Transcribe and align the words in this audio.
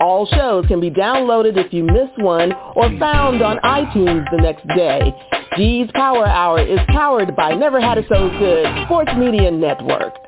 All 0.00 0.26
shows 0.26 0.66
can 0.66 0.80
be 0.80 0.90
downloaded 0.90 1.56
if 1.56 1.72
you 1.72 1.84
miss 1.84 2.08
one 2.16 2.52
or 2.74 2.90
found 2.98 3.42
on 3.42 3.58
iTunes 3.58 4.28
the 4.30 4.38
next 4.38 4.66
day. 4.68 5.14
G's 5.56 5.88
Power 5.94 6.26
Hour 6.26 6.60
is 6.60 6.80
powered 6.88 7.36
by 7.36 7.54
Never 7.54 7.80
Had 7.80 7.98
It 7.98 8.06
So 8.08 8.28
Good 8.38 8.66
Sports 8.84 9.12
Media 9.16 9.50
Network. 9.50 10.23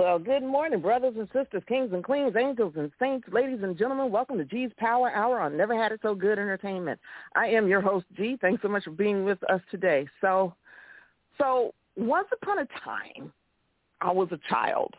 Well, 0.00 0.18
good 0.18 0.42
morning, 0.42 0.80
brothers 0.80 1.12
and 1.18 1.28
sisters, 1.30 1.62
kings 1.68 1.90
and 1.92 2.02
queens, 2.02 2.34
angels 2.34 2.72
and 2.78 2.90
saints, 2.98 3.28
ladies 3.30 3.58
and 3.62 3.76
gentlemen. 3.76 4.10
Welcome 4.10 4.38
to 4.38 4.46
G's 4.46 4.70
Power 4.78 5.10
Hour 5.10 5.38
on 5.40 5.58
Never 5.58 5.76
Had 5.76 5.92
It 5.92 6.00
So 6.00 6.14
Good 6.14 6.38
Entertainment. 6.38 6.98
I 7.36 7.48
am 7.48 7.68
your 7.68 7.82
host, 7.82 8.06
G. 8.16 8.38
Thanks 8.40 8.62
so 8.62 8.68
much 8.68 8.84
for 8.84 8.92
being 8.92 9.26
with 9.26 9.38
us 9.50 9.60
today. 9.70 10.08
So, 10.22 10.54
so 11.36 11.74
once 11.98 12.28
upon 12.32 12.60
a 12.60 12.66
time, 12.82 13.30
I 14.00 14.10
was 14.10 14.28
a 14.32 14.38
child, 14.48 14.94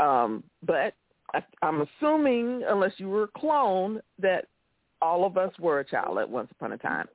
um, 0.00 0.42
but 0.66 0.94
I, 1.34 1.44
I'm 1.62 1.86
assuming, 2.00 2.64
unless 2.66 2.94
you 2.96 3.10
were 3.10 3.22
a 3.22 3.38
clone, 3.38 4.00
that 4.18 4.46
all 5.00 5.24
of 5.24 5.36
us 5.36 5.52
were 5.60 5.78
a 5.78 5.84
child 5.84 6.18
at 6.18 6.28
once 6.28 6.48
upon 6.50 6.72
a 6.72 6.78
time, 6.78 7.06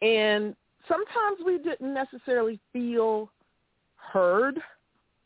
and 0.00 0.54
sometimes 0.86 1.38
we 1.44 1.58
didn't 1.58 1.92
necessarily 1.92 2.60
feel 2.72 3.32
heard 3.96 4.60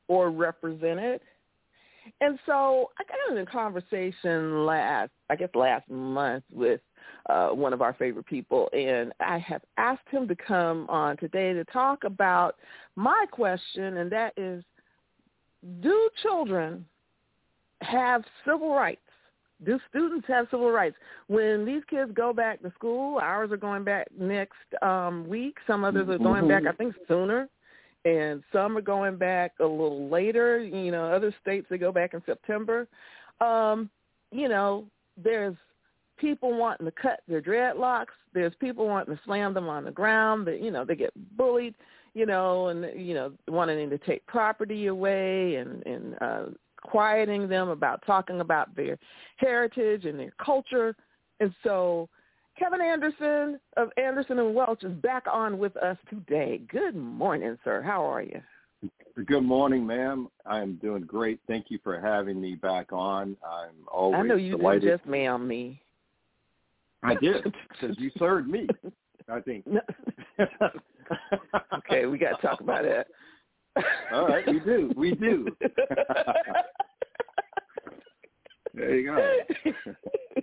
or 0.09 0.31
represented. 0.31 1.21
And 2.20 2.39
so 2.47 2.91
I 2.98 3.05
got 3.05 3.36
in 3.36 3.42
a 3.42 3.47
conversation 3.47 4.67
last, 4.67 5.11
I 5.31 5.36
guess 5.36 5.50
last 5.55 5.89
month 5.89 6.45
with 6.53 6.81
uh, 7.28 7.48
one 7.48 7.72
of 7.72 7.83
our 7.83 7.95
favorite 7.95 8.27
people, 8.27 8.69
and 8.72 9.12
I 9.20 9.39
have 9.39 9.62
asked 9.77 10.08
him 10.11 10.27
to 10.28 10.36
come 10.36 10.86
on 10.89 11.17
today 11.17 11.53
to 11.53 11.64
talk 11.67 12.05
about 12.05 12.56
my 12.97 13.27
question, 13.30 13.98
and 13.98 14.11
that 14.11 14.33
is, 14.36 14.64
do 15.80 16.11
children 16.23 16.84
have 17.83 18.25
civil 18.45 18.75
rights? 18.75 19.00
Do 19.64 19.78
students 19.89 20.27
have 20.27 20.48
civil 20.50 20.73
rights? 20.73 20.97
When 21.28 21.64
these 21.64 21.83
kids 21.89 22.11
go 22.14 22.33
back 22.33 22.61
to 22.62 22.73
school, 22.75 23.19
ours 23.19 23.53
are 23.53 23.56
going 23.56 23.84
back 23.84 24.08
next 24.19 24.56
um, 24.83 25.28
week. 25.28 25.56
Some 25.69 25.84
others 25.84 26.08
are 26.08 26.19
going 26.19 26.48
back, 26.48 26.64
I 26.67 26.73
think, 26.73 26.97
sooner 27.06 27.48
and 28.05 28.42
some 28.53 28.77
are 28.77 28.83
going 28.83 29.17
back 29.17 29.53
a 29.61 29.64
little 29.64 30.08
later. 30.08 30.62
You 30.62 30.91
know, 30.91 31.06
other 31.06 31.34
states 31.41 31.67
they 31.70 31.78
go 31.78 31.92
back 31.92 32.14
in 32.14 32.22
September. 32.27 32.89
Um, 33.41 33.91
you 34.31 34.48
know, 34.48 34.86
there's 35.22 35.56
people 36.19 36.56
wanting 36.56 36.86
to 36.86 36.92
cut 36.92 37.20
their 37.28 37.42
dreadlocks. 37.42 38.14
There's 38.35 38.55
people 38.61 38.86
wanting 38.86 39.14
to 39.14 39.23
slam 39.24 39.55
them 39.55 39.68
on 39.68 39.85
the 39.85 39.91
ground. 39.91 40.46
That 40.46 40.62
you 40.62 40.70
know 40.70 40.85
they 40.85 40.96
get 40.96 41.12
bullied. 41.36 41.74
You 42.14 42.27
know, 42.27 42.68
and 42.68 42.86
you 43.01 43.14
know 43.14 43.33
wanting 43.48 43.89
to 43.89 43.98
take 43.98 44.27
property 44.27 44.86
away 44.86 45.57
and 45.57 45.86
and 45.86 46.14
uh, 46.20 46.45
quieting 46.83 47.48
them 47.48 47.68
about 47.68 48.02
talking 48.07 48.41
about 48.41 48.74
their 48.74 48.98
heritage 49.36 50.05
and 50.05 50.18
their 50.18 50.33
culture. 50.45 50.95
And 51.41 51.55
so 51.62 52.08
Kevin 52.58 52.80
Anderson 52.80 53.58
of 53.77 53.90
Anderson 53.96 54.39
and 54.39 54.55
Welch 54.55 54.85
is 54.85 54.92
back 54.95 55.24
on 55.30 55.58
with 55.58 55.77
us 55.77 55.96
today. 56.11 56.61
Good 56.68 56.95
morning, 56.95 57.58
sir. 57.64 57.83
How 57.83 58.05
are 58.05 58.23
you? 58.23 58.40
Good 59.27 59.42
morning, 59.42 59.86
ma'am. 59.86 60.29
I'm 60.45 60.77
doing 60.77 61.02
great. 61.02 61.41
Thank 61.46 61.67
you 61.70 61.79
for 61.83 62.01
having 62.01 62.41
me 62.41 62.55
back 62.55 62.92
on. 62.92 63.36
I'm 63.45 63.86
always 63.91 64.20
I 64.20 64.23
know 64.23 64.36
you 64.36 64.57
delighted. 64.57 64.83
didn't 64.83 64.98
just 64.98 65.08
ma'am 65.08 65.46
me. 65.46 65.80
I 67.02 67.14
did 67.14 67.42
because 67.45 67.96
you 67.98 68.11
served 68.18 68.48
me. 68.48 68.67
I 69.29 69.41
think. 69.41 69.64
okay, 71.79 72.07
we 72.07 72.18
got 72.18 72.41
to 72.41 72.46
talk 72.46 72.61
about 72.61 72.85
that. 72.85 73.07
All 74.12 74.27
right, 74.27 74.46
we 74.46 74.61
do. 74.61 74.92
We 74.96 75.14
do. 75.14 75.46
there 78.74 78.96
you 78.96 79.07
go. 79.07 79.39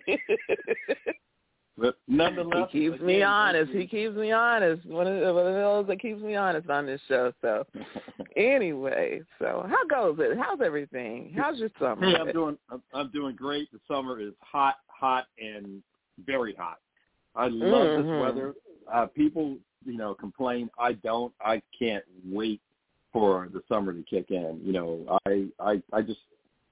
But 1.80 1.98
nonetheless, 2.08 2.70
he 2.72 2.90
keeps 2.90 3.02
me 3.02 3.22
honest. 3.22 3.72
He 3.72 3.88
keeps 3.88 4.16
me 4.16 4.32
honest. 4.32 4.86
One 4.86 5.08
of, 5.08 5.20
the, 5.20 5.34
one 5.34 5.48
of 5.48 5.54
those 5.54 5.88
that 5.88 6.02
keeps 6.02 6.22
me 6.22 6.36
honest 6.36 6.70
on 6.70 6.86
this 6.86 7.00
show. 7.08 7.32
So, 7.42 7.66
anyway, 8.36 9.22
so 9.40 9.66
how 9.70 9.86
goes 9.88 10.18
it? 10.20 10.38
How's 10.38 10.60
everything? 10.62 11.34
How's 11.36 11.58
your 11.60 11.70
summer? 11.80 12.10
Hey, 12.10 12.18
I'm 12.18 12.32
doing. 12.32 12.58
I'm, 12.94 13.12
doing 13.12 13.36
great. 13.36 13.72
The 13.72 13.80
summer 13.88 14.20
is 14.20 14.34
hot, 14.42 14.76
hot, 14.88 15.28
and 15.40 15.82
very 16.26 16.54
hot. 16.54 16.80
I 17.36 17.48
love 17.48 17.88
Mhm. 17.88 18.04
this 18.04 18.22
weather. 18.22 18.56
Uh, 18.92 19.06
people, 19.06 19.58
you 19.86 19.98
know, 19.98 20.14
complain. 20.14 20.70
I 20.78 20.94
don't. 20.94 21.34
I 21.42 21.62
can't 21.78 22.04
wait 22.26 22.62
for 23.14 23.50
the 23.54 23.62
summer 23.70 23.94
to 23.94 24.04
kick 24.04 24.32
in. 24.32 24.60
You 24.64 24.74
know, 24.74 25.20
I, 25.26 25.48
I, 25.60 25.82
I 25.94 26.02
just, 26.02 26.20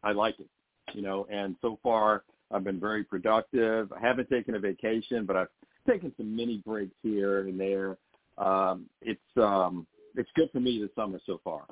I 0.04 0.12
like 0.12 0.40
it. 0.40 0.48
You 0.94 1.02
know, 1.02 1.28
and 1.30 1.56
so 1.62 1.80
far 1.84 2.24
I've 2.52 2.64
been 2.64 2.80
very 2.80 3.04
productive. 3.04 3.92
I 3.92 4.00
haven't 4.00 4.30
taken 4.30 4.56
a 4.56 4.60
vacation, 4.60 5.26
but 5.26 5.36
I've 5.36 5.50
taken 5.88 6.14
some 6.18 6.36
mini 6.36 6.62
breaks 6.66 6.96
here 7.04 7.42
and 7.42 7.60
there. 7.60 7.98
Um, 8.38 8.86
it's, 9.02 9.20
um, 9.38 9.88
it's 10.16 10.30
good 10.36 10.50
for 10.52 10.60
me 10.60 10.80
this 10.82 10.90
summer 10.96 11.20
so 11.26 11.40
far. 11.44 11.66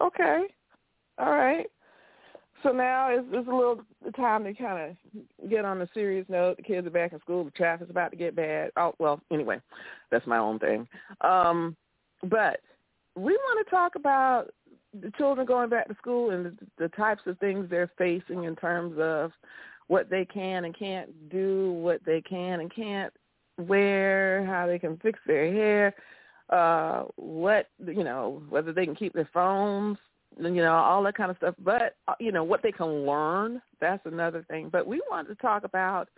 Okay. 0.00 0.44
All 1.18 1.30
right. 1.30 1.66
So 2.62 2.72
now 2.72 3.08
it's, 3.10 3.26
it's 3.32 3.48
a 3.48 3.54
little 3.54 3.80
time 4.16 4.44
to 4.44 4.52
kind 4.54 4.96
of 5.12 5.50
get 5.50 5.64
on 5.64 5.80
a 5.80 5.88
serious 5.94 6.26
note. 6.28 6.56
The 6.58 6.62
kids 6.62 6.86
are 6.86 6.90
back 6.90 7.12
in 7.12 7.20
school. 7.20 7.44
The 7.44 7.50
traffic's 7.52 7.90
about 7.90 8.10
to 8.10 8.16
get 8.16 8.36
bad. 8.36 8.70
Oh, 8.76 8.94
well, 8.98 9.20
anyway, 9.32 9.60
that's 10.10 10.26
my 10.26 10.38
own 10.38 10.58
thing. 10.58 10.86
Um, 11.22 11.76
but 12.24 12.60
we 13.16 13.32
want 13.32 13.66
to 13.66 13.70
talk 13.70 13.94
about 13.96 14.50
the 14.98 15.10
children 15.12 15.46
going 15.46 15.68
back 15.68 15.88
to 15.88 15.94
school 15.96 16.30
and 16.30 16.46
the, 16.46 16.56
the 16.78 16.88
types 16.90 17.22
of 17.26 17.38
things 17.38 17.68
they're 17.68 17.90
facing 17.96 18.44
in 18.44 18.56
terms 18.56 18.96
of 18.98 19.32
what 19.86 20.08
they 20.10 20.24
can 20.24 20.64
and 20.64 20.76
can't 20.76 21.30
do, 21.30 21.72
what 21.72 22.00
they 22.04 22.20
can 22.20 22.60
and 22.60 22.74
can't 22.74 23.12
wear, 23.58 24.44
how 24.46 24.66
they 24.66 24.78
can 24.78 24.96
fix 24.98 25.18
their 25.26 25.52
hair, 25.52 25.94
uh, 26.50 27.04
what, 27.16 27.68
you 27.84 28.04
know, 28.04 28.42
whether 28.48 28.72
they 28.72 28.84
can 28.84 28.94
keep 28.94 29.12
their 29.12 29.28
phones, 29.32 29.98
you 30.38 30.50
know, 30.50 30.74
all 30.74 31.02
that 31.02 31.16
kind 31.16 31.30
of 31.30 31.36
stuff. 31.36 31.54
But, 31.58 31.96
uh, 32.08 32.14
you 32.20 32.32
know, 32.32 32.44
what 32.44 32.62
they 32.62 32.72
can 32.72 33.06
learn, 33.06 33.60
that's 33.80 34.04
another 34.06 34.44
thing. 34.48 34.68
But 34.70 34.86
we 34.86 35.00
want 35.10 35.28
to 35.28 35.34
talk 35.36 35.64
about 35.64 36.08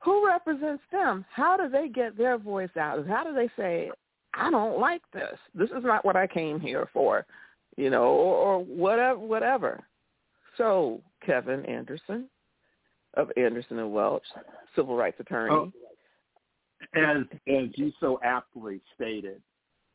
who 0.00 0.26
represents 0.26 0.82
them. 0.92 1.24
How 1.30 1.56
do 1.56 1.68
they 1.68 1.88
get 1.88 2.16
their 2.16 2.38
voice 2.38 2.76
out? 2.78 3.06
How 3.06 3.24
do 3.24 3.34
they 3.34 3.50
say, 3.56 3.90
I 4.34 4.50
don't 4.50 4.78
like 4.78 5.02
this. 5.12 5.36
This 5.54 5.70
is 5.70 5.84
not 5.84 6.04
what 6.04 6.16
I 6.16 6.26
came 6.26 6.60
here 6.60 6.88
for, 6.92 7.26
you 7.78 7.90
know, 7.90 8.02
or, 8.02 8.34
or 8.34 8.64
whatever, 8.64 9.18
whatever. 9.20 9.84
So, 10.56 11.00
Kevin 11.24 11.64
Anderson 11.64 12.28
of 13.14 13.30
Anderson 13.36 13.78
and 13.78 13.92
Welch, 13.92 14.24
civil 14.74 14.96
rights 14.96 15.18
attorney. 15.20 15.52
Oh. 15.52 15.72
As 16.94 17.24
as 17.48 17.68
you 17.74 17.92
so 18.00 18.20
aptly 18.22 18.80
stated, 18.94 19.40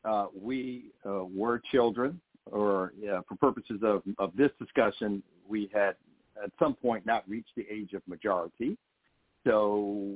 uh, 0.05 0.27
we 0.37 0.91
uh, 1.05 1.25
were 1.25 1.61
children, 1.71 2.19
or 2.45 2.93
yeah, 2.99 3.21
for 3.27 3.35
purposes 3.35 3.81
of, 3.83 4.01
of 4.17 4.35
this 4.35 4.51
discussion, 4.59 5.21
we 5.47 5.69
had 5.73 5.95
at 6.41 6.51
some 6.59 6.73
point 6.73 7.05
not 7.05 7.27
reached 7.27 7.51
the 7.55 7.65
age 7.71 7.93
of 7.93 8.01
majority. 8.07 8.77
So 9.45 10.15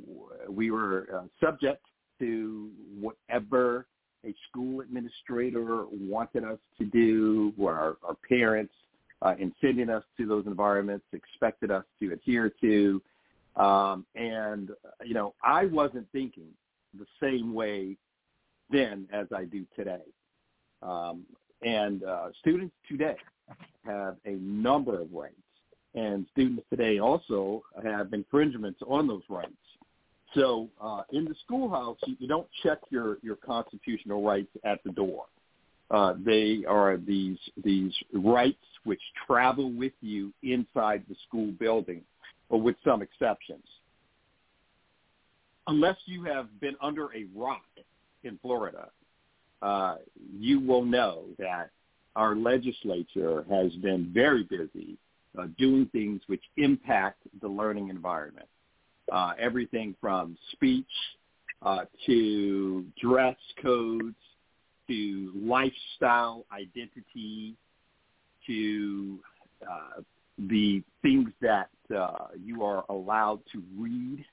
we 0.49 0.71
were 0.71 1.07
uh, 1.13 1.45
subject 1.45 1.85
to 2.19 2.69
whatever 2.99 3.87
a 4.25 4.33
school 4.49 4.81
administrator 4.81 5.85
wanted 5.91 6.43
us 6.43 6.59
to 6.77 6.85
do, 6.85 7.53
or 7.57 7.73
our, 7.73 7.97
our 8.03 8.15
parents 8.27 8.73
uh, 9.21 9.35
in 9.39 9.53
sending 9.61 9.89
us 9.89 10.03
to 10.17 10.27
those 10.27 10.45
environments 10.45 11.05
expected 11.13 11.71
us 11.71 11.83
to 11.99 12.13
adhere 12.13 12.51
to. 12.61 13.01
Um, 13.55 14.05
and, 14.15 14.69
you 15.03 15.13
know, 15.13 15.33
I 15.43 15.65
wasn't 15.65 16.07
thinking 16.11 16.49
the 16.97 17.07
same 17.21 17.53
way 17.53 17.97
then 18.69 19.07
as 19.11 19.27
I 19.35 19.45
do 19.45 19.65
today. 19.75 20.03
Um, 20.81 21.25
and 21.63 22.03
uh, 22.03 22.29
students 22.39 22.75
today 22.87 23.15
have 23.85 24.17
a 24.25 24.35
number 24.41 24.99
of 25.01 25.11
rights, 25.11 25.35
and 25.95 26.27
students 26.31 26.63
today 26.69 26.99
also 26.99 27.63
have 27.83 28.13
infringements 28.13 28.79
on 28.87 29.07
those 29.07 29.23
rights. 29.29 29.51
So 30.37 30.69
uh, 30.79 31.01
in 31.11 31.25
the 31.25 31.33
schoolhouse, 31.45 31.97
you, 32.05 32.15
you 32.19 32.27
don't 32.27 32.47
check 32.61 32.77
your, 32.91 33.17
your 33.23 33.35
constitutional 33.37 34.23
rights 34.23 34.51
at 34.63 34.83
the 34.83 34.91
door. 34.91 35.25
Uh, 35.89 36.13
they 36.23 36.63
are 36.67 36.97
these 36.97 37.37
these 37.63 37.93
rights 38.13 38.57
which 38.83 39.01
travel 39.25 39.71
with 39.71 39.93
you 40.01 40.33
inside 40.43 41.03
the 41.09 41.15
school 41.27 41.51
building, 41.59 42.01
or 42.49 42.61
with 42.61 42.75
some 42.83 43.01
exceptions. 43.01 43.63
Unless 45.67 45.95
you 46.05 46.23
have 46.23 46.47
been 46.59 46.75
under 46.81 47.05
a 47.15 47.25
rock 47.33 47.63
in 48.23 48.37
Florida, 48.41 48.89
uh, 49.61 49.95
you 50.37 50.59
will 50.59 50.83
know 50.83 51.23
that 51.39 51.69
our 52.17 52.35
legislature 52.35 53.45
has 53.49 53.71
been 53.75 54.11
very 54.13 54.43
busy 54.43 54.97
uh, 55.39 55.47
doing 55.57 55.87
things 55.93 56.21
which 56.27 56.43
impact 56.57 57.21
the 57.41 57.47
learning 57.47 57.87
environment. 57.89 58.47
Uh, 59.11 59.33
everything 59.39 59.95
from 60.01 60.37
speech 60.51 60.85
uh, 61.61 61.85
to 62.05 62.85
dress 63.01 63.37
codes 63.61 64.15
to 64.87 65.31
lifestyle 65.35 66.45
identity 66.51 67.55
to 68.45 69.19
uh, 69.63 70.01
the 70.49 70.83
things 71.01 71.29
that 71.41 71.69
uh, 71.95 72.27
you 72.43 72.63
are 72.63 72.85
allowed 72.89 73.39
to 73.51 73.61
read 73.77 74.23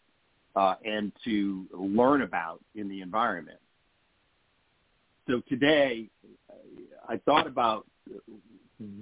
uh, 0.57 0.75
and 0.85 1.13
to 1.25 1.67
learn 1.73 2.23
about 2.23 2.61
in 2.75 2.89
the 2.89 3.01
environment. 3.01 3.59
So 5.29 5.41
today, 5.49 6.09
I 7.09 7.17
thought 7.25 7.47
about 7.47 7.87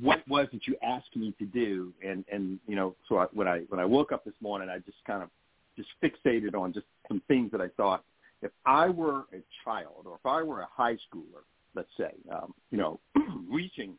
what 0.01 0.27
was 0.29 0.47
it 0.53 0.63
you 0.67 0.77
asked 0.83 1.17
me 1.17 1.35
to 1.39 1.45
do, 1.45 1.93
and 2.07 2.25
and 2.33 2.61
you 2.67 2.77
know, 2.77 2.95
so 3.09 3.19
I, 3.19 3.27
when 3.33 3.49
I 3.49 3.61
when 3.69 3.81
I 3.81 3.85
woke 3.85 4.13
up 4.13 4.25
this 4.25 4.35
morning, 4.41 4.69
I 4.69 4.79
just 4.79 4.99
kind 5.07 5.23
of 5.23 5.31
just 5.77 5.89
fixated 6.03 6.55
on 6.55 6.73
just 6.73 6.87
some 7.09 7.23
things 7.29 7.51
that 7.53 7.61
I 7.61 7.69
thought 7.77 8.05
if 8.43 8.51
I 8.67 8.89
were 8.89 9.25
a 9.33 9.43
child 9.65 10.05
or 10.05 10.17
if 10.17 10.27
I 10.27 10.43
were 10.43 10.61
a 10.61 10.69
high 10.71 10.95
schooler, 10.95 11.45
let's 11.75 11.89
say, 11.97 12.13
um, 12.31 12.53
you 12.71 12.79
know, 12.79 13.01
reaching 13.51 13.95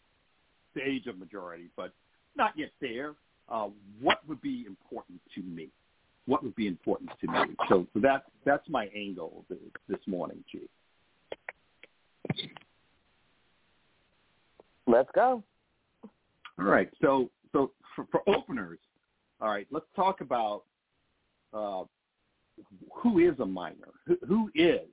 the 0.76 0.82
age 0.82 1.08
of 1.08 1.18
majority, 1.18 1.70
but 1.78 1.94
not 2.36 2.52
yet 2.58 2.72
there, 2.82 3.14
uh, 3.50 3.68
what 4.02 4.20
would 4.28 4.42
be 4.42 4.66
important 4.68 5.22
to 5.36 5.42
me? 5.42 5.70
What 6.26 6.44
would 6.44 6.56
be 6.56 6.68
important 6.68 7.12
to 7.22 7.28
me? 7.28 7.56
So, 7.70 7.86
so 7.94 8.00
that 8.00 8.24
that's 8.46 8.68
my 8.70 8.88
angle 8.96 9.46
this 9.50 10.00
morning, 10.08 10.44
G. 10.52 10.62
Let's 14.88 15.10
go. 15.14 15.44
All 16.60 16.66
right. 16.66 16.90
So, 17.02 17.30
so 17.52 17.72
for, 17.96 18.06
for 18.12 18.22
openers, 18.28 18.80
all 19.42 19.50
right, 19.50 19.68
let's 19.72 19.86
talk 19.96 20.22
about 20.22 20.64
uh, 21.54 21.84
who 22.94 23.20
is 23.20 23.40
a 23.40 23.46
minor. 23.46 23.90
Who, 24.06 24.18
who 24.28 24.52
is 24.56 24.88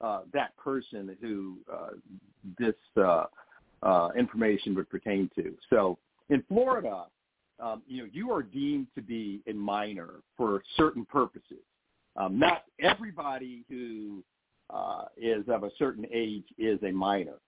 uh, 0.00 0.22
that 0.32 0.56
person 0.56 1.16
who 1.20 1.58
uh, 1.72 1.90
this 2.58 2.74
uh, 2.96 3.24
uh, 3.82 4.08
information 4.16 4.74
would 4.74 4.88
pertain 4.88 5.30
to? 5.36 5.54
So, 5.68 5.98
in 6.28 6.44
Florida, 6.48 7.06
um, 7.58 7.82
you 7.86 8.02
know, 8.02 8.08
you 8.12 8.32
are 8.32 8.42
deemed 8.42 8.86
to 8.94 9.02
be 9.02 9.42
a 9.46 9.52
minor 9.52 10.22
for 10.36 10.62
certain 10.76 11.04
purposes. 11.04 11.58
Um, 12.16 12.38
not 12.38 12.64
everybody 12.80 13.64
who 13.68 14.22
uh, 14.70 15.04
is 15.16 15.44
of 15.48 15.64
a 15.64 15.70
certain 15.78 16.06
age 16.12 16.44
is 16.58 16.78
a 16.82 16.92
minor. 16.92 17.38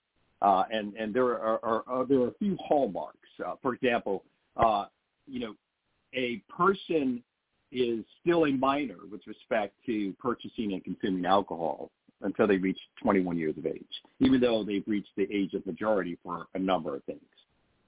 Uh, 0.41 0.64
and 0.73 0.94
and 0.94 1.14
there 1.14 1.38
are, 1.38 1.64
are, 1.64 1.85
are, 1.87 2.05
there 2.05 2.20
are 2.20 2.29
a 2.29 2.35
few 2.35 2.56
hallmarks. 2.67 3.19
Uh, 3.44 3.55
for 3.62 3.75
example, 3.75 4.25
uh, 4.56 4.87
you 5.26 5.38
know, 5.38 5.55
a 6.14 6.43
person 6.49 7.23
is 7.72 8.04
still 8.20 8.46
a 8.46 8.50
minor 8.50 8.98
with 9.10 9.26
respect 9.26 9.74
to 9.86 10.12
purchasing 10.20 10.74
and 10.74 10.84
consuming 10.84 11.24
alcohol 11.24 11.90
until 12.20 12.46
they 12.46 12.56
reach 12.56 12.78
21 13.02 13.36
years 13.36 13.56
of 13.58 13.66
age, 13.66 13.82
even 14.20 14.40
though 14.40 14.62
they've 14.62 14.84
reached 14.86 15.10
the 15.16 15.26
age 15.32 15.54
of 15.54 15.64
majority 15.66 16.16
for 16.22 16.46
a 16.54 16.58
number 16.58 16.94
of 16.94 17.02
things. 17.04 17.20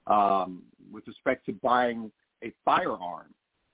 Um, 0.07 0.63
with 0.91 1.07
respect 1.07 1.45
to 1.47 1.53
buying 1.53 2.11
a 2.43 2.51
firearm, 2.63 3.27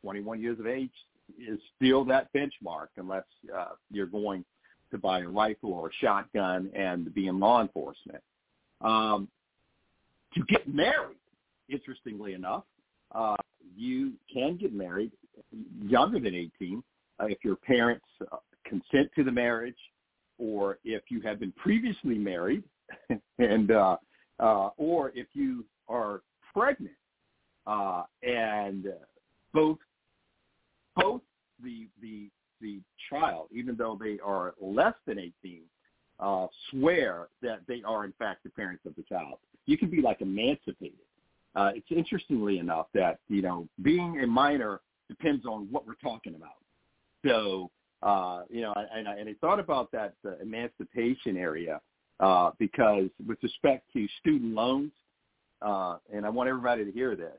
21 0.03 0.41
years 0.41 0.59
of 0.59 0.67
age 0.67 0.91
is 1.39 1.59
still 1.75 2.03
that 2.05 2.31
benchmark 2.33 2.87
unless 2.97 3.23
uh, 3.55 3.69
you're 3.91 4.05
going 4.05 4.45
to 4.91 4.97
buy 4.97 5.21
a 5.21 5.27
rifle 5.27 5.73
or 5.73 5.87
a 5.87 5.93
shotgun 5.99 6.69
and 6.75 7.13
be 7.13 7.27
in 7.27 7.39
law 7.39 7.61
enforcement. 7.61 8.21
Um, 8.81 9.27
to 10.33 10.43
get 10.45 10.67
married, 10.67 11.17
interestingly 11.69 12.33
enough, 12.33 12.63
uh, 13.13 13.35
you 13.75 14.13
can 14.31 14.57
get 14.57 14.73
married 14.73 15.11
younger 15.81 16.19
than 16.19 16.35
18 16.35 16.83
uh, 17.19 17.25
if 17.25 17.39
your 17.43 17.55
parents 17.55 18.05
uh, 18.31 18.37
consent 18.65 19.09
to 19.15 19.23
the 19.23 19.31
marriage 19.31 19.77
or 20.37 20.79
if 20.83 21.03
you 21.09 21.21
have 21.21 21.39
been 21.39 21.51
previously 21.53 22.15
married 22.15 22.63
and 23.39 23.71
uh, 23.71 23.97
uh, 24.39 24.69
or 24.77 25.11
if 25.13 25.27
you 25.33 25.65
are 25.87 26.21
pregnant 26.53 26.95
uh, 27.67 28.03
and 28.23 28.87
both 29.53 29.77
both 30.95 31.21
the 31.63 31.87
the 32.01 32.29
the 32.59 32.79
child, 33.09 33.47
even 33.51 33.75
though 33.75 33.97
they 33.99 34.19
are 34.23 34.53
less 34.61 34.93
than 35.07 35.17
18, 35.17 35.61
uh, 36.19 36.47
swear 36.69 37.27
that 37.41 37.61
they 37.67 37.81
are 37.85 38.05
in 38.05 38.13
fact 38.19 38.43
the 38.43 38.49
parents 38.51 38.85
of 38.85 38.95
the 38.95 39.03
child. 39.03 39.39
You 39.65 39.77
can 39.77 39.89
be 39.89 40.01
like 40.01 40.21
emancipated. 40.21 40.99
Uh, 41.55 41.71
it's 41.75 41.91
interestingly 41.91 42.59
enough 42.59 42.87
that 42.93 43.19
you 43.27 43.41
know 43.41 43.67
being 43.81 44.21
a 44.21 44.27
minor 44.27 44.79
depends 45.09 45.45
on 45.45 45.67
what 45.71 45.85
we're 45.85 45.95
talking 45.95 46.35
about. 46.35 46.55
So 47.25 47.69
uh, 48.01 48.43
you 48.49 48.61
know, 48.61 48.73
and 48.75 49.07
I, 49.07 49.17
and 49.17 49.29
I 49.29 49.35
thought 49.41 49.59
about 49.59 49.91
that 49.91 50.15
uh, 50.25 50.37
emancipation 50.41 51.37
area 51.37 51.79
uh, 52.19 52.51
because 52.57 53.09
with 53.27 53.37
respect 53.43 53.85
to 53.93 54.07
student 54.19 54.53
loans, 54.53 54.91
uh, 55.61 55.97
and 56.11 56.25
I 56.25 56.29
want 56.29 56.49
everybody 56.49 56.85
to 56.85 56.91
hear 56.91 57.15
this, 57.15 57.37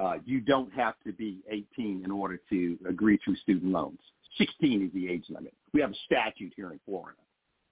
uh, 0.00 0.14
you 0.24 0.40
don't 0.40 0.72
have 0.72 0.94
to 1.04 1.12
be 1.12 1.40
18 1.50 2.02
in 2.04 2.10
order 2.10 2.40
to 2.50 2.78
agree 2.88 3.18
to 3.24 3.34
student 3.36 3.72
loans. 3.72 3.98
16 4.38 4.86
is 4.86 4.92
the 4.92 5.08
age 5.08 5.24
limit. 5.28 5.54
We 5.72 5.80
have 5.80 5.90
a 5.90 5.96
statute 6.04 6.52
here 6.54 6.70
in 6.70 6.78
Florida, 6.84 7.18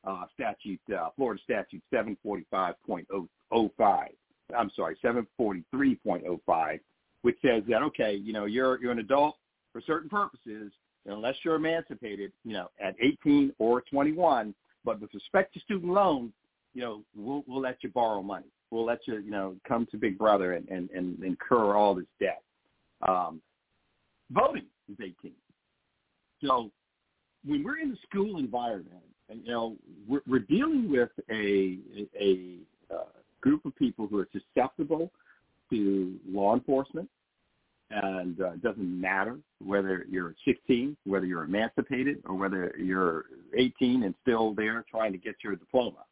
uh, 0.05 0.25
statute, 0.35 0.81
uh, 0.97 1.11
Florida 1.17 1.41
statute 1.45 1.83
745.05. 1.93 4.07
I'm 4.57 4.71
sorry, 4.77 4.97
743.05, 5.05 6.81
which 7.23 7.37
says 7.45 7.63
that 7.69 7.83
okay, 7.83 8.15
you 8.15 8.33
know, 8.33 8.45
you're 8.45 8.81
you're 8.81 8.93
an 8.93 8.99
adult 8.99 9.37
for 9.73 9.81
certain 9.81 10.09
purposes, 10.09 10.73
unless 11.07 11.35
you're 11.45 11.57
emancipated, 11.57 12.33
you 12.45 12.53
know, 12.53 12.71
at 12.83 12.95
18 13.01 13.53
or 13.59 13.83
21. 13.83 14.55
But 14.85 15.01
with 15.01 15.13
respect 15.15 15.55
to 15.55 15.61
student 15.61 15.93
loans, 15.93 16.33
you 16.75 16.83
know, 16.83 17.03
we'll 17.17 17.45
we'll 17.47 17.61
let 17.61 17.79
you 17.83 17.91
borrow 17.91 18.23
money. 18.23 18.47
We'll 18.71 18.85
let 18.85 19.07
you, 19.07 19.19
you 19.19 19.31
know, 19.31 19.57
come 19.67 19.87
to 19.91 19.97
Big 19.97 20.19
Brother 20.19 20.55
and 20.55 20.69
and, 20.69 20.91
and 20.91 21.23
incur 21.23 21.75
all 21.75 21.95
this 21.95 22.07
debt. 22.21 22.43
Um, 23.07 23.41
voting 24.31 24.67
is 24.91 24.97
18. 25.01 25.33
So 26.45 26.71
when 27.45 27.63
we're 27.63 27.79
in 27.79 27.91
the 27.91 27.99
school 28.09 28.39
environment, 28.39 29.03
and 29.29 29.41
you 29.45 29.53
know, 29.53 29.77
we're, 30.07 30.23
we're 30.27 30.39
dealing 30.41 30.91
with 30.91 31.11
a 31.31 31.79
a, 32.21 32.59
uh, 32.93 33.05
group 33.45 33.65
of 33.67 33.77
people 33.77 34.07
who 34.07 34.19
are 34.19 34.29
susceptible 34.33 35.13
to 35.71 36.17
law 36.27 36.55
enforcement, 36.55 37.09
and 37.91 38.41
uh, 38.41 38.53
it 38.53 38.63
doesn't 38.63 39.01
matter 39.01 39.39
whether 39.63 40.07
you're 40.11 40.35
16, 40.47 40.97
whether 41.05 41.27
you're 41.27 41.45
emancipated, 41.45 42.23
or 42.25 42.35
whether 42.35 42.75
you're 42.79 43.27
18 43.57 44.05
and 44.05 44.15
still 44.23 44.55
there 44.55 44.85
trying 44.91 45.13
to 45.13 45.19
get 45.19 45.35
your 45.45 45.55
diploma. 45.55 46.05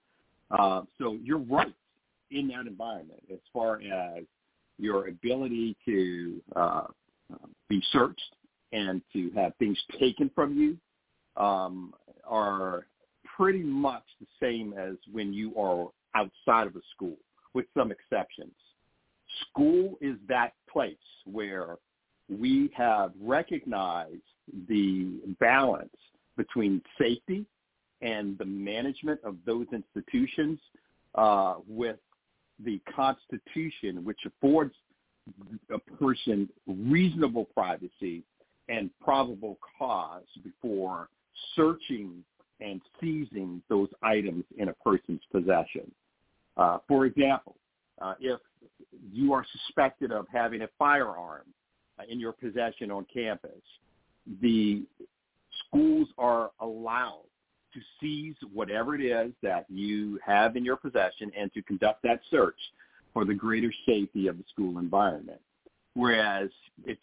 Uh, 0.51 0.83
so 0.99 1.15
your 1.25 1.39
rights 1.39 1.73
in 2.31 2.49
that 2.49 2.67
environment, 2.67 3.21
as 3.33 3.39
far 3.53 3.81
as 3.81 4.25
your 4.79 5.09
ability 5.09 5.75
to 5.87 6.41
uh, 6.55 6.87
be 7.69 7.83
searched 7.93 8.21
and 8.73 9.01
to 9.13 9.31
have 9.35 9.55
things 9.59 9.79
taken 9.99 10.31
from 10.35 10.57
you 10.57 11.43
um, 11.43 11.95
are 12.27 12.87
pretty 13.37 13.63
much 13.63 14.05
the 14.21 14.27
same 14.41 14.75
as 14.77 14.97
when 15.11 15.33
you 15.33 15.57
are 15.59 15.89
outside 16.15 16.67
of 16.67 16.77
a 16.77 16.81
school, 16.95 17.17
with 17.55 17.67
some 17.77 17.91
exceptions. 17.91 18.53
School 19.49 19.99
is 20.01 20.17
that 20.29 20.53
place 20.71 20.97
where 21.25 21.77
we 22.29 22.71
have 22.77 23.13
recognized 23.21 24.23
the 24.69 25.21
balance 25.41 25.95
between 26.37 26.83
safety 26.99 27.45
and 28.01 28.37
the 28.39 28.45
management 28.45 29.21
of 29.25 29.37
those 29.47 29.67
institutions 29.73 30.59
uh, 31.15 31.55
with 31.67 31.97
the 32.65 32.81
Constitution, 32.95 34.05
which 34.05 34.21
affords 34.27 34.75
a 35.71 35.79
person 35.79 36.49
reasonable 36.67 37.45
privacy 37.55 38.23
and 38.69 38.91
probable 39.01 39.59
cause 39.79 40.25
before 40.43 41.09
searching 41.55 42.25
and 42.61 42.81
seizing 43.01 43.63
those 43.69 43.89
items 44.03 44.45
in 44.59 44.69
a 44.69 44.73
person's 44.85 45.21
possession. 45.31 45.91
Uh, 46.57 46.79
for 46.87 47.07
example, 47.07 47.57
uh, 48.01 48.15
if 48.21 48.41
you 49.13 49.33
are 49.33 49.45
suspected 49.53 50.13
of 50.13 50.27
having 50.33 50.63
a 50.63 50.69
firearm 50.79 51.45
uh, 51.99 52.03
in 52.09 52.21
your 52.21 52.33
possession 52.33 52.91
on 52.91 53.07
campus, 53.13 53.63
the 54.41 54.83
schools 55.67 56.09
are 56.19 56.51
allowed 56.61 57.25
to 57.75 57.81
seize 58.01 58.35
whatever 58.53 58.95
it 58.95 59.01
is 59.01 59.33
that 59.43 59.65
you 59.69 60.19
have 60.25 60.57
in 60.57 60.65
your 60.65 60.77
possession 60.77 61.33
and 61.39 61.53
to 61.55 61.63
conduct 61.63 62.03
that 62.03 62.21
search 62.31 62.59
for 63.15 63.25
the 63.25 63.35
greater 63.35 63.73
safety 63.87 64.27
of 64.27 64.37
the 64.37 64.45
school 64.51 64.79
environment. 64.79 65.41
Whereas 65.95 66.51
if 66.85 66.99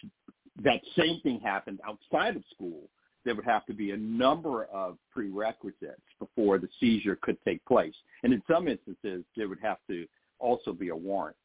that 0.63 0.81
same 0.97 1.21
thing 1.21 1.39
happened 1.39 1.79
outside 1.87 2.35
of 2.35 2.43
school, 2.53 2.89
there 3.29 3.35
would 3.35 3.45
have 3.45 3.63
to 3.67 3.75
be 3.75 3.91
a 3.91 3.97
number 3.97 4.63
of 4.73 4.97
prerequisites 5.13 6.01
before 6.17 6.57
the 6.57 6.67
seizure 6.79 7.15
could 7.21 7.37
take 7.45 7.63
place. 7.65 7.93
And 8.23 8.33
in 8.33 8.41
some 8.49 8.67
instances, 8.67 9.23
there 9.37 9.47
would 9.47 9.59
have 9.61 9.77
to 9.87 10.07
also 10.39 10.73
be 10.73 10.89
a 10.89 10.95
warrant. 10.95 11.37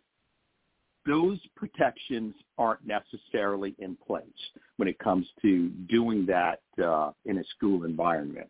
Those 1.04 1.38
protections 1.54 2.34
aren't 2.56 2.80
necessarily 2.86 3.74
in 3.80 3.98
place 4.06 4.24
when 4.78 4.88
it 4.88 4.98
comes 4.98 5.26
to 5.42 5.68
doing 5.90 6.24
that 6.24 6.62
uh, 6.82 7.10
in 7.26 7.36
a 7.36 7.44
school 7.54 7.84
environment. 7.84 8.48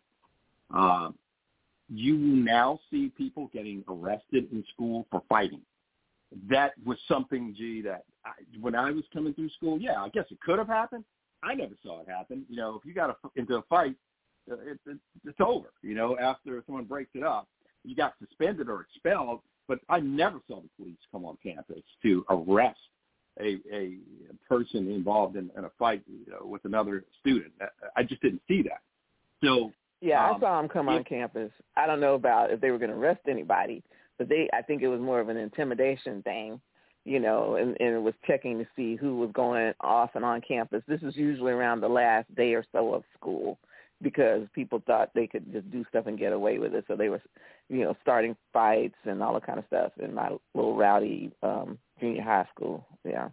Uh, 0.73 1.09
you 1.89 2.15
now 2.15 2.79
see 2.89 3.11
people 3.17 3.49
getting 3.51 3.83
arrested 3.89 4.47
in 4.53 4.63
school 4.73 5.07
for 5.11 5.21
fighting. 5.27 5.59
That 6.49 6.71
was 6.85 6.97
something, 7.09 7.53
gee, 7.57 7.81
that 7.81 8.05
I, 8.25 8.31
when 8.61 8.75
I 8.75 8.91
was 8.91 9.03
coming 9.11 9.33
through 9.33 9.49
school, 9.49 9.77
yeah, 9.77 10.01
I 10.01 10.07
guess 10.07 10.23
it 10.31 10.39
could 10.39 10.57
have 10.57 10.69
happened. 10.69 11.03
I 11.45 11.53
never 11.53 11.75
saw 11.83 12.01
it 12.01 12.09
happen. 12.09 12.45
You 12.49 12.57
know, 12.57 12.75
if 12.75 12.85
you 12.85 12.93
got 12.93 13.11
a, 13.11 13.15
into 13.35 13.57
a 13.57 13.61
fight, 13.63 13.95
uh, 14.51 14.55
it, 14.55 14.79
it, 14.85 14.97
it's 15.25 15.39
over. 15.39 15.67
You 15.81 15.95
know, 15.95 16.17
after 16.17 16.61
someone 16.65 16.85
breaks 16.85 17.11
it 17.13 17.23
up, 17.23 17.47
you 17.83 17.95
got 17.95 18.13
suspended 18.19 18.67
or 18.69 18.81
expelled. 18.81 19.41
But 19.67 19.79
I 19.89 19.99
never 19.99 20.39
saw 20.47 20.61
the 20.61 20.69
police 20.77 20.97
come 21.11 21.25
on 21.25 21.37
campus 21.41 21.81
to 22.03 22.25
arrest 22.29 22.79
a 23.39 23.57
a 23.73 23.97
person 24.47 24.89
involved 24.89 25.35
in, 25.35 25.49
in 25.57 25.65
a 25.65 25.71
fight 25.77 26.03
you 26.07 26.31
know, 26.31 26.45
with 26.45 26.63
another 26.65 27.03
student. 27.19 27.51
I 27.95 28.03
just 28.03 28.21
didn't 28.21 28.41
see 28.47 28.61
that. 28.63 28.81
So 29.43 29.71
yeah, 30.01 30.23
um, 30.29 30.35
I 30.35 30.39
saw 30.39 30.61
them 30.61 30.69
come 30.69 30.87
on 30.87 31.03
campus. 31.03 31.51
I 31.75 31.85
don't 31.85 31.99
know 31.99 32.15
about 32.15 32.51
if 32.51 32.61
they 32.61 32.71
were 32.71 32.77
going 32.77 32.91
to 32.91 32.97
arrest 32.97 33.21
anybody, 33.27 33.83
but 34.17 34.29
they 34.29 34.47
I 34.53 34.61
think 34.61 34.81
it 34.81 34.87
was 34.87 35.01
more 35.01 35.19
of 35.19 35.29
an 35.29 35.37
intimidation 35.37 36.21
thing 36.21 36.61
you 37.05 37.19
know, 37.19 37.55
and, 37.55 37.77
and 37.79 37.95
it 37.95 38.01
was 38.01 38.15
checking 38.25 38.57
to 38.57 38.67
see 38.75 38.95
who 38.95 39.17
was 39.17 39.29
going 39.33 39.73
off 39.79 40.11
and 40.15 40.25
on 40.25 40.41
campus. 40.41 40.83
This 40.87 41.01
is 41.03 41.15
usually 41.15 41.51
around 41.51 41.79
the 41.79 41.87
last 41.87 42.33
day 42.35 42.53
or 42.53 42.65
so 42.71 42.95
of 42.95 43.03
school 43.17 43.59
because 44.01 44.47
people 44.53 44.81
thought 44.85 45.11
they 45.13 45.27
could 45.27 45.51
just 45.53 45.69
do 45.71 45.85
stuff 45.87 46.07
and 46.07 46.19
get 46.19 46.33
away 46.33 46.57
with 46.57 46.73
it. 46.73 46.83
So 46.87 46.95
they 46.95 47.09
were, 47.09 47.21
you 47.69 47.83
know, 47.83 47.95
starting 48.01 48.35
fights 48.51 48.97
and 49.05 49.21
all 49.21 49.35
that 49.35 49.45
kind 49.45 49.59
of 49.59 49.65
stuff 49.67 49.91
in 50.01 50.13
my 50.13 50.29
little 50.53 50.75
rowdy 50.75 51.31
um 51.43 51.77
junior 52.01 52.23
high 52.23 52.47
school. 52.53 52.85
Yeah. 53.05 53.29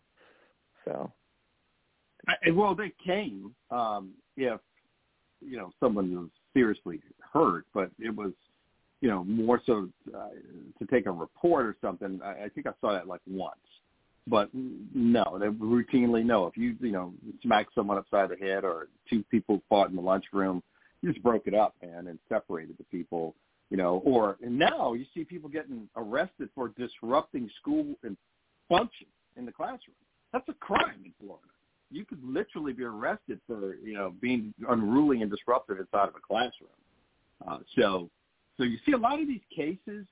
So. 0.85 1.11
I, 2.29 2.51
well, 2.53 2.77
they 2.77 2.93
came 3.05 3.53
um, 3.71 4.13
if 4.37 4.61
you 5.41 5.57
know 5.57 5.73
someone 5.81 6.15
was 6.15 6.29
seriously 6.55 7.01
hurt, 7.33 7.65
but 7.75 7.91
it 7.99 8.15
was 8.15 8.33
you 9.03 9.09
know, 9.09 9.25
more 9.25 9.61
so 9.67 9.89
uh, 10.17 10.29
to 10.79 10.87
take 10.87 11.07
a 11.07 11.11
report 11.11 11.67
or 11.67 11.77
something. 11.83 12.21
I, 12.25 12.45
I 12.45 12.49
think 12.49 12.69
I 12.69 12.71
saw 12.81 12.93
that 12.93 13.09
like 13.09 13.21
once, 13.27 13.57
but 14.29 14.49
no, 14.55 15.39
they 15.41 15.47
routinely 15.47 16.25
no. 16.25 16.47
If 16.47 16.57
you 16.57 16.77
you 16.81 16.93
know 16.93 17.13
smack 17.43 17.67
someone 17.75 17.99
upside 17.99 18.31
the 18.31 18.37
head 18.37 18.65
or 18.65 18.87
two 19.11 19.25
people 19.25 19.61
fought 19.69 19.91
in 19.91 19.97
the 19.97 20.03
lunchroom, 20.03 20.63
you 21.03 21.13
just 21.13 21.23
broke 21.23 21.49
it 21.49 21.55
up, 21.55 21.75
man, 21.83 22.07
and 22.07 22.19
separated 22.29 22.79
the 22.79 22.85
people. 22.85 23.35
You 23.71 23.77
know, 23.77 24.03
or 24.05 24.37
and 24.41 24.57
now 24.57 24.93
you 24.93 25.05
see 25.13 25.25
people 25.25 25.51
getting 25.51 25.89
arrested 25.97 26.49
for 26.55 26.73
disrupting 26.79 27.51
school 27.61 27.95
and 28.05 28.17
function 28.69 29.09
in 29.37 29.47
the 29.47 29.53
classroom. 29.53 29.97
That's 30.33 30.49
a 30.49 30.55
crime 30.55 31.03
in 31.05 31.13
Florida. 31.19 31.49
You 31.91 32.05
could 32.05 32.23
literally 32.23 32.73
be 32.73 32.85
arrested 32.85 33.41
for 33.49 33.75
you 33.83 33.95
know 33.95 34.15
being 34.21 34.55
unruly 34.69 35.23
and 35.23 35.31
disruptive 35.31 35.81
inside 35.81 36.09
of 36.09 36.15
a 36.15 36.21
classroom. 36.21 36.71
Uh, 37.45 37.59
so 37.77 38.09
so 38.57 38.65
you 38.65 38.79
see 38.85 38.93
a 38.93 38.97
lot 38.97 39.21
of 39.21 39.27
these 39.27 39.41
cases 39.55 40.07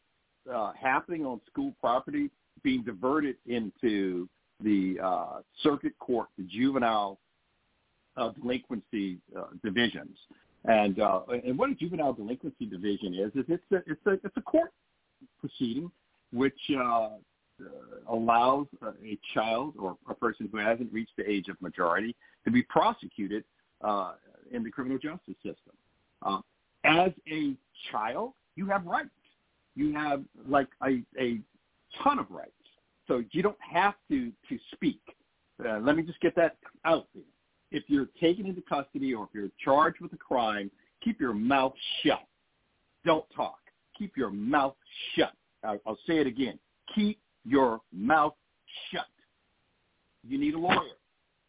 uh, 0.52 0.72
happening 0.80 1.24
on 1.26 1.40
school 1.50 1.74
property 1.80 2.30
being 2.62 2.82
diverted 2.82 3.36
into 3.46 4.28
the 4.62 4.98
uh, 5.02 5.40
circuit 5.62 5.98
court, 5.98 6.28
the 6.36 6.44
juvenile 6.44 7.18
uh, 8.16 8.30
delinquency 8.30 9.18
uh, 9.36 9.44
divisions. 9.64 10.16
And 10.64 11.00
uh, 11.00 11.20
and 11.46 11.58
what 11.58 11.70
a 11.70 11.74
juvenile 11.74 12.12
delinquency 12.12 12.66
division 12.66 13.14
is 13.14 13.32
is 13.34 13.46
it's 13.48 13.64
a 13.72 13.76
it's 13.90 14.06
a 14.06 14.10
it's 14.24 14.36
a 14.36 14.42
court 14.42 14.72
proceeding 15.40 15.90
which 16.32 16.58
uh, 16.76 16.82
uh, 16.82 17.08
allows 18.08 18.66
a 18.82 19.18
child 19.34 19.74
or 19.78 19.96
a 20.08 20.14
person 20.14 20.48
who 20.52 20.58
hasn't 20.58 20.92
reached 20.92 21.12
the 21.16 21.28
age 21.28 21.48
of 21.48 21.60
majority 21.62 22.14
to 22.44 22.50
be 22.50 22.62
prosecuted 22.64 23.42
uh, 23.82 24.12
in 24.52 24.62
the 24.62 24.70
criminal 24.70 24.98
justice 24.98 25.36
system. 25.36 25.74
Uh, 26.22 26.40
as 26.84 27.10
a 27.30 27.54
child, 27.90 28.32
you 28.56 28.66
have 28.66 28.84
rights. 28.86 29.10
You 29.74 29.94
have 29.94 30.22
like 30.48 30.68
a, 30.82 31.02
a 31.18 31.40
ton 32.02 32.18
of 32.18 32.30
rights. 32.30 32.52
So 33.06 33.24
you 33.32 33.42
don't 33.42 33.58
have 33.60 33.94
to 34.10 34.30
to 34.48 34.58
speak. 34.72 35.00
Uh, 35.64 35.78
let 35.80 35.96
me 35.96 36.02
just 36.02 36.20
get 36.20 36.34
that 36.36 36.56
out 36.84 37.06
there. 37.14 37.24
If 37.70 37.84
you're 37.88 38.08
taken 38.20 38.46
into 38.46 38.62
custody 38.62 39.14
or 39.14 39.24
if 39.24 39.30
you're 39.34 39.48
charged 39.62 40.00
with 40.00 40.12
a 40.12 40.16
crime, 40.16 40.70
keep 41.02 41.20
your 41.20 41.34
mouth 41.34 41.74
shut. 42.02 42.24
Don't 43.04 43.24
talk. 43.34 43.58
Keep 43.96 44.16
your 44.16 44.30
mouth 44.30 44.74
shut. 45.14 45.32
I'll, 45.62 45.78
I'll 45.86 45.98
say 46.06 46.18
it 46.18 46.26
again. 46.26 46.58
Keep 46.94 47.18
your 47.44 47.80
mouth 47.92 48.34
shut. 48.90 49.06
You 50.26 50.38
need 50.38 50.54
a 50.54 50.58
lawyer. 50.58 50.96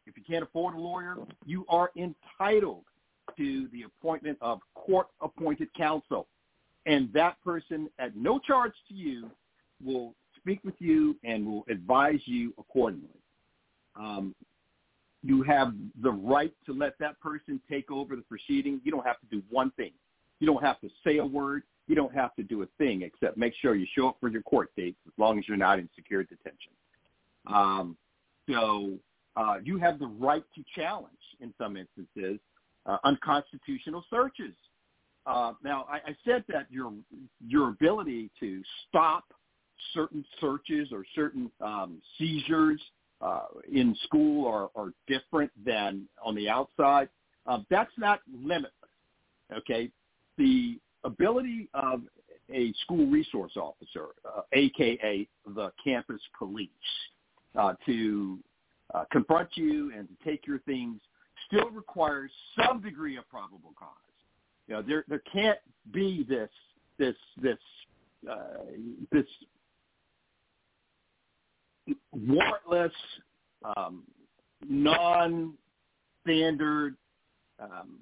If 0.06 0.18
you 0.18 0.24
can't 0.28 0.44
afford 0.44 0.76
a 0.76 0.80
lawyer, 0.80 1.16
you 1.46 1.66
are 1.70 1.92
entitled 1.96 2.84
to 3.38 3.68
the 3.72 3.84
appointment 3.84 4.38
of 4.42 4.60
court-appointed 4.76 5.74
counsel. 5.76 6.28
And 6.86 7.12
that 7.14 7.42
person, 7.44 7.90
at 8.00 8.16
no 8.16 8.40
charge 8.40 8.74
to 8.90 8.94
you, 8.94 9.30
will 9.84 10.16
speak 10.38 10.60
with 10.64 10.76
you 10.80 11.16
and 11.24 11.46
will 11.46 11.66
advise 11.70 12.20
you 12.26 12.54
accordingly. 12.58 13.10
Um, 13.96 14.34
you 15.24 15.44
have 15.44 15.74
the 16.02 16.12
right 16.12 16.54
to 16.66 16.74
let 16.74 16.98
that 17.00 17.20
person 17.20 17.62
take 17.70 17.92
over 17.92 18.16
the 18.16 18.24
proceeding. 18.24 18.82
You 18.84 18.92
don't 18.92 19.06
have 19.06 19.20
to 19.20 19.28
do 19.30 19.44
one 19.52 19.70
thing. 19.72 19.92
You 20.40 20.48
don't 20.48 20.64
have 20.64 20.80
to 20.82 20.90
say 21.04 21.18
a 21.18 21.26
word. 21.26 21.64
You 21.88 21.96
don't 21.96 22.14
have 22.16 22.36
to 22.36 22.44
do 22.44 22.64
a 22.64 22.68
thing 22.78 23.04
except 23.04 23.38
make 23.38 23.54
sure 23.62 23.76
you 23.76 23.86
show 23.96 24.10
up 24.10 24.18
for 24.20 24.30
your 24.30 24.42
court 24.42 24.72
dates 24.76 24.98
as 25.06 25.14
long 25.18 25.38
as 25.38 25.48
you're 25.48 25.58
not 25.58 25.78
in 25.78 25.90
secure 25.96 26.24
detention. 26.24 26.72
Um, 27.48 27.98
so 28.50 28.94
uh, 29.36 29.58
you 29.64 29.78
have 29.78 30.00
the 30.00 30.08
right 30.08 30.44
to 30.56 30.64
challenge, 30.76 31.14
in 31.40 31.54
some 31.58 31.78
instances, 31.78 32.40
uh, 32.86 32.98
unconstitutional 33.04 34.04
searches. 34.10 34.54
Uh, 35.26 35.54
now, 35.64 35.86
I, 35.90 35.98
I 35.98 36.16
said 36.26 36.44
that 36.50 36.68
your 36.70 36.92
your 37.46 37.70
ability 37.70 38.32
to 38.40 38.62
stop 38.90 39.26
certain 39.94 40.26
searches 40.40 40.90
or 40.92 41.04
certain 41.16 41.52
um, 41.62 42.02
seizures 42.18 42.82
uh, 43.22 43.46
in 43.72 43.96
school 44.04 44.48
are, 44.48 44.70
are 44.76 44.94
different 45.08 45.52
than 45.64 46.08
on 46.24 46.36
the 46.36 46.50
outside. 46.50 47.10
Um, 47.46 47.66
that's 47.70 47.92
not 47.98 48.22
limitless. 48.34 48.72
Okay, 49.56 49.92
the 50.38 50.80
ability 51.04 51.68
of 51.74 52.02
a 52.52 52.74
school 52.84 53.06
resource 53.06 53.54
officer, 53.56 54.08
uh, 54.26 54.42
aka 54.54 55.28
the 55.56 55.72
campus 55.84 56.22
police, 56.38 56.70
uh, 57.56 57.74
to 57.86 58.40
uh, 58.94 59.06
confront 59.12 59.50
you 59.56 59.92
and 59.96 60.08
to 60.08 60.30
take 60.30 60.48
your 60.48 60.60
things 60.60 61.00
still 61.52 61.70
requires 61.70 62.32
some 62.56 62.82
degree 62.82 63.18
of 63.18 63.30
probable 63.30 63.74
cause. 63.78 63.90
You 64.68 64.74
know, 64.76 64.82
there 64.82 65.04
there 65.08 65.22
can't 65.32 65.60
be 65.92 66.26
this 66.28 66.50
this 66.98 67.16
this 67.42 67.60
uh, 68.30 68.66
this 69.12 69.26
warrantless, 72.16 72.92
um, 73.76 74.04
non-standard 74.68 76.96
um, 77.60 78.00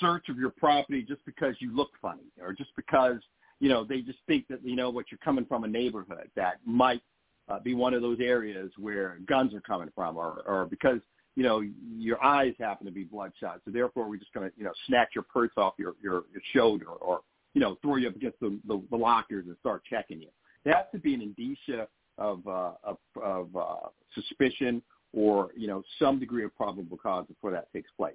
search 0.00 0.28
of 0.28 0.38
your 0.38 0.50
property 0.50 1.02
just 1.02 1.24
because 1.24 1.54
you 1.60 1.74
look 1.76 1.90
funny, 2.00 2.32
or 2.40 2.52
just 2.52 2.74
because 2.74 3.18
you 3.60 3.68
know 3.68 3.84
they 3.84 4.00
just 4.00 4.18
think 4.26 4.48
that 4.48 4.64
you 4.64 4.74
know 4.74 4.90
what 4.90 5.06
you're 5.10 5.18
coming 5.18 5.44
from 5.44 5.62
a 5.64 5.68
neighborhood 5.68 6.30
that 6.34 6.58
might 6.64 7.02
uh, 7.48 7.60
be 7.60 7.74
one 7.74 7.94
of 7.94 8.02
those 8.02 8.18
areas 8.20 8.72
where 8.78 9.18
guns 9.28 9.54
are 9.54 9.60
coming 9.60 9.90
from, 9.94 10.16
or 10.16 10.42
or 10.46 10.66
because 10.66 10.98
you 11.34 11.42
know, 11.42 11.62
your 11.96 12.22
eyes 12.22 12.54
happen 12.58 12.86
to 12.86 12.92
be 12.92 13.04
bloodshot. 13.04 13.60
So 13.64 13.70
therefore, 13.70 14.08
we're 14.08 14.18
just 14.18 14.32
going 14.32 14.50
to, 14.50 14.56
you 14.56 14.64
know, 14.64 14.72
snatch 14.86 15.10
your 15.14 15.24
purse 15.24 15.52
off 15.56 15.74
your, 15.78 15.94
your, 16.02 16.24
your 16.32 16.42
shoulder 16.52 16.86
or, 16.86 17.20
you 17.54 17.60
know, 17.60 17.78
throw 17.82 17.96
you 17.96 18.08
up 18.08 18.16
against 18.16 18.38
the, 18.40 18.58
the, 18.66 18.82
the 18.90 18.96
lockers 18.96 19.46
and 19.46 19.56
start 19.60 19.82
checking 19.88 20.20
you. 20.20 20.28
There 20.64 20.74
has 20.74 20.86
to 20.92 20.98
be 20.98 21.14
an 21.14 21.22
indicia 21.22 21.88
of, 22.18 22.46
uh, 22.46 22.72
of, 22.84 22.98
of 23.22 23.56
uh, 23.56 23.88
suspicion 24.14 24.82
or, 25.12 25.50
you 25.56 25.66
know, 25.66 25.82
some 25.98 26.18
degree 26.18 26.44
of 26.44 26.54
probable 26.56 26.96
cause 26.96 27.26
before 27.26 27.50
that 27.50 27.72
takes 27.72 27.90
place. 27.96 28.14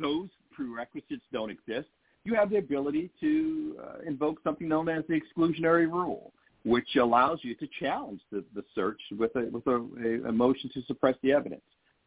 Those 0.00 0.28
prerequisites 0.52 1.24
don't 1.32 1.50
exist. 1.50 1.88
you 2.24 2.34
have 2.34 2.50
the 2.50 2.56
ability 2.56 3.10
to 3.20 3.76
uh, 3.82 3.98
invoke 4.06 4.40
something 4.42 4.68
known 4.68 4.88
as 4.88 5.04
the 5.08 5.20
exclusionary 5.20 5.90
rule, 5.90 6.32
which 6.64 6.96
allows 6.96 7.40
you 7.42 7.54
to 7.56 7.68
challenge 7.80 8.20
the, 8.32 8.44
the 8.54 8.64
search 8.74 9.00
with 9.18 9.34
a 9.36 9.50
with 9.50 9.66
a, 9.66 10.28
a, 10.28 10.32
motion 10.32 10.70
to 10.72 10.82
suppress 10.86 11.14
the 11.22 11.32
evidence. 11.32 11.62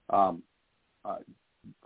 Um, 0.10 0.44
uh, 1.06 1.18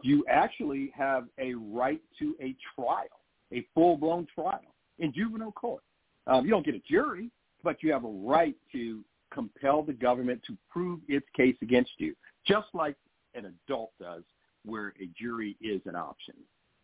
you 0.01 0.23
actually 0.29 0.91
have 0.95 1.27
a 1.39 1.53
right 1.53 2.01
to 2.19 2.35
a 2.41 2.55
trial, 2.75 3.05
a 3.51 3.65
full-blown 3.73 4.27
trial 4.33 4.61
in 4.99 5.11
juvenile 5.13 5.51
court. 5.51 5.83
Um, 6.27 6.45
you 6.45 6.51
don't 6.51 6.65
get 6.65 6.75
a 6.75 6.81
jury, 6.89 7.31
but 7.63 7.81
you 7.81 7.91
have 7.91 8.03
a 8.03 8.07
right 8.07 8.55
to 8.73 9.03
compel 9.33 9.81
the 9.81 9.93
government 9.93 10.41
to 10.47 10.57
prove 10.69 10.99
its 11.07 11.25
case 11.35 11.55
against 11.61 11.91
you, 11.97 12.15
just 12.45 12.67
like 12.73 12.95
an 13.33 13.53
adult 13.67 13.91
does, 13.99 14.23
where 14.65 14.93
a 15.01 15.09
jury 15.19 15.57
is 15.61 15.81
an 15.85 15.95
option. 15.95 16.35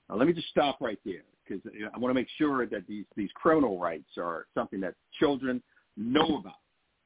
Now, 0.10 0.15
let 0.15 0.27
me 0.27 0.34
just 0.34 0.48
stop 0.48 0.77
right 0.82 1.00
there 1.06 1.25
because 1.48 1.62
I 1.94 1.98
want 2.00 2.10
to 2.10 2.20
make 2.20 2.29
sure 2.38 2.65
that 2.65 2.88
these 2.88 3.06
these 3.15 3.29
criminal 3.36 3.79
rights 3.79 4.10
are 4.17 4.48
something 4.53 4.79
that 4.82 4.96
children 5.20 5.62
know 5.96 6.38
about. 6.38 6.53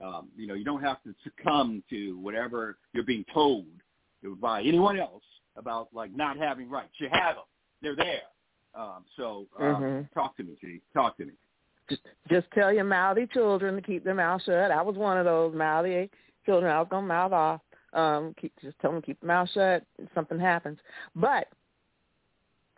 Um, 0.05 0.29
you 0.35 0.47
know, 0.47 0.53
you 0.53 0.63
don't 0.63 0.81
have 0.81 1.01
to 1.03 1.13
succumb 1.23 1.83
to 1.89 2.17
whatever 2.19 2.77
you're 2.93 3.03
being 3.03 3.25
told 3.33 3.65
by 4.39 4.61
anyone 4.61 4.99
else 4.99 5.23
about 5.55 5.89
like 5.93 6.15
not 6.15 6.37
having 6.37 6.69
rights. 6.69 6.93
You 6.99 7.09
have 7.11 7.35
them; 7.35 7.43
they're 7.81 7.95
there. 7.95 8.21
Um, 8.73 9.03
so, 9.17 9.47
um, 9.59 9.65
mm-hmm. 9.65 10.19
talk 10.19 10.37
to 10.37 10.43
me, 10.43 10.55
G. 10.61 10.81
Talk 10.93 11.17
to 11.17 11.25
me. 11.25 11.33
Just, 11.89 12.01
just 12.29 12.47
tell 12.53 12.71
your 12.71 12.85
mouthy 12.85 13.27
children 13.33 13.75
to 13.75 13.81
keep 13.81 14.03
their 14.03 14.15
mouth 14.15 14.41
shut. 14.45 14.71
I 14.71 14.81
was 14.81 14.95
one 14.95 15.17
of 15.17 15.25
those 15.25 15.53
mouthy 15.53 16.09
children. 16.45 16.71
I 16.71 16.79
was 16.79 16.87
gonna 16.89 17.07
mouth 17.07 17.33
off. 17.33 17.61
Um, 17.93 18.33
keep, 18.39 18.53
just 18.61 18.79
tell 18.79 18.91
them 18.91 19.01
to 19.01 19.05
keep 19.05 19.19
their 19.19 19.27
mouth 19.27 19.49
shut. 19.53 19.83
If 19.97 20.07
something 20.15 20.39
happens, 20.39 20.77
but 21.15 21.47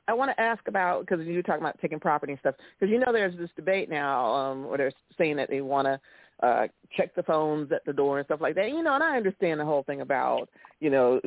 I 0.08 0.14
want 0.14 0.32
to 0.32 0.42
ask 0.42 0.68
about 0.68 1.06
because 1.08 1.26
you 1.26 1.36
were 1.36 1.44
talking 1.44 1.62
about 1.62 1.80
taking 1.80 2.00
property 2.00 2.34
and 2.34 2.40
stuff. 2.40 2.56
Because 2.80 2.92
you 2.92 3.00
know 3.00 3.14
there's 3.14 3.38
this 3.38 3.50
debate 3.56 3.90
now 3.90 4.34
um, 4.34 4.68
where 4.68 4.78
they're 4.78 4.92
saying 5.18 5.38
that 5.38 5.50
they 5.50 5.62
want 5.62 5.86
to 5.86 6.00
uh, 6.42 6.68
check 6.96 7.16
the 7.16 7.24
phones 7.24 7.72
at 7.72 7.86
the 7.86 7.94
door 7.94 8.20
and 8.20 8.26
stuff 8.26 8.42
like 8.42 8.56
that. 8.56 8.70
You 8.70 8.84
know, 8.84 8.94
and 8.94 9.04
I 9.04 9.18
understand 9.18 9.60
the 9.60 9.66
whole 9.66 9.84
thing 9.84 10.02
about 10.02 10.50
you 10.80 10.90
know 10.90 11.20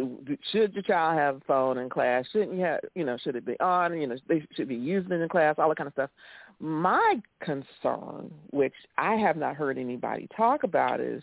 should 0.53 0.75
your 0.75 0.83
child 0.83 1.19
have 1.19 1.37
a 1.37 1.41
phone 1.47 1.79
in 1.79 1.89
class? 1.89 2.25
Shouldn't 2.33 2.55
you 2.55 2.65
have 2.65 2.81
you 2.95 3.05
know 3.05 3.17
should 3.23 3.37
it 3.37 3.47
be 3.47 3.59
on? 3.61 3.99
You 3.99 4.07
know 4.07 4.17
they 4.29 4.47
should 4.55 4.69
be 4.69 4.75
using 4.75 5.13
it 5.13 5.21
in 5.21 5.29
class, 5.29 5.57
all 5.59 5.69
that 5.69 5.79
kind 5.79 5.89
of 5.89 5.93
stuff. 5.95 6.11
My 6.59 7.21
concern, 7.41 8.33
which 8.51 8.75
I 8.97 9.15
have 9.17 9.37
not 9.37 9.57
heard 9.57 9.79
anybody 9.79 10.29
talk 10.37 10.63
about, 10.63 11.01
is 11.01 11.23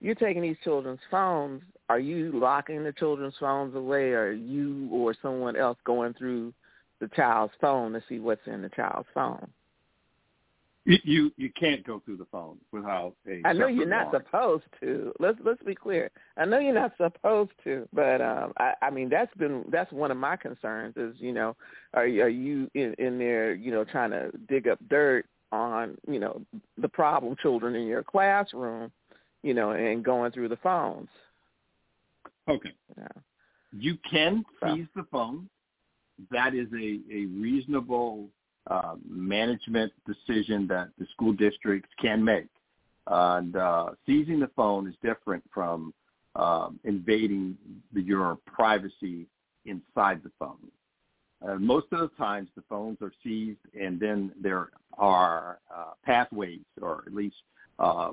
you're 0.00 0.14
taking 0.14 0.42
these 0.42 0.56
children's 0.62 1.00
phones. 1.10 1.62
Are 1.88 1.98
you 1.98 2.38
locking 2.38 2.84
the 2.84 2.92
children's 2.92 3.34
phones 3.40 3.74
away? 3.74 4.10
Or 4.10 4.28
are 4.28 4.32
you 4.32 4.88
or 4.92 5.14
someone 5.22 5.56
else 5.56 5.78
going 5.84 6.12
through 6.12 6.52
the 7.00 7.08
child's 7.08 7.52
phone 7.60 7.92
to 7.92 8.02
see 8.08 8.18
what's 8.18 8.46
in 8.46 8.62
the 8.62 8.68
child's 8.70 9.08
phone. 9.14 9.48
You 10.90 11.30
you 11.36 11.50
can't 11.50 11.86
go 11.86 12.00
through 12.02 12.16
the 12.16 12.24
phone 12.32 12.56
without 12.72 13.12
a. 13.28 13.42
I 13.44 13.52
know 13.52 13.66
you're 13.66 13.86
not 13.86 14.10
supposed 14.10 14.64
to. 14.80 15.12
Let's 15.20 15.36
let's 15.44 15.62
be 15.62 15.74
clear. 15.74 16.10
I 16.38 16.46
know 16.46 16.58
you're 16.58 16.72
not 16.72 16.92
supposed 16.96 17.50
to, 17.64 17.86
but 17.92 18.22
um, 18.22 18.54
I, 18.56 18.72
I 18.80 18.88
mean 18.88 19.10
that's 19.10 19.34
been 19.36 19.64
that's 19.70 19.92
one 19.92 20.10
of 20.10 20.16
my 20.16 20.34
concerns 20.36 20.96
is 20.96 21.14
you 21.18 21.32
know 21.32 21.54
are 21.92 22.04
are 22.04 22.30
you 22.30 22.70
in, 22.72 22.94
in 22.98 23.18
there 23.18 23.52
you 23.52 23.70
know 23.70 23.84
trying 23.84 24.12
to 24.12 24.30
dig 24.48 24.66
up 24.66 24.78
dirt 24.88 25.26
on 25.52 25.98
you 26.08 26.18
know 26.18 26.40
the 26.78 26.88
problem 26.88 27.36
children 27.42 27.74
in 27.74 27.86
your 27.86 28.02
classroom, 28.02 28.90
you 29.42 29.52
know, 29.52 29.72
and 29.72 30.02
going 30.02 30.32
through 30.32 30.48
the 30.48 30.56
phones. 30.56 31.10
Okay. 32.48 32.72
Yeah. 32.96 33.08
You 33.76 33.98
can 34.10 34.42
seize 34.64 34.86
the 34.96 35.04
phone 35.12 35.50
that 36.30 36.54
is 36.54 36.68
a, 36.72 37.00
a 37.12 37.26
reasonable 37.26 38.28
uh, 38.68 38.94
management 39.08 39.92
decision 40.06 40.66
that 40.68 40.88
the 40.98 41.06
school 41.12 41.32
districts 41.32 41.90
can 42.00 42.22
make. 42.22 42.48
And 43.06 43.56
uh, 43.56 43.90
seizing 44.06 44.40
the 44.40 44.50
phone 44.54 44.86
is 44.86 44.94
different 45.02 45.42
from 45.52 45.94
um, 46.36 46.78
invading 46.84 47.56
the, 47.92 48.02
your 48.02 48.38
privacy 48.46 49.26
inside 49.64 50.22
the 50.22 50.30
phone. 50.38 50.58
Uh, 51.46 51.54
most 51.54 51.86
of 51.92 52.00
the 52.00 52.10
times 52.16 52.48
the 52.56 52.62
phones 52.68 52.98
are 53.00 53.12
seized 53.22 53.60
and 53.78 53.98
then 53.98 54.32
there 54.40 54.70
are 54.98 55.58
uh, 55.74 55.92
pathways 56.04 56.60
or 56.82 57.04
at 57.06 57.14
least 57.14 57.36
uh, 57.78 58.10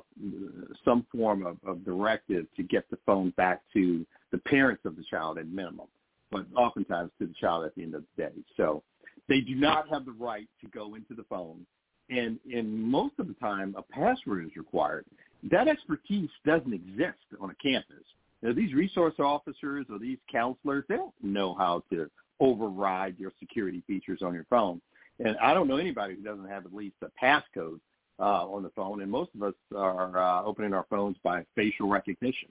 some 0.84 1.04
form 1.12 1.44
of, 1.44 1.56
of 1.66 1.84
directive 1.84 2.46
to 2.56 2.62
get 2.62 2.88
the 2.88 2.98
phone 3.04 3.30
back 3.30 3.62
to 3.72 4.06
the 4.30 4.38
parents 4.38 4.84
of 4.84 4.96
the 4.96 5.02
child 5.10 5.38
at 5.38 5.48
minimum 5.48 5.88
but 6.30 6.46
oftentimes 6.56 7.10
to 7.18 7.26
the 7.26 7.34
child 7.34 7.64
at 7.64 7.74
the 7.74 7.82
end 7.82 7.94
of 7.94 8.02
the 8.16 8.24
day. 8.24 8.32
So 8.56 8.82
they 9.28 9.40
do 9.40 9.54
not 9.54 9.88
have 9.88 10.04
the 10.04 10.12
right 10.12 10.48
to 10.60 10.68
go 10.68 10.94
into 10.94 11.14
the 11.14 11.24
phone. 11.24 11.66
And 12.08 12.38
in 12.48 12.80
most 12.80 13.14
of 13.18 13.26
the 13.26 13.34
time, 13.34 13.74
a 13.76 13.82
password 13.82 14.46
is 14.46 14.56
required. 14.56 15.04
That 15.50 15.68
expertise 15.68 16.30
doesn't 16.44 16.72
exist 16.72 17.18
on 17.40 17.50
a 17.50 17.54
campus. 17.54 18.04
Now, 18.42 18.52
these 18.52 18.74
resource 18.74 19.14
officers 19.18 19.86
or 19.90 19.98
these 19.98 20.18
counselors, 20.30 20.84
they 20.88 20.96
don't 20.96 21.14
know 21.22 21.54
how 21.54 21.82
to 21.90 22.08
override 22.38 23.18
your 23.18 23.32
security 23.40 23.82
features 23.86 24.20
on 24.22 24.34
your 24.34 24.46
phone. 24.48 24.80
And 25.18 25.36
I 25.38 25.54
don't 25.54 25.66
know 25.66 25.78
anybody 25.78 26.14
who 26.14 26.22
doesn't 26.22 26.48
have 26.48 26.66
at 26.66 26.74
least 26.74 26.96
a 27.02 27.08
passcode 27.22 27.80
uh, 28.20 28.46
on 28.46 28.62
the 28.62 28.70
phone. 28.70 29.02
And 29.02 29.10
most 29.10 29.30
of 29.34 29.42
us 29.42 29.54
are 29.74 30.18
uh, 30.18 30.44
opening 30.44 30.74
our 30.74 30.86
phones 30.88 31.16
by 31.24 31.44
facial 31.54 31.88
recognition. 31.88 32.48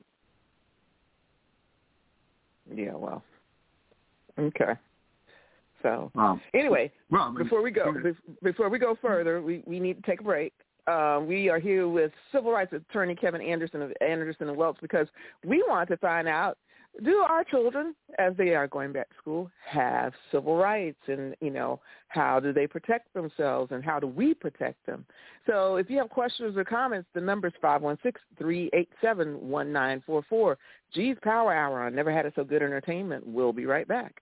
Yeah, 2.73 2.95
well, 2.95 3.23
Okay. 4.38 4.73
So 5.86 6.12
um, 6.15 6.41
anyway, 6.56 6.91
well, 7.12 7.32
before 7.32 7.62
we 7.62 7.69
go, 7.69 7.93
before 8.41 8.69
we 8.69 8.80
go 8.80 8.98
further, 9.00 9.39
we, 9.39 9.62
we 9.67 9.80
need 9.80 10.04
to 10.04 10.10
take 10.10 10.19
a 10.19 10.24
break. 10.24 10.52
Uh, 10.88 11.19
we 11.24 11.48
are 11.48 11.60
here 11.60 11.88
with 11.88 12.12
civil 12.32 12.52
rights 12.52 12.74
attorney 12.74 13.13
Kevin 13.13 13.39
Anderson 13.39 13.84
of 13.84 13.93
Anderson 14.02 14.50
and 14.50 14.58
Welch 14.58 14.78
because 14.82 15.08
we 15.45 15.63
want 15.67 15.88
to 15.89 15.98
find 15.98 16.28
out 16.28 16.58
do 17.04 17.17
our 17.17 17.43
children, 17.43 17.93
as 18.17 18.34
they 18.38 18.56
are 18.56 18.67
going 18.67 18.93
back 18.93 19.10
to 19.10 19.15
school, 19.17 19.52
have 19.69 20.13
civil 20.32 20.56
rights, 20.56 20.98
and 21.08 21.36
you 21.41 21.52
know 21.52 21.82
how 22.08 22.39
do 22.39 22.54
they 22.54 22.65
protect 22.65 23.13
themselves, 23.13 23.71
and 23.71 23.84
how 23.84 24.00
do 24.00 24.08
we 24.08 24.34
protect 24.34 24.84
them? 24.86 25.06
So, 25.45 25.76
if 25.76 25.89
you 25.89 25.98
have 25.98 26.10
questions 26.10 26.58
or 26.58 26.63
comments, 26.63 27.10
the 27.13 27.21
number 27.21 27.48
is 27.48 27.54
five 27.62 27.82
one 27.82 27.98
six 28.02 28.21
three 28.39 28.69
eight 28.74 28.89
seven 29.02 29.50
one 29.50 29.71
nine 29.74 30.02
four 30.06 30.24
four. 30.30 30.58
G's 30.93 31.17
Power 31.21 31.54
Hour 31.54 31.84
on 31.84 31.93
Never 31.93 32.12
Had 32.12 32.26
It 32.26 32.34
So 32.36 32.43
Good 32.43 32.63
Entertainment. 32.63 33.28
We'll 33.28 33.54
be 33.54 33.65
right 33.65 33.88
back. 33.88 34.21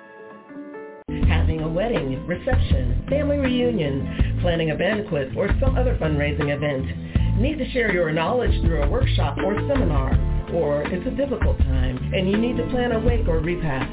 having 1.27 1.61
a 1.61 1.69
wedding, 1.69 2.25
reception, 2.27 3.05
family 3.09 3.37
reunion, 3.37 4.39
planning 4.41 4.71
a 4.71 4.75
banquet, 4.75 5.35
or 5.35 5.49
some 5.59 5.77
other 5.77 5.97
fundraising 5.97 6.53
event. 6.55 7.39
Need 7.39 7.57
to 7.57 7.69
share 7.71 7.93
your 7.93 8.11
knowledge 8.11 8.59
through 8.61 8.83
a 8.83 8.89
workshop 8.89 9.37
or 9.43 9.55
seminar, 9.67 10.13
or 10.53 10.83
it's 10.83 11.07
a 11.07 11.11
difficult 11.11 11.57
time 11.59 11.97
and 12.13 12.29
you 12.29 12.37
need 12.37 12.57
to 12.57 12.67
plan 12.69 12.91
a 12.91 12.99
wake 12.99 13.27
or 13.27 13.39
repast. 13.39 13.89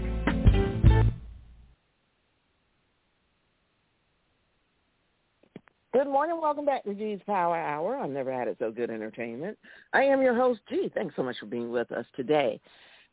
Good 5.91 6.07
morning. 6.07 6.39
Welcome 6.39 6.65
back 6.65 6.83
to 6.83 6.93
G's 6.93 7.19
Power 7.25 7.57
Hour. 7.57 7.97
I've 7.97 8.11
never 8.11 8.31
had 8.31 8.47
it 8.47 8.57
so 8.59 8.71
good 8.71 8.91
entertainment. 8.91 9.57
I 9.91 10.03
am 10.03 10.21
your 10.21 10.35
host, 10.35 10.59
G. 10.69 10.91
Thanks 10.93 11.15
so 11.15 11.23
much 11.23 11.39
for 11.39 11.47
being 11.47 11.71
with 11.71 11.91
us 11.91 12.05
today. 12.15 12.61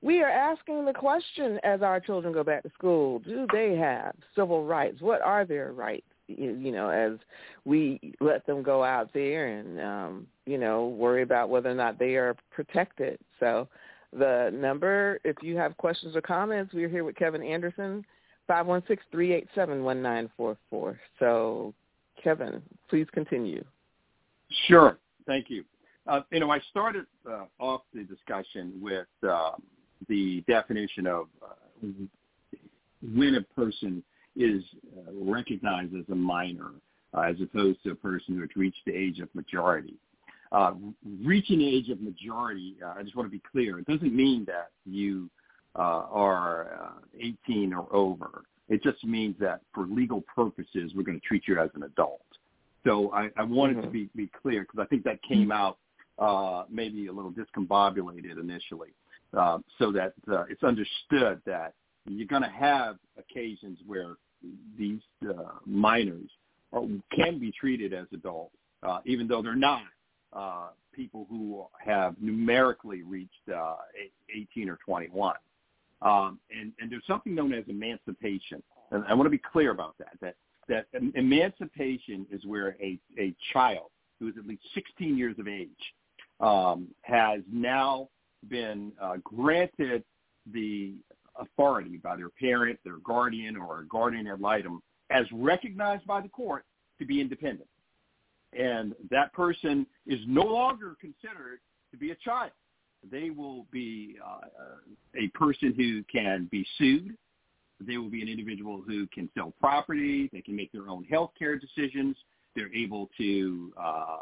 We 0.07 0.23
are 0.23 0.31
asking 0.31 0.85
the 0.85 0.93
question 0.93 1.59
as 1.65 1.83
our 1.83 1.99
children 1.99 2.33
go 2.33 2.45
back 2.45 2.63
to 2.63 2.71
school, 2.71 3.19
do 3.19 3.45
they 3.53 3.75
have 3.75 4.15
civil 4.37 4.65
rights? 4.65 5.01
What 5.01 5.21
are 5.21 5.45
their 5.45 5.73
rights? 5.73 6.07
You, 6.29 6.71
know, 6.71 6.91
as 6.91 7.19
we 7.65 8.15
let 8.21 8.47
them 8.47 8.63
go 8.63 8.85
out 8.85 9.13
there 9.13 9.49
and, 9.49 9.81
um, 9.81 10.27
you 10.45 10.59
know, 10.59 10.87
worry 10.87 11.23
about 11.23 11.49
whether 11.49 11.69
or 11.69 11.75
not 11.75 11.99
they 11.99 12.15
are 12.15 12.37
protected. 12.53 13.19
So 13.41 13.67
the 14.13 14.51
number, 14.55 15.19
if 15.25 15.37
you 15.43 15.57
have 15.57 15.77
questions 15.77 16.15
or 16.15 16.21
comments, 16.21 16.73
we're 16.73 16.89
here 16.89 17.03
with 17.03 17.17
Kevin 17.17 17.43
Anderson 17.43 18.05
Five 18.47 18.67
one 18.67 18.85
six 18.87 19.03
three 19.11 19.33
eight 19.33 19.49
seven 19.57 19.83
one 19.83 20.01
nine 20.01 20.31
four 20.37 20.57
four. 20.71 21.01
So, 21.19 21.75
Kevin, 22.23 22.63
please 22.89 23.09
continue. 23.13 23.65
Sure. 24.69 24.99
Thank 25.27 25.51
you. 25.51 25.65
Uh, 26.07 26.21
you 26.31 26.39
know, 26.39 26.53
I 26.53 26.61
started 26.71 27.07
uh, 27.29 27.47
off 27.59 27.83
the 27.93 28.05
discussion 28.05 28.79
with 28.81 29.09
uh, 29.29 29.53
the 30.09 30.43
definition 30.47 31.07
of 31.07 31.27
uh, 31.43 31.89
when 33.15 33.37
a 33.37 33.43
person 33.43 34.03
is 34.37 34.63
uh, 34.99 35.13
recognized 35.13 35.95
as 35.95 36.05
a 36.11 36.15
minor 36.15 36.71
uh, 37.15 37.21
as 37.23 37.37
opposed 37.43 37.83
to 37.85 37.91
a 37.91 37.95
person 37.95 38.35
who 38.35 38.41
has 38.41 38.51
reached 38.57 38.81
the 38.87 38.93
age 38.93 39.21
of 39.21 39.35
majority. 39.35 39.95
Uh, 40.53 40.75
reaching 41.25 41.59
the 41.59 41.69
age 41.69 41.89
of 41.89 42.01
majority, 42.01 42.77
uh, 42.85 42.95
I 42.97 43.03
just 43.03 43.17
want 43.17 43.27
to 43.27 43.33
be 43.33 43.43
clear, 43.51 43.79
it 43.79 43.87
doesn't 43.87 44.15
mean 44.15 44.45
that 44.47 44.71
you 44.85 45.29
uh, 45.75 46.07
are 46.11 46.95
uh, 46.95 47.25
18 47.49 47.73
or 47.75 47.93
over. 47.95 48.45
It 48.69 48.83
just 48.83 49.05
means 49.05 49.35
that 49.41 49.61
for 49.75 49.87
legal 49.87 50.23
purposes, 50.23 50.93
we're 50.95 51.03
going 51.03 51.19
to 51.21 51.27
treat 51.27 51.43
you 51.47 51.59
as 51.61 51.71
an 51.75 51.85
adult. 51.85 52.21
So 52.85 53.13
I, 53.13 53.31
I 53.37 53.43
wanted 53.43 53.79
mm-hmm. 53.79 53.87
to 53.87 53.91
be, 53.91 54.09
be 54.15 54.31
clear 54.41 54.63
because 54.63 54.79
I 54.81 54.87
think 54.87 55.05
that 55.05 55.21
came 55.23 55.51
out 55.51 55.79
uh, 56.19 56.65
maybe 56.71 57.09
a 57.09 57.13
little 57.13 57.33
discombobulated 57.33 58.41
initially, 58.41 58.91
uh, 59.37 59.59
so 59.79 59.93
that 59.93 60.15
uh, 60.31 60.45
it's 60.49 60.63
understood 60.63 61.41
that 61.47 61.75
you're 62.09 62.27
going 62.27 62.43
to 62.43 62.49
have 62.49 62.97
occasions 63.19 63.79
where 63.87 64.15
these 64.79 65.01
uh, 65.29 65.59
minors 65.65 66.31
are, 66.73 66.83
can 67.15 67.39
be 67.39 67.53
treated 67.59 67.93
as 67.93 68.07
adults, 68.13 68.55
uh, 68.83 68.99
even 69.05 69.27
though 69.27 69.43
they're 69.43 69.55
not 69.55 69.83
uh, 70.33 70.69
people 70.95 71.27
who 71.29 71.65
have 71.79 72.15
numerically 72.21 73.03
reached 73.03 73.49
uh, 73.55 73.77
18 74.35 74.69
or 74.69 74.79
21. 74.85 75.35
Um, 76.03 76.39
and, 76.51 76.73
and 76.79 76.91
there's 76.91 77.07
something 77.07 77.35
known 77.35 77.55
as 77.55 77.65
emancipation, 77.69 78.63
and 78.91 79.05
I 79.09 79.15
want 79.15 79.27
to 79.27 79.31
be 79.31 79.41
clear 79.53 79.71
about 79.71 79.95
that. 79.99 80.13
That 80.21 80.35
that 80.69 80.87
emancipation 81.15 82.27
is 82.31 82.45
where 82.45 82.77
a, 82.83 82.99
a 83.19 83.35
child 83.53 83.91
who 84.19 84.29
is 84.29 84.35
at 84.39 84.47
least 84.47 84.63
16 84.75 85.17
years 85.17 85.37
of 85.39 85.47
age 85.49 85.69
um, 86.41 86.89
has 87.03 87.41
now 87.51 88.09
been 88.49 88.93
uh, 89.01 89.17
granted 89.25 90.05
the 90.53 90.95
authority 91.39 91.99
by 91.99 92.17
their 92.17 92.31
parent, 92.31 92.79
their 92.85 92.99
guardian, 93.05 93.57
or 93.57 93.81
a 93.81 93.87
guardian 93.87 94.27
ad 94.27 94.41
litem 94.41 94.83
as 95.11 95.25
recognized 95.33 96.07
by 96.07 96.21
the 96.21 96.29
court 96.29 96.65
to 96.99 97.07
be 97.07 97.21
independent. 97.21 97.69
And 98.59 98.95
that 99.11 99.33
person 99.33 99.87
is 100.07 100.21
no 100.27 100.43
longer 100.43 100.97
considered 101.01 101.61
to 101.91 101.97
be 101.99 102.11
a 102.11 102.17
child. 102.17 102.53
They 103.11 103.31
will 103.31 103.67
be 103.71 104.17
uh, 104.25 104.47
a 105.17 105.29
person 105.29 105.75
who 105.77 106.03
can 106.05 106.49
be 106.51 106.67
sued. 106.79 107.17
They 107.81 107.99
will 107.99 108.09
be 108.09 108.23
an 108.23 108.29
individual 108.29 108.83
who 108.87 109.07
can 109.09 109.29
sell 109.37 109.53
property. 109.61 110.31
They 110.33 110.41
can 110.41 110.57
make 110.57 110.73
their 110.73 110.89
own 110.89 111.05
health 111.05 111.33
care 111.39 111.59
decisions. 111.59 112.17
They're 112.55 112.75
able 112.75 113.11
to 113.19 113.73
uh, 113.79 114.17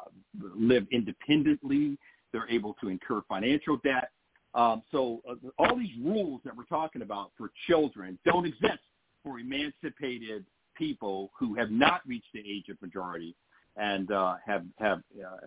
live 0.57 0.87
independently. 0.91 1.97
They're 2.35 2.51
able 2.51 2.75
to 2.83 2.89
incur 2.89 3.23
financial 3.29 3.77
debt. 3.85 4.11
Um, 4.57 4.83
so 4.91 5.23
uh, 5.31 5.35
all 5.57 5.77
these 5.79 5.97
rules 6.03 6.41
that 6.45 6.55
we're 6.57 6.65
talking 6.65 7.01
about 7.01 7.31
for 7.39 7.53
children 7.69 8.19
don't 8.25 8.45
exist 8.45 8.81
for 9.23 9.39
emancipated 9.39 10.45
people 10.77 11.31
who 11.39 11.55
have 11.55 11.71
not 11.71 12.01
reached 12.05 12.33
the 12.35 12.41
age 12.41 12.69
of 12.69 12.83
majority 12.83 13.37
and 13.77 14.11
uh, 14.11 14.35
have 14.45 14.65
have 14.81 15.01
uh, 15.25 15.47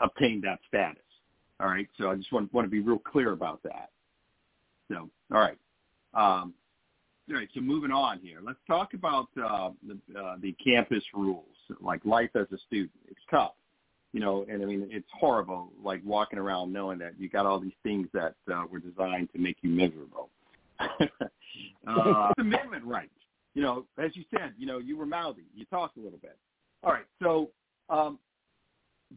obtained 0.00 0.42
that 0.42 0.58
status. 0.66 1.02
All 1.60 1.68
right, 1.68 1.88
so 1.96 2.10
I 2.10 2.16
just 2.16 2.32
want 2.32 2.52
want 2.52 2.66
to 2.66 2.70
be 2.70 2.80
real 2.80 2.98
clear 2.98 3.30
about 3.30 3.62
that. 3.62 3.90
So, 4.90 5.08
all 5.32 5.38
right, 5.38 5.58
um, 6.12 6.54
all 7.30 7.36
right. 7.36 7.48
So 7.54 7.60
moving 7.60 7.92
on 7.92 8.18
here, 8.18 8.38
let's 8.44 8.58
talk 8.66 8.94
about 8.94 9.28
uh, 9.40 9.70
the 9.86 10.20
uh, 10.20 10.36
the 10.40 10.52
campus 10.54 11.04
rules, 11.14 11.44
like 11.80 12.04
life 12.04 12.30
as 12.34 12.46
a 12.52 12.58
student. 12.66 12.90
It's 13.08 13.20
tough 13.30 13.52
you 14.16 14.22
know, 14.22 14.46
and 14.48 14.62
I 14.62 14.64
mean, 14.64 14.88
it's 14.90 15.06
horrible, 15.12 15.70
like 15.84 16.00
walking 16.02 16.38
around 16.38 16.72
knowing 16.72 16.98
that 17.00 17.20
you 17.20 17.28
got 17.28 17.44
all 17.44 17.60
these 17.60 17.76
things 17.82 18.08
that 18.14 18.34
uh, 18.50 18.62
were 18.72 18.78
designed 18.78 19.28
to 19.34 19.38
make 19.38 19.58
you 19.60 19.68
miserable. 19.68 20.30
uh, 20.80 22.32
amendment 22.38 22.82
rights. 22.82 23.10
You 23.52 23.60
know, 23.60 23.84
as 24.02 24.16
you 24.16 24.24
said, 24.30 24.54
you 24.56 24.64
know, 24.64 24.78
you 24.78 24.96
were 24.96 25.04
mouthy. 25.04 25.44
You 25.54 25.66
talked 25.66 25.98
a 25.98 26.00
little 26.00 26.18
bit. 26.18 26.38
All 26.82 26.94
right, 26.94 27.04
so 27.22 27.50
um, 27.90 28.18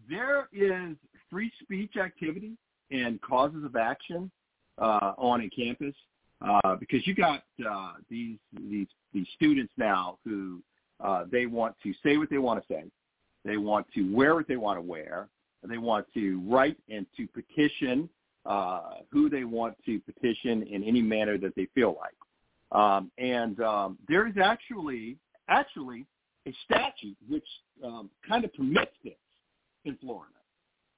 there 0.10 0.50
is 0.52 0.98
free 1.30 1.50
speech 1.64 1.96
activity 1.96 2.58
and 2.92 3.22
causes 3.22 3.64
of 3.64 3.78
action 3.78 4.30
uh, 4.80 5.14
on 5.18 5.44
a 5.44 5.50
campus 5.50 5.96
uh, 6.42 6.76
because 6.76 7.08
you 7.08 7.16
got 7.16 7.44
uh, 7.66 7.94
these 8.10 8.38
these 8.70 8.88
these 9.14 9.28
students 9.34 9.72
now 9.78 10.18
who 10.26 10.62
uh, 11.00 11.24
they 11.32 11.46
want 11.46 11.74
to 11.84 11.94
say 12.04 12.18
what 12.18 12.30
they 12.30 12.38
want 12.38 12.62
to 12.62 12.74
say. 12.74 12.84
They 13.50 13.58
want 13.58 13.88
to 13.96 14.16
wear 14.16 14.36
what 14.36 14.48
they 14.48 14.58
want 14.58 14.78
to 14.78 14.82
wear. 14.82 15.28
They 15.68 15.80
want 15.80 16.06
to 16.14 16.40
write 16.48 16.78
and 16.88 17.08
to 17.18 17.28
petition 17.28 18.08
uh, 18.46 19.00
who 19.12 19.28
they 19.28 19.44
want 19.44 19.76
to 19.88 20.00
petition 20.02 20.62
in 20.64 20.84
any 20.84 21.02
manner 21.02 21.36
that 21.40 21.56
they 21.56 21.68
feel 21.74 21.98
like. 22.00 22.14
Um, 22.80 23.12
and 23.18 23.60
um, 23.62 23.98
there 24.08 24.28
is 24.28 24.36
actually 24.42 25.18
actually 25.48 26.06
a 26.48 26.54
statute 26.64 27.18
which 27.28 27.48
um, 27.84 28.12
kind 28.28 28.46
of 28.46 28.54
permits 28.54 28.92
this 29.04 29.14
in 29.84 29.98
Florida. 29.98 30.36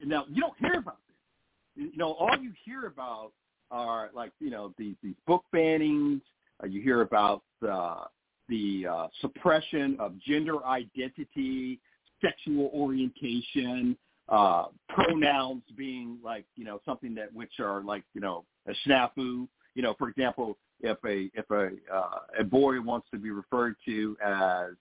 And 0.01 0.09
now 0.09 0.25
you 0.29 0.41
don't 0.41 0.57
hear 0.59 0.77
about 0.77 0.97
this. 1.07 1.85
You 1.85 1.97
know, 1.97 2.11
all 2.13 2.37
you 2.37 2.51
hear 2.65 2.87
about 2.87 3.31
are 3.71 4.09
like 4.13 4.33
you 4.39 4.49
know 4.49 4.73
these 4.77 4.95
these 5.01 5.15
book 5.25 5.45
bannings. 5.55 6.19
Uh, 6.61 6.67
you 6.67 6.81
hear 6.81 6.99
about 6.99 7.43
uh, 7.67 8.03
the 8.49 8.85
uh, 8.87 9.07
suppression 9.21 9.95
of 9.99 10.19
gender 10.19 10.65
identity 10.65 11.79
sexual 12.21 12.69
orientation, 12.73 13.97
uh, 14.29 14.65
pronouns 14.89 15.63
being 15.77 16.17
like, 16.23 16.45
you 16.55 16.63
know, 16.63 16.79
something 16.85 17.13
that 17.15 17.33
which 17.33 17.59
are 17.59 17.81
like, 17.81 18.03
you 18.13 18.21
know, 18.21 18.45
a 18.67 18.73
snafu. 18.87 19.47
You 19.75 19.81
know, 19.83 19.95
for 19.97 20.09
example, 20.09 20.57
if 20.81 20.97
a 21.05 21.29
if 21.37 21.49
a 21.51 21.69
uh, 21.93 22.19
a 22.39 22.43
boy 22.43 22.81
wants 22.81 23.07
to 23.11 23.19
be 23.19 23.29
referred 23.29 23.75
to 23.85 24.17
as 24.23 24.71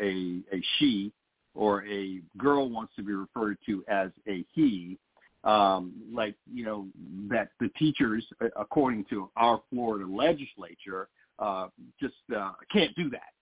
a 0.00 0.40
a 0.52 0.62
she, 0.78 1.12
or 1.54 1.84
a 1.86 2.20
girl 2.38 2.68
wants 2.70 2.94
to 2.96 3.02
be 3.02 3.12
referred 3.12 3.58
to 3.66 3.84
as 3.88 4.10
a 4.28 4.44
he, 4.52 4.98
um, 5.44 5.92
like 6.12 6.34
you 6.52 6.64
know 6.64 6.86
that 7.28 7.50
the 7.60 7.68
teachers, 7.78 8.24
according 8.56 9.04
to 9.10 9.30
our 9.36 9.60
Florida 9.70 10.06
legislature, 10.06 11.08
uh, 11.38 11.68
just 12.00 12.14
uh, 12.36 12.52
can't 12.72 12.94
do 12.94 13.10
that. 13.10 13.32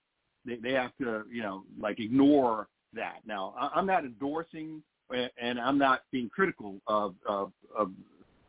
They, 0.45 0.57
they 0.57 0.73
have 0.73 0.93
to 1.01 1.25
you 1.31 1.43
know 1.43 1.65
like 1.79 2.01
ignore 2.01 2.69
that. 2.95 3.19
Now, 3.27 3.55
I'm 3.75 3.87
not 3.87 4.05
endorsing 4.05 4.83
and 5.41 5.61
I'm 5.61 5.79
not 5.79 6.03
being 6.13 6.29
critical 6.29 6.77
of, 6.87 7.17
of, 7.29 7.51
of 7.77 7.91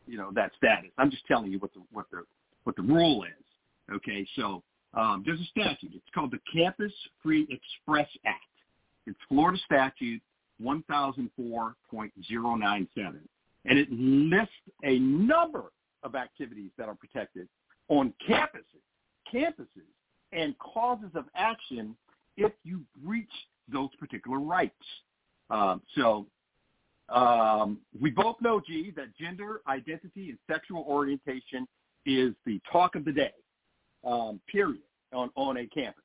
you 0.07 0.17
know 0.17 0.31
that 0.35 0.51
status. 0.57 0.91
I'm 0.97 1.11
just 1.11 1.25
telling 1.27 1.51
you 1.51 1.59
what 1.59 1.73
the 1.73 1.81
what 1.91 2.05
the 2.11 2.23
what 2.63 2.75
the 2.75 2.81
rule 2.81 3.23
is. 3.23 3.29
Okay, 3.93 4.27
so 4.35 4.63
um, 4.93 5.23
there's 5.25 5.39
a 5.39 5.45
statute. 5.45 5.91
It's 5.93 6.03
called 6.13 6.31
the 6.31 6.39
Campus 6.53 6.91
Free 7.23 7.47
Express 7.49 8.09
Act. 8.25 8.43
It's 9.07 9.17
Florida 9.27 9.57
Statute 9.65 10.21
1004.097, 10.61 13.19
and 13.65 13.79
it 13.79 13.91
lists 13.91 14.53
a 14.83 14.99
number 14.99 15.71
of 16.03 16.13
activities 16.15 16.69
that 16.77 16.87
are 16.87 16.95
protected 16.95 17.47
on 17.89 18.13
campuses, 18.29 18.79
campuses, 19.33 19.89
and 20.31 20.55
causes 20.59 21.09
of 21.15 21.25
action 21.35 21.97
if 22.37 22.53
you 22.63 22.81
breach 23.03 23.27
those 23.71 23.89
particular 23.99 24.39
rights. 24.39 24.85
Um, 25.49 25.81
so 25.95 26.27
um, 27.09 27.79
we 27.99 28.09
both 28.09 28.37
know, 28.41 28.61
G, 28.65 28.91
that 28.95 29.15
gender 29.19 29.61
identity 29.67 30.29
and 30.29 30.37
sexual 30.49 30.85
orientation 30.87 31.67
is 32.05 32.33
the 32.45 32.59
talk 32.71 32.95
of 32.95 33.05
the 33.05 33.11
day, 33.11 33.33
um, 34.05 34.39
period, 34.49 34.81
on, 35.13 35.29
on 35.35 35.57
a 35.57 35.67
campus. 35.67 36.03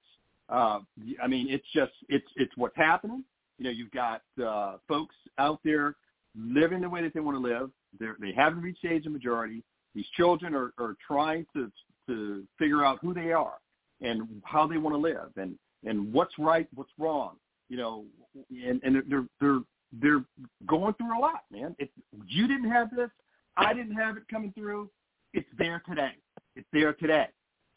Uh, 0.49 0.81
I 1.23 1.27
mean, 1.27 1.49
it's 1.49 1.67
just, 1.73 1.93
it's, 2.09 2.27
it's 2.37 2.53
what's 2.57 2.77
happening. 2.77 3.25
You 3.59 3.65
know, 3.65 3.71
you've 3.71 3.93
got 3.93 4.23
uh, 4.45 4.77
folks 4.89 5.15
out 5.39 5.61
there 5.65 5.95
living 6.39 6.83
the 6.83 6.89
way 6.89 7.03
that 7.03 7.15
they 7.15 7.21
want 7.21 7.37
to 7.37 7.43
live. 7.43 7.71
They're, 7.99 8.17
they 8.21 8.33
haven't 8.33 8.63
reached 8.63 8.83
the 8.83 8.93
age 8.93 9.07
of 9.07 9.13
majority. 9.13 9.63
These 9.95 10.07
children 10.17 10.55
are, 10.55 10.73
are 10.79 10.97
trying 11.07 11.47
to, 11.55 11.71
to 12.09 12.45
figure 12.59 12.85
out 12.85 12.99
who 13.01 13.15
they 13.15 13.33
are 13.33 13.55
and 14.01 14.43
how 14.45 14.67
they 14.67 14.77
want 14.77 14.95
to 14.95 15.01
live 15.01 15.31
and, 15.37 15.57
and 15.85 16.13
what's 16.13 16.35
right, 16.39 16.69
what's 16.75 16.91
wrong 16.99 17.37
you 17.69 17.77
know, 17.77 18.05
and 18.51 18.81
and 18.83 19.03
they're 19.09 19.25
they're 19.41 19.61
they're 20.01 20.25
going 20.67 20.95
through 20.95 21.19
a 21.19 21.21
lot, 21.21 21.45
man. 21.51 21.75
If 21.79 21.89
you 22.27 22.47
didn't 22.47 22.71
have 22.71 22.91
this, 22.95 23.11
I 23.57 23.73
didn't 23.73 23.95
have 23.95 24.17
it 24.17 24.25
coming 24.31 24.53
through. 24.53 24.91
It's 25.33 25.49
there 25.59 25.83
today. 25.89 26.13
It's 26.55 26.67
there 26.73 26.93
today. 26.95 27.29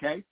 Okay, 0.01 0.23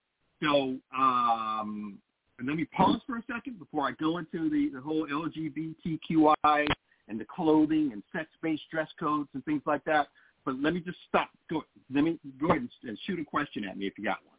so 0.41 0.75
um, 0.95 1.97
and 2.39 2.47
let 2.47 2.55
me 2.55 2.65
pause 2.65 3.01
for 3.05 3.17
a 3.17 3.23
second 3.31 3.59
before 3.59 3.87
I 3.87 3.91
go 3.93 4.17
into 4.17 4.49
the 4.49 4.69
the 4.73 4.81
whole 4.81 5.07
LGBTQI 5.07 6.67
and 7.09 7.19
the 7.19 7.25
clothing 7.25 7.91
and 7.93 8.03
sex-based 8.13 8.63
dress 8.71 8.89
codes 8.99 9.29
and 9.33 9.43
things 9.45 9.61
like 9.65 9.83
that. 9.85 10.07
But 10.45 10.61
let 10.61 10.73
me 10.73 10.79
just 10.79 10.97
stop. 11.09 11.29
Go. 11.49 11.63
Let 11.93 12.03
me 12.03 12.19
go 12.39 12.47
ahead 12.51 12.67
and 12.83 12.97
shoot 13.05 13.19
a 13.19 13.25
question 13.25 13.65
at 13.65 13.77
me 13.77 13.87
if 13.87 13.97
you 13.97 14.03
got 14.03 14.19
one. 14.25 14.37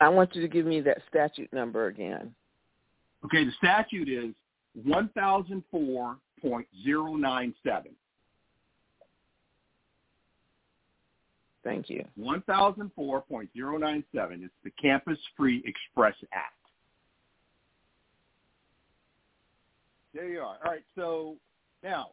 I 0.00 0.08
want 0.08 0.34
you 0.34 0.42
to 0.42 0.48
give 0.48 0.66
me 0.66 0.80
that 0.80 0.98
statute 1.08 1.52
number 1.52 1.86
again. 1.86 2.34
Okay, 3.24 3.44
the 3.44 3.52
statute 3.52 4.08
is 4.08 4.34
1004.097. 4.86 7.54
Thank 11.64 11.88
you. 11.88 12.04
1004.097 12.18 14.44
is 14.44 14.50
the 14.64 14.70
Campus 14.80 15.18
Free 15.36 15.62
Express 15.64 16.16
Act. 16.32 16.54
There 20.12 20.28
you 20.28 20.40
are. 20.40 20.58
All 20.64 20.72
right, 20.72 20.82
so 20.96 21.36
now 21.82 22.10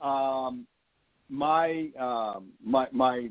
um, 0.00 0.66
my 1.28 1.90
um, 1.98 2.48
my 2.64 2.88
my 2.90 3.28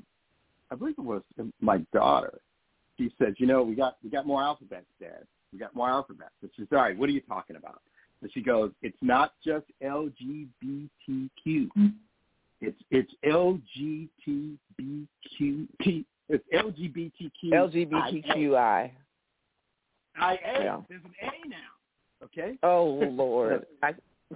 I 0.71 0.75
believe 0.75 0.95
it 0.97 1.01
was 1.01 1.21
my 1.59 1.79
daughter. 1.93 2.39
She 2.97 3.13
said, 3.17 3.35
"You 3.39 3.47
know, 3.47 3.61
we 3.63 3.75
got 3.75 3.97
we 4.03 4.09
got 4.09 4.25
more 4.25 4.41
alphabets, 4.41 4.85
Dad. 5.01 5.25
We 5.51 5.59
got 5.59 5.75
more 5.75 5.89
alphabets." 5.89 6.31
And 6.41 6.51
she 6.55 6.63
said, 6.69 6.75
"All 6.75 6.83
right, 6.83 6.97
what 6.97 7.09
are 7.09 7.13
you 7.13 7.21
talking 7.21 7.55
about?" 7.55 7.81
And 8.21 8.31
she 8.33 8.41
goes, 8.41 8.71
"It's 8.81 8.97
not 9.01 9.33
just 9.43 9.65
LGBTQ. 9.83 11.69
It's 12.61 12.81
it's 12.91 13.13
LGBTQ. 13.25 14.57
It's 16.29 16.45
LGBTQ. 16.53 17.31
LGBTQI. 17.51 18.91
I 20.19 20.33
A. 20.33 20.63
Yeah. 20.63 20.81
There's 20.89 21.03
an 21.03 21.13
A 21.21 21.47
now. 21.47 21.57
Okay. 22.23 22.57
Oh 22.63 22.85
Lord. 22.85 23.65
I, 23.83 23.93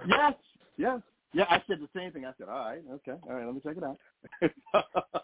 Yes. 0.08 0.34
Yes. 0.76 1.00
Yeah. 1.32 1.44
I 1.48 1.62
said 1.66 1.78
the 1.80 1.88
same 1.98 2.12
thing. 2.12 2.24
I 2.24 2.32
said, 2.38 2.48
all 2.48 2.58
right, 2.58 2.82
okay, 2.94 3.18
all 3.28 3.34
right, 3.34 3.46
let 3.46 3.54
me 3.54 3.60
check 3.60 3.76
it 3.76 3.84
out. 3.84 3.98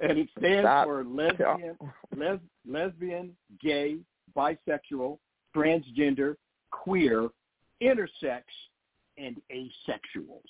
and 0.00 0.18
it 0.18 0.28
stands 0.38 0.64
Stop. 0.64 0.86
for 0.86 1.04
lesbian, 1.04 1.76
les, 2.16 2.38
lesbian, 2.66 3.36
gay, 3.62 3.98
bisexual, 4.36 5.18
transgender, 5.54 6.36
queer, 6.70 7.28
intersex, 7.82 8.42
and 9.16 9.40
asexuals. 9.52 10.42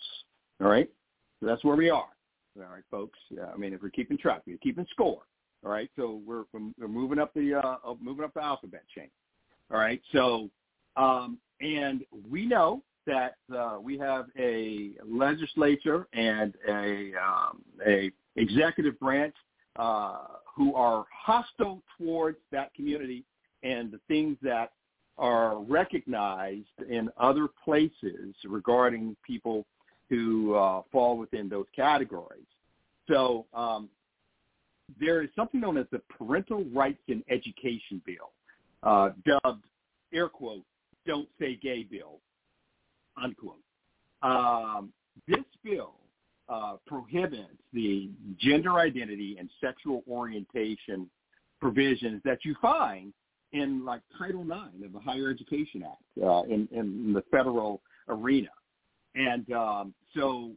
All 0.61 0.69
right. 0.69 0.91
So 1.41 1.47
that's 1.47 1.65
where 1.65 1.77
we 1.77 1.91
are. 1.91 2.09
All 2.57 2.73
right, 2.73 2.83
folks. 2.91 3.19
I 3.53 3.57
mean, 3.57 3.73
if 3.73 3.83
we're 3.83 3.91
keeping 3.91 4.19
track, 4.19 4.43
we're 4.47 4.59
keeping 4.59 4.87
score. 4.91 5.23
All 5.65 5.71
right. 5.71 5.91
So 5.97 6.21
we're 6.27 6.45
we're 6.53 6.89
moving 6.89 7.19
up 7.19 7.33
the 7.35 7.55
uh, 7.55 7.95
moving 8.01 8.25
up 8.25 8.35
the 8.35 8.43
alphabet 8.43 8.85
chain. 8.95 9.11
All 9.71 9.79
right. 9.79 10.01
So 10.13 10.51
um, 10.97 11.39
and 11.61 12.05
we 12.29 12.47
know 12.47 12.83
that 13.07 13.37
uh, 13.57 13.79
we 13.81 13.97
have 13.99 14.27
a 14.39 14.91
legislature 15.07 16.07
and 16.13 16.55
a 16.69 17.13
um, 17.15 17.63
a 17.87 18.11
executive 18.37 18.99
branch 19.01 19.35
uh, 19.77 20.19
who 20.55 20.75
are 20.75 21.07
hostile 21.13 21.83
towards 21.97 22.39
that 22.53 22.75
community 22.75 23.25
and 23.63 23.91
the 23.91 24.01
things 24.09 24.37
that 24.43 24.73
are 25.19 25.61
recognized 25.63 26.67
in 26.89 27.11
other 27.19 27.49
places 27.65 28.35
regarding 28.45 29.17
people 29.27 29.67
who 30.09 30.55
uh, 30.55 30.83
fall 30.93 31.19
within 31.19 31.49
those 31.49 31.67
categories. 31.75 32.47
So 33.09 33.47
um, 33.53 33.89
there 35.01 35.23
is 35.23 35.29
something 35.35 35.61
known 35.61 35.77
as 35.77 35.87
the 35.91 36.01
Parental 36.17 36.65
Rights 36.73 37.03
in 37.09 37.23
Education 37.29 38.01
Bill, 38.07 38.31
uh, 38.83 39.11
dubbed 39.27 39.65
air 40.13 40.29
quote 40.29 40.63
"Don't 41.07 41.29
Say 41.39 41.57
Gay" 41.57 41.83
bill, 41.83 42.21
unquote. 43.23 43.61
Um, 44.23 44.93
this 45.27 45.45
bill 45.65 45.95
uh, 46.49 46.77
prohibits 46.87 47.59
the 47.73 48.11
gender 48.39 48.79
identity 48.79 49.37
and 49.39 49.51
sexual 49.61 50.03
orientation 50.09 51.11
provisions 51.61 52.23
that 52.25 52.39
you 52.45 52.55
find 52.63 53.13
in 53.53 53.85
like 53.85 54.03
Title 54.19 54.43
IX 54.43 54.85
of 54.85 54.93
the 54.93 55.01
Higher 55.01 55.31
Education 55.31 55.85
Act 55.85 56.03
uh, 56.25 56.43
in, 56.43 56.69
in 56.73 57.13
the 57.13 57.23
federal 57.31 57.81
arena. 58.09 58.49
And 59.15 59.51
um, 59.53 59.95
so 60.15 60.53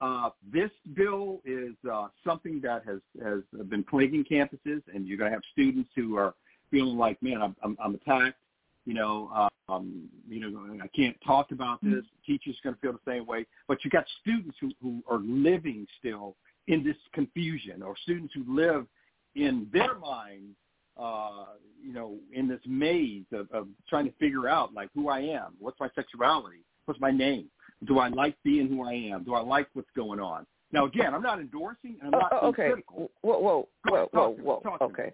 uh, 0.00 0.30
this 0.52 0.70
bill 0.94 1.40
is 1.44 1.74
uh, 1.90 2.08
something 2.26 2.60
that 2.62 2.82
has, 2.84 3.00
has 3.22 3.40
been 3.68 3.84
plaguing 3.84 4.24
campuses, 4.24 4.82
and 4.92 5.06
you're 5.06 5.18
going 5.18 5.30
to 5.30 5.34
have 5.34 5.44
students 5.52 5.90
who 5.94 6.16
are 6.16 6.34
feeling 6.70 6.98
like, 6.98 7.22
man, 7.22 7.40
I'm, 7.40 7.56
I'm, 7.62 7.76
I'm 7.82 7.94
attacked. 7.94 8.38
You 8.84 8.94
know, 8.94 9.48
um, 9.68 10.08
you 10.28 10.40
know, 10.40 10.76
I 10.82 10.88
can't 10.88 11.16
talk 11.24 11.52
about 11.52 11.78
this. 11.82 12.04
Teachers 12.26 12.56
going 12.64 12.74
to 12.74 12.80
feel 12.80 12.92
the 12.92 13.10
same 13.10 13.26
way. 13.26 13.46
But 13.68 13.84
you 13.84 13.90
got 13.90 14.04
students 14.20 14.56
who, 14.60 14.72
who 14.82 15.02
are 15.08 15.20
living 15.20 15.86
still 15.98 16.36
in 16.66 16.82
this 16.82 16.96
confusion, 17.12 17.82
or 17.82 17.94
students 18.02 18.34
who 18.34 18.44
live 18.56 18.86
in 19.34 19.68
their 19.72 19.94
minds, 19.98 20.56
uh, 20.98 21.44
you 21.82 21.92
know, 21.92 22.16
in 22.32 22.48
this 22.48 22.60
maze 22.66 23.24
of, 23.32 23.50
of 23.50 23.68
trying 23.88 24.04
to 24.06 24.12
figure 24.18 24.48
out 24.48 24.72
like 24.74 24.88
who 24.94 25.08
I 25.08 25.20
am, 25.20 25.54
what's 25.58 25.78
my 25.80 25.88
sexuality, 25.94 26.58
what's 26.86 27.00
my 27.00 27.10
name, 27.10 27.46
do 27.86 27.98
I 27.98 28.08
like 28.08 28.36
being 28.44 28.68
who 28.68 28.84
I 28.86 28.92
am, 28.92 29.24
do 29.24 29.34
I 29.34 29.40
like 29.40 29.68
what's 29.74 29.90
going 29.96 30.20
on. 30.20 30.46
Now, 30.72 30.86
again, 30.86 31.14
I'm 31.14 31.22
not 31.22 31.38
endorsing, 31.38 31.96
and 32.02 32.14
I'm 32.14 32.20
not 32.20 32.32
Oh, 32.32 32.48
okay. 32.48 32.68
critical. 32.68 33.10
Whoa, 33.20 33.38
whoa, 33.38 33.68
whoa, 33.88 34.06
whoa, 34.06 34.06
talk 34.12 34.36
to 34.36 34.42
me, 34.42 34.44
whoa. 34.44 34.62
me. 34.64 34.76
Okay. 34.80 35.12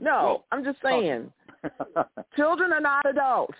No, 0.00 0.44
I'm 0.52 0.64
just 0.64 0.80
Talk 0.80 0.90
to 0.90 0.96
me. 1.00 1.02
saying, 1.06 1.32
children 2.36 2.72
are 2.72 2.80
not 2.80 3.06
adults. 3.08 3.54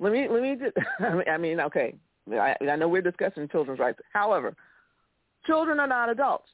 Let 0.00 0.12
me 0.12 0.26
let 0.28 0.42
me 0.42 0.56
just. 0.56 0.76
I 1.00 1.14
mean, 1.14 1.28
I 1.28 1.36
mean, 1.38 1.60
okay. 1.60 1.94
I, 2.32 2.54
I 2.70 2.76
know 2.76 2.88
we're 2.88 3.02
discussing 3.02 3.48
children's 3.48 3.78
rights. 3.80 3.98
However, 4.12 4.54
children 5.46 5.78
are 5.80 5.86
not 5.86 6.08
adults. 6.08 6.48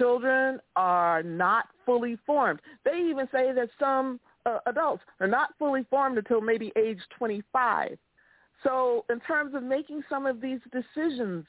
Children 0.00 0.60
are 0.76 1.22
not 1.22 1.66
fully 1.84 2.16
formed. 2.24 2.60
They 2.86 3.06
even 3.10 3.28
say 3.30 3.52
that 3.52 3.68
some 3.78 4.18
uh, 4.46 4.56
adults 4.64 5.02
are 5.20 5.26
not 5.26 5.50
fully 5.58 5.84
formed 5.90 6.16
until 6.16 6.40
maybe 6.40 6.72
age 6.74 7.00
25. 7.18 7.98
So, 8.62 9.04
in 9.10 9.20
terms 9.20 9.54
of 9.54 9.62
making 9.62 10.02
some 10.08 10.24
of 10.24 10.40
these 10.40 10.60
decisions, 10.72 11.44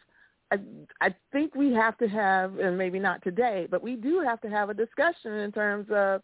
I, 0.52 0.58
I 1.00 1.16
think 1.32 1.56
we 1.56 1.72
have 1.74 1.98
to 2.00 2.10
have, 2.10 2.60
and 2.60 2.78
maybe 2.78 3.00
not 3.00 3.24
today, 3.24 3.70
but 3.72 3.82
we 3.82 3.96
do 3.96 4.20
have 4.20 4.42
to 4.42 4.50
have 4.50 4.70
a 4.70 4.74
discussion 4.74 5.32
in 5.32 5.54
terms 5.54 5.88
of, 5.90 6.22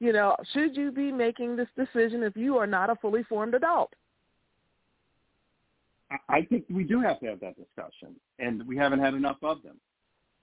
you 0.00 0.12
know, 0.12 0.34
should 0.52 0.76
you 0.76 0.90
be 0.90 1.12
making 1.12 1.54
this 1.54 1.68
decision 1.76 2.24
if 2.24 2.36
you 2.36 2.56
are 2.56 2.66
not 2.66 2.90
a 2.90 2.96
fully 2.96 3.22
formed 3.22 3.54
adult? 3.54 3.92
I- 6.10 6.38
I 6.38 6.42
think 6.42 6.64
we 6.68 6.82
do 6.82 7.00
have 7.00 7.20
to 7.20 7.26
have 7.26 7.38
that 7.38 7.54
discussion, 7.56 8.16
and 8.40 8.66
we 8.66 8.76
haven't 8.76 8.98
had 8.98 9.14
enough 9.14 9.38
of 9.44 9.62
them 9.62 9.76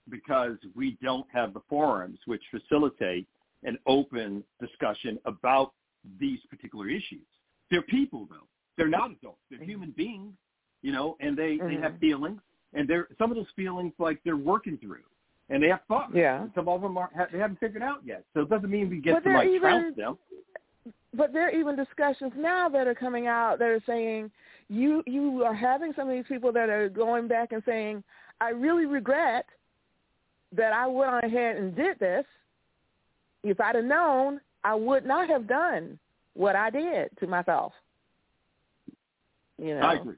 because 0.09 0.57
we 0.75 0.97
don't 1.01 1.25
have 1.33 1.53
the 1.53 1.61
forums 1.69 2.19
which 2.25 2.41
facilitate 2.51 3.27
an 3.63 3.77
open 3.87 4.43
discussion 4.61 5.17
about 5.25 5.73
these 6.19 6.39
particular 6.49 6.87
issues. 6.89 7.25
They're 7.71 7.81
people, 7.83 8.27
though. 8.29 8.47
They're 8.77 8.87
not 8.87 9.11
adults. 9.11 9.39
They're 9.49 9.63
human 9.63 9.91
beings, 9.91 10.33
you 10.81 10.91
know, 10.91 11.17
and 11.19 11.35
they, 11.37 11.57
they 11.57 11.75
have 11.75 11.93
Mhm. 11.93 11.99
feelings, 11.99 12.41
and 12.73 12.87
they're 12.87 13.07
some 13.17 13.31
of 13.31 13.37
those 13.37 13.49
feelings 13.55 13.93
like 13.97 14.21
they're 14.23 14.35
working 14.37 14.77
through, 14.77 15.03
and 15.49 15.63
they 15.63 15.69
have 15.69 15.81
thoughts. 15.87 16.11
Yeah. 16.13 16.43
And 16.43 16.51
some 16.53 16.67
of 16.67 16.81
them 16.81 16.97
are 16.97 17.09
they 17.31 17.39
haven't 17.39 17.59
figured 17.59 17.81
out 17.81 18.01
yet. 18.05 18.23
So 18.33 18.41
it 18.41 18.49
doesn't 18.49 18.69
mean 18.69 18.89
we 18.89 18.99
get 18.99 19.15
But 19.23 19.29
to 19.29 19.35
like 19.35 19.47
even- 19.47 19.61
trounce 19.61 19.95
them. 19.95 20.17
but 21.13 21.31
there 21.33 21.47
are 21.47 21.51
even 21.51 21.75
discussions 21.75 22.33
now 22.35 22.67
that 22.69 22.85
are 22.87 22.93
coming 22.93 23.25
out 23.27 23.57
that 23.59 23.69
are 23.69 23.81
saying 23.87 24.29
you 24.67 25.01
you 25.07 25.43
are 25.43 25.53
having 25.55 25.93
some 25.93 26.07
of 26.09 26.13
these 26.15 26.27
people 26.27 26.51
that 26.51 26.69
are 26.69 26.89
going 26.89 27.27
back 27.27 27.51
and 27.53 27.63
saying, 27.65 28.03
I 28.41 28.49
really 28.49 28.85
regret 28.85 29.45
that 30.55 30.73
I 30.73 30.87
went 30.87 31.11
on 31.11 31.23
ahead 31.23 31.57
and 31.57 31.75
did 31.75 31.99
this. 31.99 32.25
If 33.43 33.59
I'd 33.59 33.75
have 33.75 33.85
known, 33.85 34.41
I 34.63 34.73
would 34.75 35.05
not 35.05 35.29
have 35.29 35.47
done 35.47 35.99
what 36.33 36.55
I 36.55 36.69
did 36.69 37.09
to 37.19 37.27
myself. 37.27 37.73
You 39.57 39.75
know. 39.75 39.81
I 39.81 39.93
agree. 39.93 40.15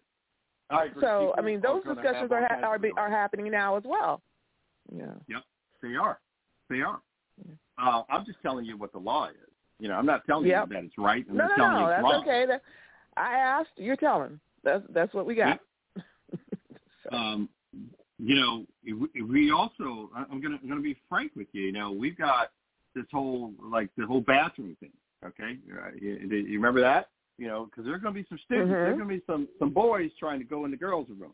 I 0.70 0.86
agree. 0.86 1.02
So 1.02 1.34
I 1.38 1.42
mean, 1.42 1.62
those 1.62 1.84
discussions 1.84 2.32
are 2.32 2.46
ha- 2.48 2.62
are 2.66 2.80
be, 2.80 2.92
are 2.98 3.10
happening 3.10 3.52
now 3.52 3.76
as 3.78 3.84
well. 3.86 4.22
Yeah. 4.96 5.06
Yep, 5.28 5.44
they 5.82 5.96
are. 5.96 6.20
They 6.70 6.82
are. 6.82 7.00
Uh, 7.78 8.02
I'm 8.10 8.26
just 8.26 8.40
telling 8.42 8.66
you 8.66 8.78
what 8.78 8.92
the 8.92 8.98
law 8.98 9.28
is. 9.28 9.36
You 9.80 9.90
know, 9.90 9.96
I'm 9.96 10.06
not 10.08 10.26
telling 10.26 10.48
Yep. 10.48 10.70
you 10.70 10.74
that 10.76 10.84
it's 10.86 10.98
right. 10.98 11.24
I'm 11.30 11.38
No, 11.38 11.46
just 11.48 11.58
no, 11.58 11.64
telling 11.64 11.78
you 11.78 11.84
no. 11.84 11.90
That's 11.90 12.04
wrong. 12.04 12.22
okay. 12.24 12.46
That 12.48 12.62
I 13.16 13.34
asked. 13.36 13.70
You're 13.78 13.96
telling. 13.96 14.40
That's 14.64 14.84
that's 14.90 15.14
what 15.14 15.26
we 15.26 15.36
got. 15.36 15.60
So- 15.96 16.02
Um, 17.12 17.48
you 18.20 18.36
know, 18.36 18.66
we- 18.84 19.22
we 19.22 19.52
also. 19.52 20.10
I'm 20.16 20.42
gonna 20.42 20.60
I'm 20.62 20.68
gonna 20.70 20.82
be 20.82 20.98
frank 21.08 21.32
with 21.36 21.48
you. 21.54 21.64
You 21.64 21.72
know, 21.72 21.92
we've 21.92 22.18
got 22.18 22.52
this 22.96 23.06
whole 23.12 23.54
like 23.62 23.90
the 23.98 24.06
whole 24.06 24.22
bathroom 24.22 24.76
thing. 24.80 24.92
Okay, 25.26 25.58
you, 26.00 26.18
you 26.30 26.58
remember 26.58 26.82
that? 26.82 27.10
You 27.38 27.48
know, 27.48 27.66
because 27.66 27.86
there's 27.86 28.02
gonna 28.02 28.16
be 28.16 28.26
some 28.30 28.40
students. 28.46 28.72
Mhm. 28.72 28.84
There's 28.84 28.98
gonna 28.98 29.10
be 29.10 29.22
some 29.28 29.48
some 29.60 29.70
boys 29.70 30.12
trying 30.20 30.40
to 30.40 30.46
go 30.46 30.66
in 30.66 30.72
the 30.72 30.78
girls' 30.78 31.10
room. 31.10 31.34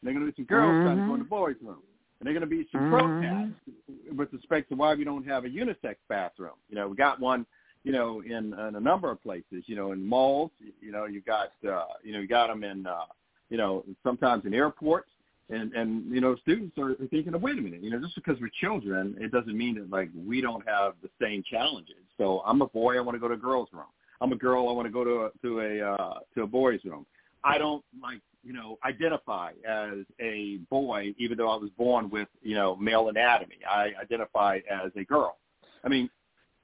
And 0.00 0.02
there's 0.02 0.14
gonna 0.14 0.26
be 0.26 0.36
some 0.36 0.44
girls 0.44 0.76
trying 0.82 0.96
to 0.96 1.02
go 1.02 1.14
in 1.14 1.20
the 1.20 1.26
Mhm. 1.26 1.30
boys' 1.30 1.56
room. 1.62 1.82
And 2.20 2.26
there's 2.26 2.34
gonna 2.34 2.46
be 2.46 2.68
some 2.70 2.82
Mhm. 2.82 2.88
protests 2.88 4.14
with 4.14 4.32
respect 4.32 4.68
to 4.70 4.74
why 4.76 4.94
we 4.94 5.04
don't 5.04 5.26
have 5.26 5.44
a 5.44 5.48
unisex 5.48 5.96
bathroom. 6.08 6.56
You 6.68 6.76
know, 6.76 6.88
we 6.88 6.96
got 6.96 7.20
one. 7.20 7.46
You 7.84 7.92
know, 7.92 8.20
in, 8.20 8.52
in 8.52 8.74
a 8.74 8.80
number 8.80 9.08
of 9.10 9.22
places. 9.22 9.66
You 9.66 9.76
know, 9.76 9.92
in 9.92 10.04
malls. 10.04 10.50
You 10.80 10.90
know, 10.90 11.04
you 11.06 11.20
got 11.22 11.52
uh, 11.64 11.86
you 12.02 12.12
know 12.12 12.20
you 12.20 12.26
got 12.26 12.48
them 12.48 12.64
in 12.64 12.86
uh, 12.86 13.06
you 13.50 13.56
know 13.56 13.84
sometimes 14.02 14.44
in 14.44 14.52
airports. 14.52 15.10
And 15.50 15.72
and 15.72 16.12
you 16.12 16.20
know, 16.20 16.36
students 16.36 16.76
are 16.78 16.94
thinking, 17.10 17.34
of, 17.34 17.40
wait 17.40 17.58
a 17.58 17.62
minute, 17.62 17.82
you 17.82 17.90
know, 17.90 18.00
just 18.00 18.14
because 18.14 18.36
we're 18.40 18.50
children, 18.60 19.16
it 19.18 19.32
doesn't 19.32 19.56
mean 19.56 19.76
that 19.76 19.90
like 19.90 20.10
we 20.14 20.40
don't 20.40 20.66
have 20.68 20.94
the 21.02 21.08
same 21.20 21.42
challenges. 21.42 21.96
So 22.18 22.42
I'm 22.44 22.60
a 22.60 22.66
boy, 22.66 22.98
I 22.98 23.00
want 23.00 23.14
to 23.14 23.18
go 23.20 23.28
to 23.28 23.34
a 23.34 23.38
girl's 23.38 23.68
room. 23.72 23.86
I'm 24.20 24.32
a 24.32 24.36
girl, 24.36 24.68
I 24.68 24.72
want 24.72 24.86
to 24.86 24.92
go 24.92 25.04
to 25.04 25.26
a, 25.26 25.30
to 25.42 25.60
a 25.60 25.94
uh, 25.94 26.18
to 26.34 26.42
a 26.42 26.46
boy's 26.46 26.84
room. 26.84 27.06
I 27.44 27.56
don't 27.56 27.84
like 28.02 28.20
you 28.44 28.52
know 28.52 28.78
identify 28.84 29.52
as 29.66 30.04
a 30.20 30.58
boy, 30.70 31.14
even 31.18 31.38
though 31.38 31.50
I 31.50 31.56
was 31.56 31.70
born 31.78 32.10
with 32.10 32.28
you 32.42 32.54
know 32.54 32.76
male 32.76 33.08
anatomy. 33.08 33.58
I 33.68 33.92
identify 34.00 34.58
as 34.70 34.90
a 34.96 35.04
girl. 35.04 35.38
I 35.84 35.88
mean, 35.88 36.10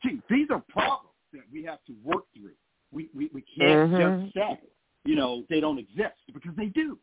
gee, 0.02 0.20
these 0.28 0.48
are 0.50 0.62
problems 0.68 1.14
that 1.32 1.42
we 1.50 1.62
have 1.64 1.78
to 1.86 1.94
work 2.02 2.24
through. 2.36 2.52
We 2.92 3.08
we, 3.14 3.30
we 3.32 3.42
can't 3.42 3.90
Mhm. 3.92 4.24
just 4.24 4.34
say 4.34 4.60
you 5.04 5.16
know 5.16 5.44
they 5.48 5.60
don't 5.60 5.78
exist 5.78 6.20
because 6.34 6.54
they 6.56 6.66
do. 6.66 6.98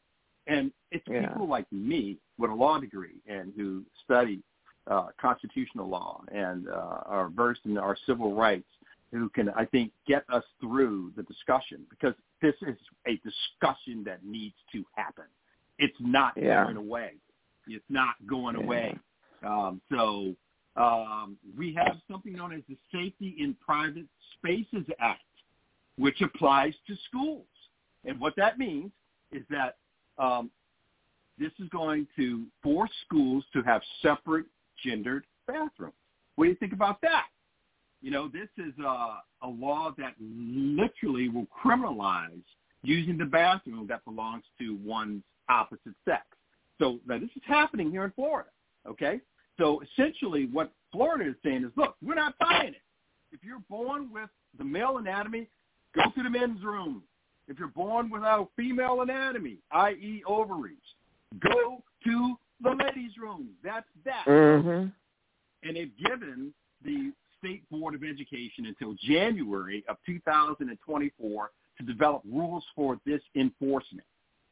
And 0.52 0.72
it's 0.92 1.08
Yeah. 1.08 1.30
people 1.30 1.48
like 1.48 1.72
me 1.72 2.18
with 2.38 2.52
a 2.52 2.54
law 2.54 2.78
degree 2.78 3.22
and 3.26 3.54
who 3.56 3.86
study 4.04 4.44
uh, 4.88 5.08
constitutional 5.18 5.88
law 5.88 6.24
and 6.32 6.68
uh, 6.68 7.04
are 7.06 7.30
versed 7.30 7.66
in 7.66 7.78
our 7.78 7.96
civil 8.06 8.34
rights 8.36 8.68
who 9.12 9.30
can, 9.30 9.50
I 9.50 9.66
think, 9.66 9.94
get 10.08 10.24
us 10.30 10.44
through 10.60 11.14
the 11.16 11.24
discussion 11.24 11.86
because 11.90 12.16
this 12.42 12.56
is 12.64 12.78
a 13.06 13.16
discussion 13.18 14.04
that 14.06 14.24
needs 14.26 14.56
to 14.74 14.84
happen. 14.96 15.26
It's 15.78 15.98
not 16.00 16.36
Yeah. 16.36 16.64
going 16.66 16.78
away. 16.78 17.16
It's 17.68 17.90
not 17.90 18.16
going 18.26 18.56
Yeah. 18.56 18.64
away. 18.64 19.00
Um, 19.44 19.82
so 19.90 20.36
um, 20.76 21.38
we 21.58 21.74
have 21.74 22.02
something 22.10 22.34
known 22.34 22.54
as 22.54 22.64
the 22.68 22.78
Safety 22.92 23.36
in 23.38 23.54
Private 23.56 24.08
Spaces 24.34 24.86
Act, 25.00 25.24
which 25.98 26.22
applies 26.22 26.74
to 26.88 26.96
schools. 27.08 27.48
And 28.04 28.20
what 28.20 28.36
that 28.36 28.58
means 28.58 28.92
is 29.32 29.46
that 29.50 29.78
um, 30.18 30.52
this 31.38 31.52
is 31.60 31.70
going 31.70 32.08
to 32.18 32.46
force 32.62 32.92
schools 33.06 33.44
to 33.54 33.62
have 33.64 33.82
separate 34.02 34.46
gendered 34.84 35.26
bathrooms. 35.48 35.94
What 36.36 36.46
do 36.46 36.50
you 36.52 36.56
think 36.58 36.74
about 36.74 37.02
that? 37.02 37.28
You 38.02 38.12
know, 38.12 38.28
this 38.28 38.50
is 38.58 38.74
a, 38.80 39.20
a 39.44 39.48
law 39.48 39.94
that 39.98 40.14
literally 40.20 41.30
will 41.30 41.48
criminalize 41.64 42.42
using 42.84 43.18
the 43.18 43.26
bathroom 43.26 43.86
that 43.90 44.04
belongs 44.06 44.44
to 44.60 44.78
one's 44.84 45.24
opposite 45.50 45.94
sex. 46.06 46.24
So 46.80 47.00
now 47.08 47.20
this 47.20 47.30
is 47.36 47.44
happening 47.46 47.92
here 47.92 48.04
in 48.06 48.12
Florida, 48.12 48.50
okay? 48.88 49.22
So 49.60 49.82
essentially 49.82 50.48
what 50.52 50.72
Florida 50.92 51.30
is 51.30 51.36
saying 51.44 51.64
is, 51.64 51.72
look, 51.76 51.96
we're 52.02 52.16
not 52.16 52.34
buying 52.40 52.70
it. 52.70 52.82
If 53.32 53.44
you're 53.44 53.64
born 53.70 54.12
with 54.12 54.30
the 54.58 54.64
male 54.64 54.98
anatomy, 54.98 55.48
go 55.94 56.02
to 56.16 56.24
the 56.24 56.30
men's 56.30 56.64
room. 56.64 57.04
If 57.48 57.60
you're 57.60 57.68
born 57.70 58.10
without 58.10 58.50
female 58.56 59.02
anatomy, 59.02 59.58
i.e. 59.72 60.24
ovaries, 60.26 60.78
go 61.40 61.84
to 62.06 62.36
the 62.62 62.70
ladies' 62.70 63.18
room. 63.18 63.50
That's 63.64 63.88
that. 64.06 64.26
Mhm. 64.26 64.94
And 65.64 65.76
they've 65.76 65.96
given 65.98 66.54
the 66.84 67.12
State 67.40 67.68
Board 67.70 67.96
of 67.96 68.04
Education 68.04 68.68
until 68.68 68.94
January 69.02 69.84
of 69.88 69.98
2024 70.06 71.52
to 71.78 71.84
develop 71.84 72.22
rules 72.26 72.64
for 72.76 73.00
this 73.06 73.22
enforcement. 73.36 74.06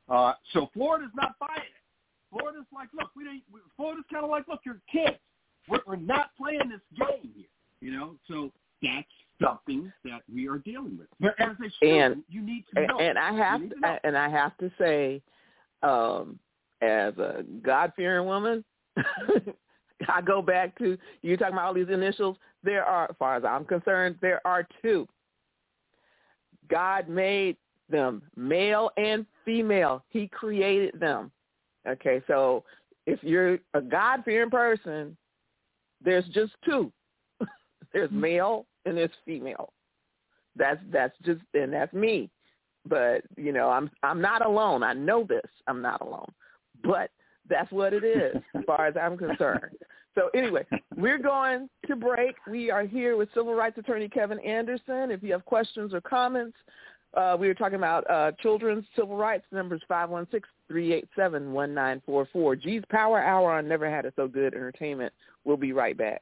Uh, 0.08 0.34
so 0.54 0.70
Florida's 0.74 1.12
not 1.16 1.38
buying 1.40 1.62
it. 1.62 1.84
Florida's 2.32 2.66
like, 2.74 2.90
look, 2.94 3.12
we 3.16 3.24
don't. 3.24 3.42
Florida's 3.76 4.06
kind 4.12 4.24
of 4.24 4.30
like, 4.30 4.48
look, 4.48 4.62
you're 4.66 4.82
kids. 4.92 5.18
We're, 5.68 5.80
we're 5.86 5.96
not 5.96 6.32
playing 6.38 6.70
this 6.70 6.82
game 6.98 7.32
here. 7.36 7.46
You 7.82 7.92
know, 7.92 8.16
so 8.28 8.52
that's 8.82 9.08
something 9.42 9.92
that 10.04 10.22
we 10.34 10.48
are 10.48 10.58
dealing 10.60 10.98
with. 10.98 11.08
But 11.20 11.40
as 11.40 11.56
a 11.66 11.70
student, 11.72 12.16
And- 12.16 12.24
you 12.30 12.42
need 12.42 12.66
to 12.76 12.88
know. 12.88 13.00
and 13.00 13.18
I 13.18 13.34
have 13.34 13.62
to, 13.62 13.76
to 13.76 14.00
and 14.04 14.18
I 14.18 14.30
have 14.30 14.56
to 14.58 14.72
say, 14.78 15.22
um, 15.82 16.40
as 16.82 17.18
a 17.18 17.44
God 17.62 17.94
fearing 17.96 18.26
woman, 18.26 18.64
I 20.08 20.22
go 20.22 20.42
back 20.42 20.78
to 20.80 20.98
you 21.22 21.38
talking 21.38 21.54
about 21.54 21.66
all 21.68 21.74
these 21.74 21.90
initials. 21.90 22.38
There 22.64 22.84
are, 22.84 23.10
as 23.10 23.16
far 23.18 23.36
as 23.36 23.44
I'm 23.44 23.66
concerned, 23.66 24.18
there 24.22 24.42
are 24.46 24.68
two. 24.82 25.08
God 26.70 27.10
made 27.10 27.58
them 27.90 28.22
male 28.36 28.92
and 28.98 29.26
female. 29.46 30.04
He 30.10 30.28
created 30.28 31.00
them. 31.00 31.32
Okay, 31.88 32.22
so 32.28 32.64
if 33.08 33.24
you're 33.24 33.60
a 33.74 33.82
God 33.82 34.24
fearing 34.24 34.50
person, 34.50 35.18
there's 36.04 36.26
just 36.28 36.54
two. 36.64 36.92
there's 37.94 38.12
male 38.12 38.66
and 38.86 38.98
it's 38.98 39.14
female. 39.26 39.74
That's 40.56 40.80
that's 40.92 41.16
just 41.26 41.42
and 41.54 41.72
that's 41.72 41.94
me. 41.94 42.30
But 42.88 43.24
you 43.38 43.54
know, 43.54 43.70
I'm 43.70 43.90
I'm 44.04 44.22
not 44.22 44.46
alone. 44.46 44.84
I 44.84 44.94
know 44.94 45.24
this. 45.24 45.50
I'm 45.68 45.82
not 45.82 46.02
alone. 46.02 46.32
But 46.84 47.12
that's 47.50 47.72
what 47.72 47.94
it 47.94 48.04
is 48.04 48.36
as 48.56 48.64
far 48.66 48.88
as 48.88 48.96
I'm 49.00 49.18
concerned. 49.18 49.78
So 50.16 50.30
anyway, 50.34 50.66
we're 50.98 51.20
going 51.20 51.70
to 51.88 51.96
break. 51.96 52.36
We 52.50 52.72
are 52.72 52.84
here 52.84 53.16
with 53.16 53.30
civil 53.34 53.54
rights 53.54 53.78
attorney 53.78 54.10
Kevin 54.10 54.40
Anderson. 54.40 55.12
If 55.12 55.24
you 55.24 55.32
have 55.32 55.46
questions 55.46 55.94
or 55.94 56.02
comments, 56.02 56.58
uh, 57.16 57.38
we 57.40 57.48
were 57.48 57.54
talking 57.54 57.76
about 57.76 58.10
uh, 58.10 58.32
children's 58.42 58.86
civil 58.96 59.16
rights. 59.18 59.46
Numbers 59.52 59.84
516-387-1944. 59.90 62.62
G's 62.62 62.84
Power 62.90 63.24
Hour 63.24 63.54
on 63.54 63.68
Never 63.68 63.90
Had 63.90 64.06
It 64.06 64.14
So 64.16 64.28
Good 64.28 64.54
Entertainment. 64.54 65.12
We'll 65.46 65.58
be 65.58 65.74
right 65.74 65.98
back. 65.98 66.22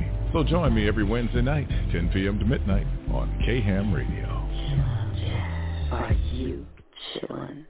So 0.33 0.45
join 0.45 0.73
me 0.73 0.87
every 0.87 1.03
Wednesday 1.03 1.41
night, 1.41 1.67
10 1.91 2.09
p.m. 2.13 2.39
to 2.39 2.45
midnight 2.45 2.87
on 3.11 3.37
K-Ham 3.45 3.93
Radio. 3.93 4.27
Are 5.91 6.13
you 6.31 6.65
chillin'? 7.13 7.65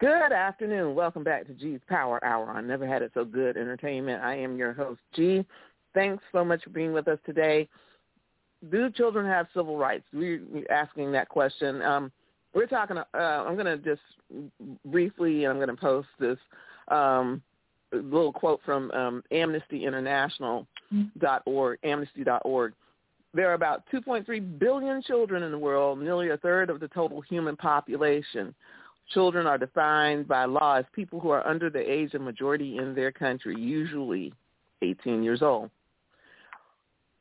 Good 0.00 0.32
afternoon. 0.32 0.94
Welcome 0.94 1.24
back 1.24 1.46
to 1.46 1.54
G's 1.54 1.80
Power 1.88 2.22
Hour 2.22 2.50
I 2.50 2.60
Never 2.60 2.86
Had 2.86 3.00
It 3.00 3.10
So 3.14 3.24
Good 3.24 3.56
Entertainment. 3.56 4.22
I 4.22 4.34
am 4.36 4.58
your 4.58 4.74
host, 4.74 5.00
G. 5.14 5.46
Thanks 5.94 6.22
so 6.30 6.44
much 6.44 6.62
for 6.62 6.70
being 6.70 6.92
with 6.92 7.08
us 7.08 7.18
today. 7.24 7.66
Do 8.70 8.90
children 8.90 9.24
have 9.24 9.46
civil 9.54 9.78
rights? 9.78 10.04
We're 10.12 10.42
asking 10.70 11.10
that 11.12 11.30
question. 11.30 11.80
Um, 11.80 12.12
we're 12.52 12.66
talking. 12.66 12.98
Uh, 12.98 13.16
I'm 13.16 13.56
going 13.56 13.64
to 13.64 13.78
just 13.78 14.02
briefly, 14.84 15.44
and 15.44 15.52
I'm 15.52 15.56
going 15.56 15.74
to 15.74 15.80
post 15.80 16.08
this 16.18 16.38
um, 16.88 17.40
little 17.92 18.32
quote 18.32 18.60
from 18.64 18.90
um, 18.92 19.22
Amnesty 19.30 19.84
International 19.84 20.66
dot 21.18 21.42
org, 21.46 21.78
Amnesty.org. 21.84 22.72
There 23.32 23.48
are 23.48 23.54
about 23.54 23.84
2.3 23.92 24.58
billion 24.58 25.02
children 25.02 25.44
in 25.44 25.52
the 25.52 25.58
world, 25.58 26.00
nearly 26.00 26.30
a 26.30 26.36
third 26.36 26.68
of 26.68 26.80
the 26.80 26.88
total 26.88 27.20
human 27.20 27.56
population. 27.56 28.54
Children 29.12 29.46
are 29.46 29.58
defined 29.58 30.26
by 30.26 30.44
law 30.46 30.76
as 30.76 30.84
people 30.92 31.20
who 31.20 31.30
are 31.30 31.46
under 31.46 31.70
the 31.70 31.78
age 31.78 32.14
of 32.14 32.22
majority 32.22 32.78
in 32.78 32.94
their 32.94 33.12
country, 33.12 33.54
usually 33.58 34.32
18 34.82 35.22
years 35.22 35.42
old. 35.42 35.70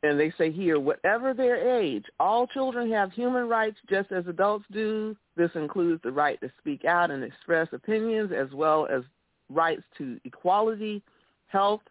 And 0.01 0.19
they 0.19 0.31
say 0.37 0.51
here, 0.51 0.79
whatever 0.79 1.33
their 1.33 1.77
age, 1.77 2.05
all 2.19 2.47
children 2.47 2.89
have 2.91 3.11
human 3.11 3.49
rights 3.49 3.77
just 3.89 4.11
as 4.11 4.25
adults 4.27 4.65
do. 4.71 5.15
This 5.35 5.51
includes 5.55 6.01
the 6.03 6.11
right 6.11 6.39
to 6.41 6.51
speak 6.59 6.85
out 6.85 7.11
and 7.11 7.23
express 7.23 7.67
opinions 7.73 8.31
as 8.31 8.51
well 8.53 8.87
as 8.87 9.03
rights 9.49 9.83
to 9.97 10.19
equality, 10.25 11.01
health, 11.47 11.81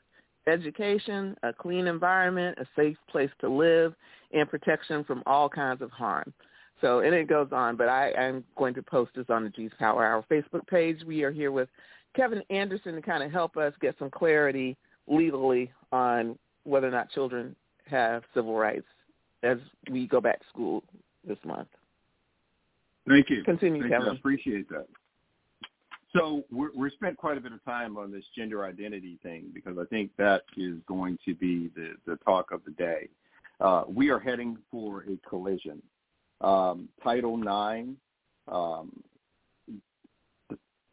education, 0.47 1.37
a 1.43 1.53
clean 1.53 1.87
environment, 1.87 2.59
a 2.59 2.67
safe 2.77 2.97
place 3.11 3.31
to 3.41 3.49
live, 3.49 3.95
and 4.33 4.49
protection 4.49 5.05
from 5.05 5.23
all 5.27 5.49
kinds 5.49 5.83
of 5.83 5.91
harm. 5.91 6.33
So, 6.81 7.01
and 7.01 7.15
it 7.15 7.29
goes 7.29 7.49
on, 7.51 7.77
but 7.77 7.89
I 7.89 8.13
am 8.17 8.45
going 8.57 8.75
to 8.75 8.83
post 8.83 9.11
this 9.15 9.27
on 9.29 9.45
the 9.45 9.51
G's 9.51 9.73
Power 9.79 10.07
Hour 10.07 10.25
Facebook 10.31 10.67
page. 10.69 11.03
We 11.05 11.25
are 11.25 11.33
here 11.33 11.51
with 11.51 11.69
Kevin 12.15 12.43
Anderson 12.51 12.95
to 12.95 13.03
kind 13.03 13.23
of 13.23 13.33
help 13.33 13.57
us 13.57 13.73
get 13.81 13.97
some 13.99 14.11
clarity 14.11 14.77
legally 15.09 15.73
on 15.91 16.39
whether 16.65 16.87
or 16.87 16.93
not 16.93 17.11
children 17.11 17.57
have 17.87 18.23
civil 18.35 18.55
rights 18.55 18.87
as 19.43 19.59
we 19.91 20.07
go 20.07 20.21
back 20.21 20.41
to 20.41 20.47
school 20.49 20.85
this 21.27 21.39
month. 21.45 21.69
Thank 23.09 23.31
you. 23.31 23.43
Continue, 23.45 23.83
Thank 23.83 23.93
Kevin. 23.93 24.07
You. 24.07 24.13
I 24.13 24.17
appreciate 24.17 24.69
that. 24.69 24.87
So 26.15 26.45
we're, 26.51 26.71
we're 26.75 26.91
spent 26.91 27.17
quite 27.19 27.37
a 27.37 27.41
bit 27.41 27.53
of 27.53 27.63
time 27.65 27.97
on 27.99 28.11
this 28.11 28.25
gender 28.37 28.65
identity 28.65 29.19
thing 29.23 29.51
because 29.53 29.77
I 29.79 29.85
think 29.87 30.11
that 30.17 30.43
is 30.57 30.77
going 30.87 31.19
to 31.27 31.35
be 31.35 31.71
the, 31.75 31.95
the 32.07 32.17
talk 32.25 32.51
of 32.51 32.63
the 32.65 32.71
day. 32.73 33.09
Uh, 33.61 33.85
we 33.89 34.09
are 34.09 34.19
heading 34.19 34.57
for 34.71 35.03
a 35.03 35.29
collision. 35.29 35.83
Um, 36.41 36.89
Title 37.03 37.37
IX 37.37 37.89
um, 38.51 39.03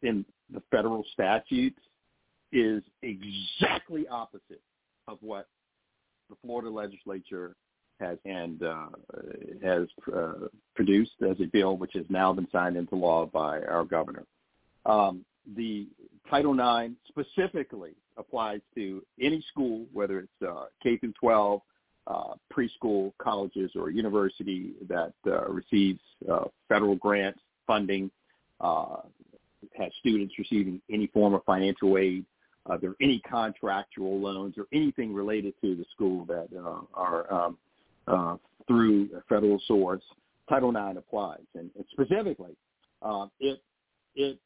in 0.02 0.24
the 0.52 0.62
federal 0.70 1.04
statutes 1.12 1.80
is 2.52 2.82
exactly 3.02 4.06
opposite 4.08 4.60
of 5.08 5.18
what 5.20 5.46
the 6.28 6.36
Florida 6.42 6.70
legislature 6.70 7.54
has 8.00 8.18
and 8.24 8.62
uh, 8.62 8.86
has 9.62 9.86
uh, 10.14 10.48
produced 10.74 11.12
as 11.28 11.36
a 11.40 11.46
bill, 11.46 11.76
which 11.76 11.92
has 11.94 12.04
now 12.08 12.32
been 12.32 12.48
signed 12.52 12.76
into 12.76 12.94
law 12.94 13.24
by 13.26 13.60
our 13.62 13.84
governor. 13.84 14.24
Um, 14.86 15.24
the 15.56 15.86
Title 16.30 16.54
IX 16.54 16.94
specifically 17.08 17.92
applies 18.16 18.60
to 18.74 19.02
any 19.20 19.44
school, 19.50 19.86
whether 19.92 20.20
it's 20.20 20.48
uh, 20.48 20.66
K 20.82 20.96
through 20.96 21.12
12, 21.20 21.60
uh, 22.06 22.34
preschool, 22.56 23.12
colleges, 23.18 23.72
or 23.74 23.90
university 23.90 24.72
that 24.88 25.12
uh, 25.26 25.48
receives 25.48 26.00
uh, 26.30 26.44
federal 26.68 26.96
grants 26.96 27.40
funding, 27.66 28.10
uh, 28.60 28.96
has 29.76 29.90
students 29.98 30.34
receiving 30.38 30.80
any 30.90 31.08
form 31.08 31.34
of 31.34 31.42
financial 31.44 31.98
aid, 31.98 32.24
there 32.80 32.90
are 32.90 32.96
any 33.00 33.20
contractual 33.28 34.18
loans 34.18 34.54
or 34.58 34.66
anything 34.72 35.14
related 35.14 35.54
to 35.60 35.76
the 35.76 35.84
school 35.92 36.24
that 36.24 36.48
uh, 36.56 36.80
are 36.94 37.32
um, 38.08 38.40
through 38.66 39.08
a 39.16 39.20
federal 39.28 39.60
source. 39.66 40.02
Title 40.48 40.70
IX 40.70 40.98
applies, 40.98 41.40
and, 41.54 41.70
and 41.76 41.84
specifically, 41.92 42.56
it 43.40 43.60
it 44.14 44.38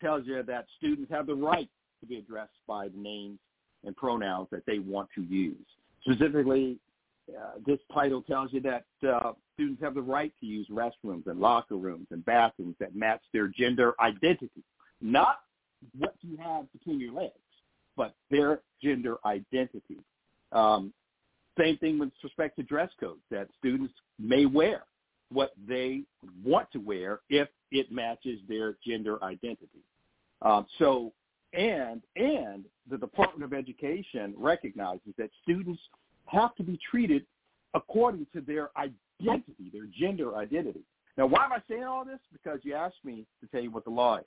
tells 0.00 0.26
you 0.26 0.42
that 0.42 0.66
students 0.78 1.10
have 1.10 1.26
the 1.26 1.34
right 1.34 1.68
to 2.00 2.06
be 2.06 2.16
addressed 2.16 2.58
by 2.66 2.88
the 2.88 2.98
names 2.98 3.38
and 3.84 3.96
pronouns 3.96 4.48
that 4.50 4.64
they 4.66 4.78
want 4.78 5.08
to 5.14 5.22
use. 5.22 5.56
Specifically, 6.02 6.78
uh, 7.30 7.58
this 7.66 7.78
title 7.92 8.22
tells 8.22 8.52
you 8.52 8.60
that 8.60 8.84
uh, 9.08 9.32
students 9.54 9.82
have 9.82 9.94
the 9.94 10.02
right 10.02 10.32
to 10.40 10.46
use 10.46 10.66
restrooms 10.70 11.26
and 11.26 11.38
locker 11.38 11.76
rooms 11.76 12.06
and 12.10 12.24
bathrooms 12.24 12.74
that 12.80 12.94
match 12.96 13.20
their 13.32 13.48
gender 13.48 13.94
identity, 14.00 14.62
not 15.00 15.40
what 15.98 16.14
you 16.22 16.36
have 16.36 16.70
between 16.72 17.00
your 17.00 17.12
legs, 17.12 17.34
but 17.96 18.14
their 18.30 18.60
gender 18.82 19.16
identity. 19.24 19.98
Um, 20.52 20.92
same 21.58 21.76
thing 21.78 21.98
with 21.98 22.10
respect 22.22 22.56
to 22.56 22.62
dress 22.62 22.90
codes, 22.98 23.20
that 23.30 23.48
students 23.58 23.94
may 24.18 24.46
wear 24.46 24.84
what 25.30 25.52
they 25.68 26.02
want 26.44 26.70
to 26.72 26.78
wear 26.78 27.20
if 27.28 27.48
it 27.70 27.92
matches 27.92 28.40
their 28.48 28.76
gender 28.84 29.22
identity. 29.22 29.84
Um, 30.42 30.66
so, 30.78 31.12
and 31.52 32.02
and 32.16 32.64
the 32.88 32.98
Department 32.98 33.44
of 33.44 33.56
Education 33.56 34.34
recognizes 34.36 35.14
that 35.18 35.30
students 35.42 35.80
have 36.26 36.54
to 36.56 36.62
be 36.62 36.78
treated 36.90 37.26
according 37.74 38.26
to 38.32 38.40
their 38.40 38.70
identity, 38.76 39.70
their 39.72 39.86
gender 39.98 40.36
identity. 40.36 40.84
Now, 41.16 41.26
why 41.26 41.44
am 41.44 41.52
I 41.52 41.58
saying 41.68 41.84
all 41.84 42.04
this? 42.04 42.20
Because 42.32 42.60
you 42.62 42.74
asked 42.74 43.04
me 43.04 43.26
to 43.40 43.46
tell 43.48 43.60
you 43.60 43.70
what 43.70 43.84
the 43.84 43.90
law 43.90 44.18
is. 44.18 44.24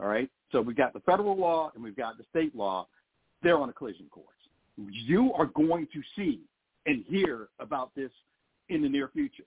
All 0.00 0.06
right. 0.06 0.30
So 0.50 0.60
we've 0.60 0.76
got 0.76 0.92
the 0.92 1.00
federal 1.00 1.36
law 1.36 1.70
and 1.74 1.82
we've 1.82 1.96
got 1.96 2.18
the 2.18 2.24
state 2.30 2.54
law. 2.56 2.88
They're 3.42 3.58
on 3.58 3.68
a 3.68 3.72
collision 3.72 4.06
course. 4.10 4.26
You 4.76 5.32
are 5.34 5.46
going 5.46 5.86
to 5.92 6.00
see 6.16 6.40
and 6.86 7.04
hear 7.06 7.48
about 7.60 7.94
this 7.94 8.10
in 8.68 8.82
the 8.82 8.88
near 8.88 9.08
future. 9.08 9.44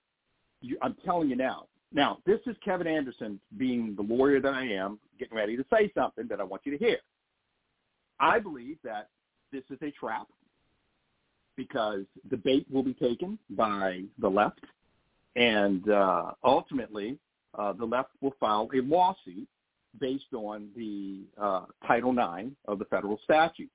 You, 0.60 0.78
I'm 0.82 0.96
telling 1.04 1.28
you 1.28 1.36
now. 1.36 1.66
Now, 1.92 2.18
this 2.26 2.40
is 2.46 2.56
Kevin 2.64 2.86
Anderson 2.86 3.40
being 3.56 3.94
the 3.94 4.02
lawyer 4.02 4.40
that 4.40 4.52
I 4.52 4.66
am, 4.66 4.98
getting 5.18 5.36
ready 5.36 5.56
to 5.56 5.64
say 5.72 5.90
something 5.94 6.26
that 6.28 6.40
I 6.40 6.44
want 6.44 6.62
you 6.64 6.76
to 6.76 6.78
hear. 6.78 6.98
I 8.18 8.38
believe 8.38 8.78
that 8.82 9.08
this 9.52 9.62
is 9.70 9.78
a 9.82 9.90
trap 9.90 10.26
because 11.56 12.04
the 12.30 12.36
bait 12.36 12.66
will 12.70 12.82
be 12.82 12.94
taken 12.94 13.38
by 13.50 14.02
the 14.18 14.28
left, 14.28 14.60
and 15.36 15.88
uh, 15.88 16.32
ultimately 16.44 17.18
uh, 17.58 17.72
the 17.72 17.84
left 17.84 18.10
will 18.20 18.34
file 18.38 18.68
a 18.74 18.80
lawsuit 18.80 19.48
based 19.98 20.34
on 20.34 20.68
the 20.76 21.20
uh, 21.40 21.64
Title 21.86 22.12
IX 22.12 22.50
of 22.68 22.78
the 22.78 22.84
federal 22.86 23.18
statutes 23.24 23.70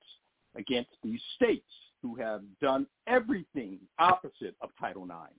against 0.55 0.91
these 1.03 1.21
states 1.35 1.65
who 2.01 2.15
have 2.15 2.41
done 2.61 2.85
everything 3.07 3.79
opposite 3.99 4.55
of 4.61 4.69
Title 4.79 5.05
IX. 5.05 5.33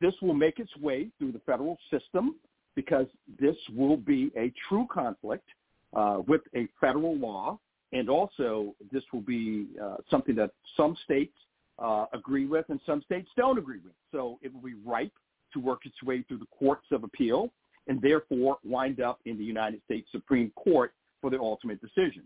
This 0.00 0.14
will 0.20 0.34
make 0.34 0.58
its 0.58 0.74
way 0.76 1.08
through 1.18 1.32
the 1.32 1.40
federal 1.40 1.78
system 1.90 2.36
because 2.74 3.06
this 3.40 3.56
will 3.74 3.96
be 3.96 4.30
a 4.36 4.52
true 4.68 4.86
conflict 4.92 5.48
uh, 5.94 6.18
with 6.26 6.42
a 6.54 6.68
federal 6.80 7.16
law, 7.16 7.58
and 7.92 8.10
also 8.10 8.74
this 8.92 9.02
will 9.12 9.22
be 9.22 9.66
uh, 9.82 9.96
something 10.10 10.34
that 10.34 10.50
some 10.76 10.96
states 11.04 11.32
uh, 11.78 12.06
agree 12.12 12.46
with 12.46 12.66
and 12.68 12.80
some 12.84 13.02
states 13.02 13.28
don't 13.36 13.58
agree 13.58 13.80
with. 13.82 13.94
So 14.12 14.38
it 14.42 14.52
will 14.52 14.60
be 14.60 14.74
ripe 14.84 15.12
to 15.52 15.60
work 15.60 15.86
its 15.86 16.02
way 16.02 16.22
through 16.22 16.38
the 16.38 16.46
courts 16.58 16.86
of 16.90 17.04
appeal 17.04 17.50
and 17.86 18.00
therefore 18.02 18.58
wind 18.64 19.00
up 19.00 19.20
in 19.24 19.38
the 19.38 19.44
United 19.44 19.80
States 19.84 20.08
Supreme 20.10 20.50
Court 20.56 20.92
for 21.20 21.30
the 21.30 21.38
ultimate 21.38 21.80
decision. 21.80 22.22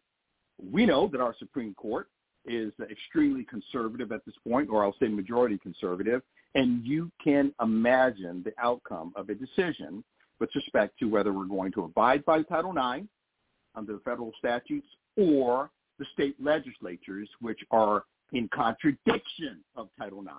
We 0.73 0.87
know 0.87 1.09
that 1.09 1.21
our 1.21 1.35
Supreme 1.39 1.75
Court 1.75 2.09
is 2.47 2.73
extremely 2.91 3.45
conservative 3.45 4.13
at 4.13 4.25
this 4.25 4.35
point, 4.49 4.71
or 4.71 4.85
I'll 4.85 4.97
say 5.01 5.09
majority 5.09 5.59
conservative, 5.59 6.23
and 6.55 6.85
you 6.85 7.11
can 7.23 7.53
imagine 7.61 8.43
the 8.45 8.53
outcome 8.59 9.13
of 9.17 9.29
a 9.29 9.35
decision 9.35 10.03
with 10.41 10.51
respect 10.55 10.99
to 10.99 11.07
whether 11.07 11.33
we're 11.33 11.45
going 11.45 11.73
to 11.73 11.85
abide 11.85 12.25
by 12.25 12.43
Title 12.43 12.73
IX 12.73 13.07
under 13.75 13.93
the 13.93 14.01
federal 14.01 14.33
statutes 14.39 14.87
or 15.17 15.71
the 15.99 16.07
state 16.13 16.35
legislatures, 16.43 17.29
which 17.41 17.61
are 17.71 18.05
in 18.33 18.49
contradiction 18.49 19.61
of 19.77 19.89
Title 19.99 20.23
IX. 20.23 20.33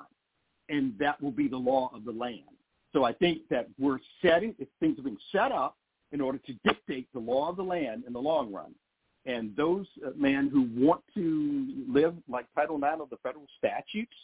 And 0.69 0.93
that 0.99 1.21
will 1.21 1.31
be 1.31 1.47
the 1.47 1.57
law 1.57 1.91
of 1.93 2.03
the 2.03 2.11
land. 2.11 2.41
So 2.93 3.03
I 3.03 3.13
think 3.13 3.47
that 3.49 3.69
we're 3.79 3.99
setting, 4.21 4.55
if 4.59 4.67
things 4.79 4.99
are 4.99 5.03
being 5.03 5.17
set 5.31 5.51
up 5.51 5.77
in 6.11 6.19
order 6.19 6.39
to 6.39 6.53
dictate 6.65 7.07
the 7.13 7.19
law 7.19 7.49
of 7.49 7.55
the 7.55 7.63
land 7.63 8.03
in 8.05 8.13
the 8.13 8.19
long 8.19 8.51
run. 8.51 8.73
And 9.25 9.55
those 9.55 9.85
uh, 10.05 10.09
men 10.15 10.49
who 10.51 10.67
want 10.85 11.01
to 11.13 11.85
live 11.87 12.15
like 12.27 12.47
Title 12.55 12.77
IX 12.77 13.01
of 13.01 13.09
the 13.09 13.17
federal 13.17 13.45
statutes, 13.57 14.15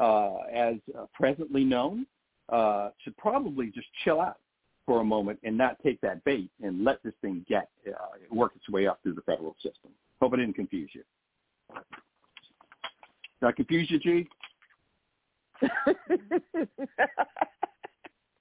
uh, 0.00 0.36
as 0.52 0.76
uh, 0.96 1.06
presently 1.14 1.64
known, 1.64 2.06
uh, 2.48 2.90
should 3.02 3.16
probably 3.16 3.70
just 3.70 3.88
chill 4.04 4.20
out 4.20 4.38
for 4.84 5.00
a 5.00 5.04
moment 5.04 5.38
and 5.42 5.56
not 5.56 5.76
take 5.82 6.00
that 6.00 6.22
bait 6.24 6.50
and 6.62 6.84
let 6.84 7.02
this 7.02 7.14
thing 7.20 7.44
get 7.48 7.68
uh, 7.88 8.16
work 8.30 8.52
its 8.54 8.68
way 8.68 8.86
up 8.86 9.00
through 9.02 9.14
the 9.14 9.22
federal 9.22 9.54
system. 9.62 9.90
Hope 10.20 10.32
I 10.32 10.36
didn't 10.36 10.54
confuse 10.54 10.90
you. 10.92 11.02
Did 13.40 13.46
I 13.48 13.52
confuse 13.52 13.90
you, 13.90 13.98
G? 13.98 14.28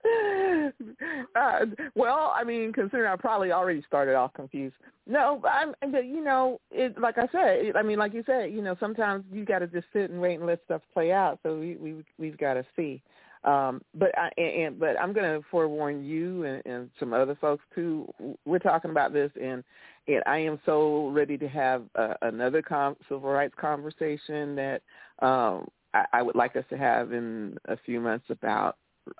uh, 1.36 1.66
well, 1.96 2.34
I 2.36 2.44
mean, 2.44 2.74
considering 2.74 3.12
I 3.12 3.16
probably 3.16 3.52
already 3.52 3.84
started 3.88 4.16
off 4.16 4.34
confused. 4.34 4.76
No, 5.08 5.40
but 5.42 5.50
I'm, 5.50 5.74
but 5.92 6.06
you 6.06 6.24
know, 6.24 6.60
it 6.72 7.00
like 7.00 7.18
I 7.18 7.28
said, 7.32 7.66
it, 7.66 7.76
I 7.76 7.84
mean, 7.84 7.98
like 7.98 8.14
you 8.14 8.24
said, 8.26 8.52
you 8.52 8.62
know, 8.62 8.76
sometimes 8.80 9.24
you 9.32 9.46
got 9.46 9.60
to 9.60 9.68
just 9.68 9.88
sit 9.94 10.10
and 10.10 10.22
wait 10.22 10.36
and 10.36 10.48
let 10.48 10.62
stuff 10.66 10.82
play 10.94 11.12
out. 11.12 11.40
So 11.44 11.60
we 11.60 11.76
we 11.78 12.04
we've 12.18 12.38
got 12.38 12.56
to 12.56 12.66
see. 12.76 13.02
Um, 13.44 13.82
but 13.94 14.10
I 14.18 14.30
and, 14.42 14.80
but 14.80 15.00
I'm 15.00 15.14
going 15.14 15.40
to 15.40 15.46
forewarn 15.52 16.04
you 16.04 16.44
and, 16.46 16.66
and 16.66 16.90
some 17.00 17.14
other 17.14 17.38
folks 17.40 17.64
too. 17.76 18.12
We're 18.46 18.60
talking 18.60 18.92
about 18.92 19.14
this, 19.14 19.32
and 19.40 19.64
and 20.08 20.24
I 20.26 20.40
am 20.40 20.60
so 20.66 21.10
ready 21.10 21.38
to 21.38 21.48
have 21.48 21.84
uh, 21.96 22.16
another 22.24 22.62
com- 22.62 22.98
civil 23.08 23.30
rights 23.30 23.54
conversation 23.60 24.56
that 24.56 24.82
um, 25.20 25.68
I, 25.94 26.06
I 26.14 26.22
would 26.24 26.36
like 26.36 26.56
us 26.56 26.66
to 26.72 26.78
have 26.78 27.14
in 27.14 27.58
a 27.66 27.78
few 27.78 28.00
months 28.00 28.26
about 28.30 28.78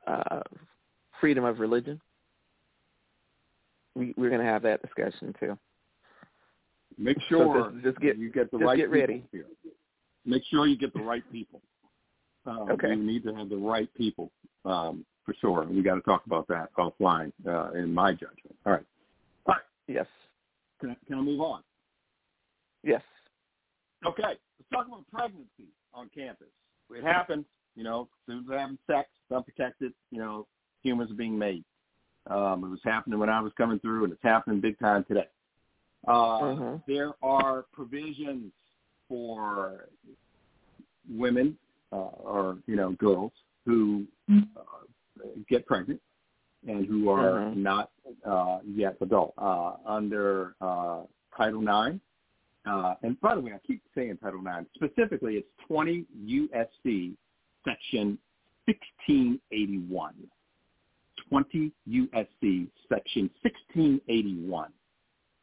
uh, 0.08 0.42
freedom 1.26 1.44
of 1.44 1.60
religion. 1.60 2.00
We, 3.96 4.14
we're 4.16 4.30
going 4.30 4.42
to 4.42 4.48
have 4.48 4.62
that 4.62 4.80
discussion 4.84 5.34
too. 5.40 5.58
Make 7.00 7.18
sure 7.28 7.72
so 7.72 7.72
just, 7.72 7.84
just 7.84 8.00
get 8.00 8.20
you 8.20 8.32
get 8.32 8.52
the 8.52 8.60
right 8.60 8.78
get 8.78 8.92
ready. 8.92 9.24
Here. 9.32 9.48
Make 10.24 10.44
sure 10.52 10.68
you 10.68 10.78
get 10.78 10.94
the 10.94 11.02
right 11.02 11.24
people. 11.32 11.62
Um, 12.46 12.70
okay. 12.70 12.90
You 12.90 12.98
need 12.98 13.24
to 13.24 13.34
have 13.34 13.50
the 13.50 13.58
right 13.58 13.90
people 13.96 14.32
um, 14.66 15.04
for 15.26 15.34
sure. 15.42 15.66
We 15.68 15.82
got 15.82 15.96
to 15.96 16.02
talk 16.02 16.28
about 16.28 16.48
that 16.50 16.70
offline, 16.78 17.32
uh, 17.48 17.72
in 17.72 17.92
my 17.92 18.12
judgment. 18.12 18.56
All 18.68 18.74
right. 18.74 18.86
All 19.48 19.56
right. 19.56 19.64
Yes. 19.88 20.06
Can 20.80 20.92
I, 20.92 20.96
can 21.08 21.18
I 21.18 21.22
move 21.22 21.42
on? 21.42 21.64
Yes. 22.84 23.02
Okay. 24.06 24.22
Let's 24.22 24.70
talk 24.72 24.86
about 24.86 25.06
pregnancy 25.12 25.74
on 25.92 26.08
campus. 26.16 26.50
It 26.92 27.04
happens. 27.04 27.46
You 27.76 27.84
know, 27.84 28.10
students 28.24 28.48
are 28.52 28.60
having 28.60 28.78
sex, 28.86 29.10
unprotected. 29.34 29.92
You 30.12 30.20
know, 30.20 30.48
humans 30.86 31.12
are 31.12 31.16
being 31.16 31.38
made. 31.38 31.64
Um, 32.28 32.64
it 32.64 32.70
was 32.70 32.80
happening 32.84 33.20
when 33.20 33.30
I 33.30 33.42
was 33.42 33.52
coming 33.58 33.80
through, 33.80 34.04
and 34.06 34.14
it's 34.14 34.24
happening 34.24 34.62
big 34.62 34.80
time 34.80 35.04
today. 35.06 35.28
Uh, 36.08 36.40
Mhm. 36.56 36.86
There 36.86 37.14
are 37.24 37.64
provisions 37.74 38.54
for 39.08 39.90
women 41.10 41.58
uh, 41.92 41.96
or 41.98 42.60
you 42.68 42.76
know 42.76 42.92
girls 42.94 43.32
who 43.66 44.06
uh, 44.30 44.62
get 45.50 45.66
pregnant 45.66 46.02
and 46.68 46.86
who 46.86 47.10
are 47.10 47.40
Mhm. 47.40 47.56
not 47.58 47.92
uh, 48.24 48.60
yet 48.64 48.98
adult 49.02 49.34
uh, 49.38 49.78
under 49.86 50.56
uh, 50.62 51.04
Title 51.36 51.62
IX. 51.62 52.00
Uh, 52.66 52.96
and 53.04 53.20
by 53.22 53.36
the 53.36 53.42
way, 53.42 53.54
I 53.54 53.60
keep 53.60 53.82
saying 53.94 54.18
Title 54.18 54.42
IX. 54.46 54.68
Specifically, 54.76 55.38
it's 55.38 55.50
20 55.68 56.06
USC 56.26 57.16
Section 57.64 58.18
1681. 58.66 60.30
20 61.30 61.72
USC 61.90 62.68
Section 62.90 63.30
1681. 63.42 64.72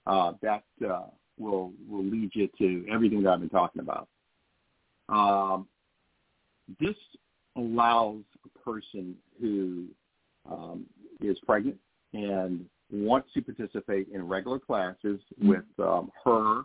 Uh, 0.07 0.33
that 0.43 0.65
uh, 0.89 1.03
will 1.39 1.73
will 1.89 2.05
lead 2.05 2.31
you 2.35 2.49
to 2.59 2.85
everything 2.91 3.23
that 3.23 3.31
I've 3.31 3.41
been 3.41 3.49
talking 3.49 3.81
about. 3.81 4.09
Um, 5.09 5.67
this 6.81 6.97
allows 7.57 8.23
a 8.45 8.59
person 8.59 9.15
who 9.41 9.87
um, 10.51 10.87
is 11.21 11.39
pregnant 11.47 11.77
and 12.15 12.65
wants 12.91 13.29
to 13.35 13.43
participate 13.43 14.09
in 14.13 14.27
regular 14.27 14.59
classes 14.59 15.21
with 15.41 15.65
um, 15.79 16.11
her 16.25 16.63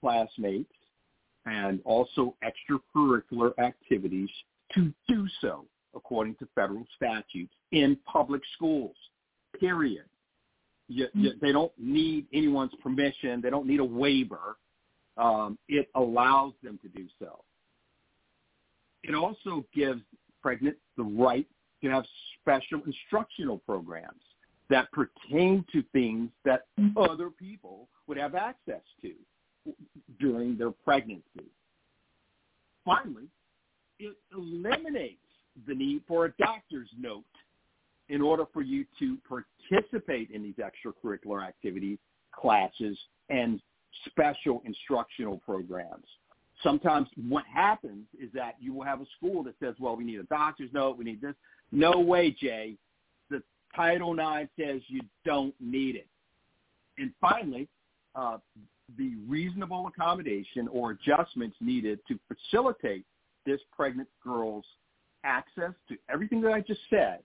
classmates 0.00 0.72
and 1.46 1.80
also 1.84 2.34
extracurricular 2.42 3.52
activities 3.58 4.28
to 4.74 4.92
do 5.08 5.26
so 5.40 5.64
according 5.94 6.34
to 6.36 6.48
federal 6.54 6.84
statutes 6.96 7.52
in 7.74 7.98
public 8.10 8.40
schools, 8.54 8.94
period. 9.58 10.04
You, 10.88 11.08
you, 11.12 11.32
they 11.40 11.50
don't 11.50 11.72
need 11.78 12.26
anyone's 12.32 12.74
permission. 12.82 13.40
They 13.40 13.50
don't 13.50 13.66
need 13.66 13.80
a 13.80 13.84
waiver. 13.84 14.56
Um, 15.16 15.58
it 15.68 15.88
allows 15.94 16.52
them 16.62 16.78
to 16.82 16.88
do 16.88 17.06
so. 17.18 17.42
It 19.02 19.14
also 19.14 19.64
gives 19.74 20.02
pregnant 20.40 20.76
the 20.96 21.02
right 21.02 21.46
to 21.82 21.90
have 21.90 22.04
special 22.40 22.80
instructional 22.86 23.58
programs 23.58 24.22
that 24.70 24.88
pertain 24.92 25.64
to 25.72 25.82
things 25.92 26.30
that 26.44 26.66
other 26.96 27.30
people 27.30 27.88
would 28.06 28.16
have 28.16 28.34
access 28.34 28.82
to 29.02 29.12
during 30.20 30.56
their 30.56 30.70
pregnancy. 30.70 31.50
Finally, 32.84 33.28
it 33.98 34.16
eliminates 34.32 35.18
the 35.66 35.74
need 35.74 36.02
for 36.06 36.26
a 36.26 36.32
doctor's 36.38 36.88
note 36.98 37.24
in 38.08 38.20
order 38.20 38.44
for 38.52 38.62
you 38.62 38.84
to 38.98 39.16
participate 39.28 40.30
in 40.30 40.42
these 40.42 40.56
extracurricular 40.56 41.46
activities, 41.46 41.98
classes, 42.34 42.98
and 43.30 43.60
special 44.06 44.62
instructional 44.64 45.38
programs. 45.38 46.04
Sometimes 46.62 47.08
what 47.28 47.44
happens 47.52 48.06
is 48.20 48.30
that 48.34 48.54
you 48.60 48.72
will 48.72 48.84
have 48.84 49.00
a 49.00 49.06
school 49.16 49.42
that 49.44 49.54
says, 49.60 49.74
well, 49.78 49.96
we 49.96 50.04
need 50.04 50.18
a 50.18 50.24
doctor's 50.24 50.70
note, 50.72 50.96
we 50.98 51.04
need 51.04 51.20
this. 51.20 51.34
No 51.72 51.98
way, 51.98 52.30
Jay. 52.30 52.76
The 53.30 53.42
Title 53.74 54.14
IX 54.14 54.50
says 54.58 54.80
you 54.88 55.00
don't 55.24 55.54
need 55.60 55.96
it. 55.96 56.06
And 56.98 57.12
finally, 57.20 57.68
uh, 58.14 58.38
the 58.96 59.14
reasonable 59.26 59.86
accommodation 59.88 60.68
or 60.68 60.92
adjustments 60.92 61.56
needed 61.60 61.98
to 62.06 62.18
facilitate 62.28 63.04
this 63.46 63.60
pregnant 63.74 64.08
girl's 64.22 64.64
access 65.24 65.72
to 65.88 65.96
everything 66.08 66.40
that 66.42 66.52
I 66.52 66.60
just 66.60 66.80
said 66.90 67.20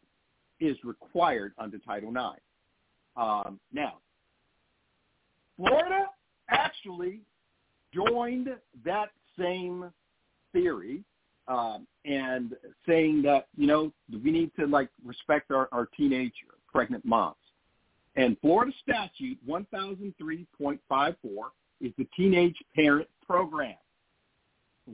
is 0.60 0.78
required 0.84 1.54
under 1.58 1.78
Title 1.80 2.10
IX. 2.10 2.42
Um, 3.16 3.60
now, 3.74 4.00
Florida 5.58 6.08
actually 6.50 7.22
joined 7.94 8.50
that 8.86 9.10
same 9.38 9.92
theory 10.54 11.04
um, 11.48 11.88
and 12.06 12.56
saying 12.88 13.22
that 13.24 13.48
you 13.58 13.68
know 13.68 13.92
we 14.24 14.32
need 14.32 14.52
to 14.60 14.68
like 14.68 14.90
respect 15.04 15.52
our, 15.52 15.68
our 15.72 15.88
teenage 15.98 16.34
pregnant 16.72 17.04
moms. 17.04 17.36
And 18.16 18.38
Florida 18.42 18.72
statute 18.82 19.38
1003.54 19.48 21.16
is 21.82 21.94
the 21.98 22.08
Teenage 22.16 22.58
Parent 22.76 23.08
Program. 23.26 23.76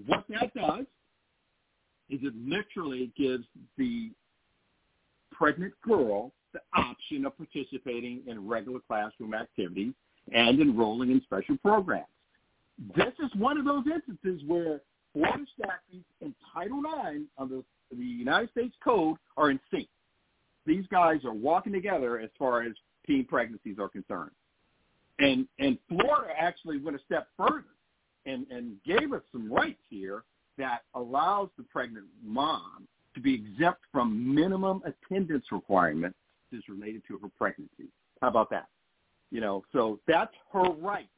What 0.05 0.26
that 0.30 0.53
does 0.53 0.86
is 2.09 2.20
it 2.22 2.34
literally 2.36 3.11
gives 3.18 3.45
the 3.78 4.11
pregnant 5.38 5.73
girl 5.81 6.31
the 6.53 6.61
option 6.73 7.25
of 7.25 7.38
participating 7.38 8.21
in 8.27 8.47
regular 8.47 8.79
classroom 8.88 9.33
activities 9.33 9.93
and 10.33 10.59
enrolling 10.59 11.11
in 11.11 11.21
special 11.23 11.57
programs. 11.57 12.05
This 12.95 13.13
is 13.23 13.29
one 13.36 13.57
of 13.57 13.65
those 13.65 13.83
instances 13.93 14.41
where 14.47 14.81
Florida 15.13 15.45
statutes 15.57 16.09
and 16.21 16.33
Title 16.53 16.81
IX 16.81 17.23
the, 17.39 17.63
the 17.95 18.03
United 18.03 18.49
States 18.51 18.75
Code 18.83 19.17
are 19.38 19.51
in 19.51 19.59
sync. 19.71 19.88
These 20.65 20.86
guys 20.91 21.23
are 21.25 21.33
walking 21.33 21.73
together 21.73 22.19
as 22.19 22.29
far 22.39 22.63
as 22.63 22.73
teen 23.05 23.25
pregnancies 23.25 23.77
are 23.79 23.89
concerned. 23.89 24.31
And 25.19 25.47
and 25.59 25.77
Florida 25.88 26.33
actually 26.38 26.79
went 26.79 26.97
a 26.97 27.03
step 27.05 27.27
further 27.38 27.63
and, 28.25 28.45
and 28.49 28.75
gave 28.83 29.13
us 29.13 29.21
some 29.31 29.51
rights 29.51 29.79
here 29.89 30.23
that 30.57 30.79
allows 30.95 31.49
the 31.57 31.63
pregnant 31.63 32.07
mom 32.23 32.88
to 33.16 33.22
be 33.22 33.34
exempt 33.34 33.82
from 33.91 34.36
minimum 34.36 34.82
attendance 34.86 35.45
requirements 35.51 36.18
is 36.51 36.63
related 36.70 37.01
to 37.07 37.18
her 37.18 37.30
pregnancy. 37.38 37.89
How 38.22 38.28
about 38.28 38.49
that? 38.51 38.68
You 39.32 39.41
know, 39.41 39.63
so 39.74 39.99
that's 40.07 40.34
her 40.53 40.70
right. 40.80 41.09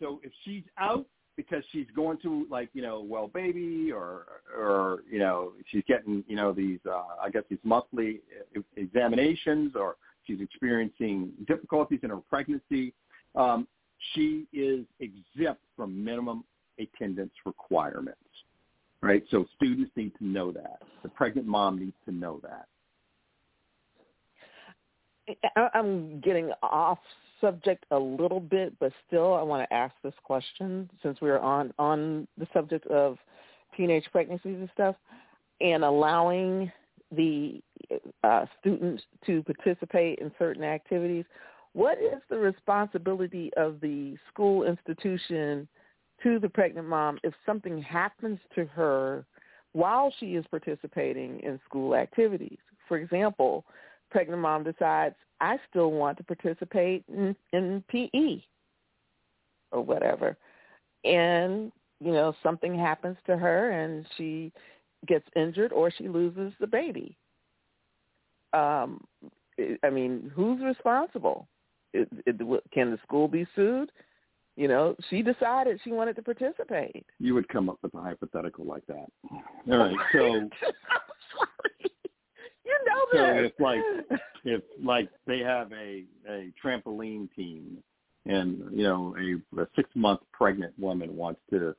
So 0.00 0.20
if 0.22 0.32
she's 0.44 0.62
out 0.78 1.06
because 1.36 1.64
she's 1.72 1.86
going 1.96 2.18
to 2.18 2.46
like, 2.50 2.68
you 2.72 2.82
know, 2.82 3.00
well 3.00 3.28
baby 3.28 3.90
or 3.90 4.26
or 4.56 5.02
you 5.10 5.18
know, 5.18 5.52
she's 5.68 5.82
getting, 5.88 6.24
you 6.28 6.36
know, 6.36 6.52
these 6.52 6.78
uh 6.88 7.02
I 7.22 7.30
guess 7.30 7.42
these 7.50 7.58
monthly 7.64 8.20
examinations 8.76 9.72
or 9.74 9.96
she's 10.24 10.40
experiencing 10.40 11.32
difficulties 11.46 12.00
in 12.02 12.10
her 12.10 12.18
pregnancy, 12.18 12.94
um, 13.34 13.66
she 14.14 14.46
is 14.52 14.84
exempt 15.00 15.62
from 15.76 16.02
minimum 16.02 16.44
attendance 16.78 17.32
requirements. 17.44 18.18
Right? 19.02 19.24
So 19.30 19.46
students 19.56 19.90
need 19.96 20.12
to 20.18 20.24
know 20.24 20.52
that. 20.52 20.80
The 21.02 21.08
pregnant 21.08 21.46
mom 21.46 21.78
needs 21.78 21.96
to 22.06 22.12
know 22.12 22.40
that. 22.42 22.66
I'm 25.74 26.20
getting 26.20 26.50
off 26.62 26.98
subject 27.40 27.84
a 27.90 27.98
little 27.98 28.40
bit, 28.40 28.72
but 28.78 28.92
still 29.06 29.34
I 29.34 29.42
want 29.42 29.68
to 29.68 29.74
ask 29.74 29.94
this 30.02 30.14
question 30.22 30.88
since 31.02 31.20
we're 31.20 31.38
on 31.38 31.72
on 31.78 32.26
the 32.38 32.46
subject 32.52 32.86
of 32.86 33.18
teenage 33.76 34.04
pregnancies 34.12 34.56
and 34.56 34.70
stuff, 34.72 34.96
and 35.60 35.84
allowing 35.84 36.70
the 37.10 37.60
uh, 38.24 38.46
students 38.60 39.02
to 39.26 39.42
participate 39.42 40.18
in 40.20 40.32
certain 40.38 40.64
activities. 40.64 41.24
What 41.74 41.98
is 41.98 42.20
the 42.28 42.38
responsibility 42.38 43.50
of 43.56 43.80
the 43.80 44.16
school 44.32 44.64
institution 44.64 45.66
to 46.22 46.38
the 46.38 46.48
pregnant 46.48 46.88
mom 46.88 47.18
if 47.22 47.34
something 47.44 47.80
happens 47.80 48.38
to 48.54 48.64
her 48.66 49.24
while 49.72 50.12
she 50.18 50.34
is 50.34 50.44
participating 50.50 51.40
in 51.40 51.60
school 51.68 51.94
activities? 51.94 52.58
For 52.88 52.98
example, 52.98 53.64
pregnant 54.10 54.42
mom 54.42 54.64
decides 54.64 55.14
I 55.40 55.58
still 55.70 55.90
want 55.90 56.18
to 56.18 56.24
participate 56.24 57.04
in, 57.08 57.34
in 57.52 57.82
PE 57.88 58.42
or 59.72 59.82
whatever. 59.82 60.36
And, 61.04 61.72
you 62.00 62.12
know, 62.12 62.34
something 62.42 62.78
happens 62.78 63.16
to 63.26 63.36
her 63.36 63.70
and 63.72 64.06
she 64.16 64.52
gets 65.08 65.24
injured 65.34 65.72
or 65.72 65.90
she 65.90 66.08
loses 66.08 66.52
the 66.60 66.66
baby. 66.66 67.16
Um, 68.52 69.02
I 69.82 69.90
mean, 69.90 70.30
who's 70.34 70.62
responsible? 70.62 71.48
It, 71.92 72.08
it, 72.26 72.62
can 72.72 72.90
the 72.90 72.98
school 73.02 73.28
be 73.28 73.46
sued? 73.56 73.90
You 74.56 74.68
know, 74.68 74.94
she 75.08 75.22
decided 75.22 75.80
she 75.82 75.92
wanted 75.92 76.14
to 76.16 76.22
participate. 76.22 77.06
You 77.18 77.34
would 77.34 77.48
come 77.48 77.70
up 77.70 77.78
with 77.82 77.94
a 77.94 78.00
hypothetical 78.00 78.66
like 78.66 78.86
that. 78.86 79.06
All 79.70 79.78
right, 79.78 79.96
so 80.12 80.18
you 82.64 82.78
know 82.86 83.00
so 83.12 83.42
this. 83.42 83.52
if 83.54 83.60
like 83.60 83.80
if 84.44 84.62
like 84.82 85.08
they 85.26 85.38
have 85.38 85.72
a 85.72 86.04
a 86.28 86.52
trampoline 86.62 87.28
team 87.34 87.78
and 88.26 88.58
you 88.72 88.84
know 88.84 89.16
a, 89.18 89.60
a 89.60 89.66
six 89.74 89.88
month 89.94 90.20
pregnant 90.32 90.78
woman 90.78 91.16
wants 91.16 91.40
to 91.50 91.74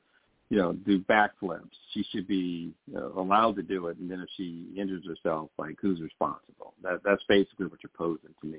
you 0.50 0.58
know 0.58 0.72
do 0.72 0.98
backflips 1.00 1.70
she 1.92 2.04
should 2.10 2.26
be 2.26 2.72
uh, 2.96 3.12
allowed 3.12 3.56
to 3.56 3.62
do 3.62 3.86
it 3.86 3.96
and 3.98 4.10
then 4.10 4.20
if 4.20 4.28
she 4.36 4.66
injures 4.76 5.04
herself 5.06 5.48
like 5.58 5.76
who's 5.80 6.00
responsible 6.00 6.74
that 6.82 7.00
that's 7.04 7.22
basically 7.28 7.66
what 7.66 7.78
you're 7.82 7.90
posing 7.96 8.34
to 8.40 8.46
me 8.46 8.58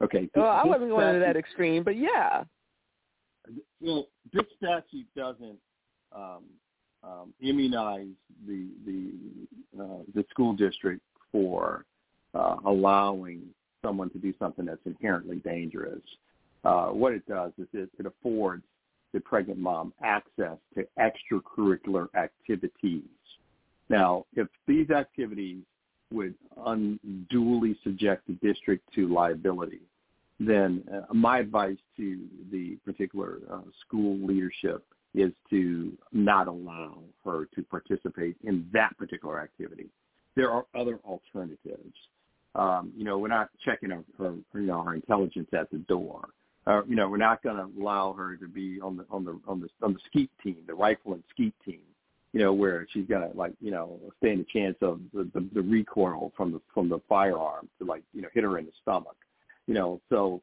okay 0.00 0.28
Well, 0.34 0.46
I 0.46 0.64
wasn't 0.64 0.90
going 0.90 1.14
to 1.14 1.20
that 1.20 1.36
extreme, 1.36 1.82
but 1.82 1.96
yeah. 1.96 2.44
Well, 3.80 4.06
this 4.32 4.44
statute 4.56 5.06
doesn't 5.16 5.58
um, 6.14 6.44
um, 7.02 7.34
immunize 7.40 8.06
the 8.46 8.68
the 8.86 9.82
uh, 9.82 10.02
the 10.14 10.24
school 10.30 10.52
district 10.52 11.02
for 11.32 11.84
uh, 12.34 12.56
allowing 12.66 13.42
someone 13.82 14.10
to 14.10 14.18
do 14.18 14.34
something 14.38 14.66
that's 14.66 14.84
inherently 14.84 15.36
dangerous. 15.36 16.02
uh, 16.64 16.88
what 16.88 17.12
it 17.12 17.26
does 17.26 17.52
is 17.58 17.66
it, 17.72 17.90
it 17.98 18.06
affords 18.06 18.62
the 19.12 19.20
pregnant 19.20 19.58
mom 19.58 19.92
access 20.02 20.58
to 20.74 20.86
extracurricular 20.98 22.08
activities. 22.14 23.02
Now, 23.88 24.24
if 24.36 24.46
these 24.68 24.90
activities 24.90 25.62
would 26.12 26.34
unduly 26.66 27.76
subject 27.82 28.26
the 28.26 28.34
district 28.34 28.84
to 28.94 29.12
liability, 29.12 29.80
then 30.40 30.82
uh, 30.92 31.12
my 31.12 31.38
advice 31.38 31.76
to 31.98 32.18
the 32.50 32.76
particular 32.84 33.40
uh, 33.52 33.60
school 33.86 34.18
leadership 34.26 34.84
is 35.14 35.32
to 35.50 35.92
not 36.12 36.48
allow 36.48 36.98
her 37.24 37.46
to 37.54 37.62
participate 37.64 38.36
in 38.44 38.66
that 38.72 38.96
particular 38.96 39.40
activity. 39.40 39.90
There 40.36 40.50
are 40.50 40.64
other 40.74 40.98
alternatives. 41.04 41.94
Um, 42.54 42.92
you 42.96 43.04
know, 43.04 43.18
we're 43.18 43.28
not 43.28 43.50
checking 43.64 43.90
her, 43.90 44.02
her, 44.18 44.34
you 44.54 44.66
know, 44.66 44.82
her 44.82 44.94
intelligence 44.94 45.48
at 45.52 45.70
the 45.70 45.78
door. 45.78 46.28
Uh, 46.66 46.82
you 46.86 46.96
know, 46.96 47.08
we're 47.08 47.16
not 47.16 47.42
going 47.42 47.56
to 47.56 47.68
allow 47.80 48.12
her 48.12 48.36
to 48.36 48.48
be 48.48 48.80
on 48.80 48.96
the 48.96 49.04
on 49.10 49.24
the 49.24 49.38
on 49.46 49.60
the 49.60 49.68
on 49.82 49.92
the 49.92 49.98
skeet 50.06 50.30
team, 50.42 50.58
the 50.66 50.74
rifle 50.74 51.14
and 51.14 51.22
skeet 51.30 51.54
team. 51.64 51.80
You 52.32 52.40
know, 52.40 52.52
where 52.52 52.86
she's 52.92 53.06
going 53.06 53.28
to 53.28 53.36
like 53.36 53.52
you 53.60 53.70
know 53.70 53.98
stand 54.18 54.40
a 54.40 54.58
chance 54.58 54.76
of 54.80 55.00
the, 55.12 55.28
the 55.34 55.48
the 55.52 55.62
recoil 55.62 56.32
from 56.36 56.52
the 56.52 56.60
from 56.72 56.88
the 56.88 57.00
firearm 57.08 57.68
to 57.78 57.84
like 57.84 58.02
you 58.12 58.22
know 58.22 58.28
hit 58.32 58.44
her 58.44 58.58
in 58.58 58.66
the 58.66 58.72
stomach. 58.82 59.16
You 59.70 59.76
know, 59.76 60.00
so 60.08 60.42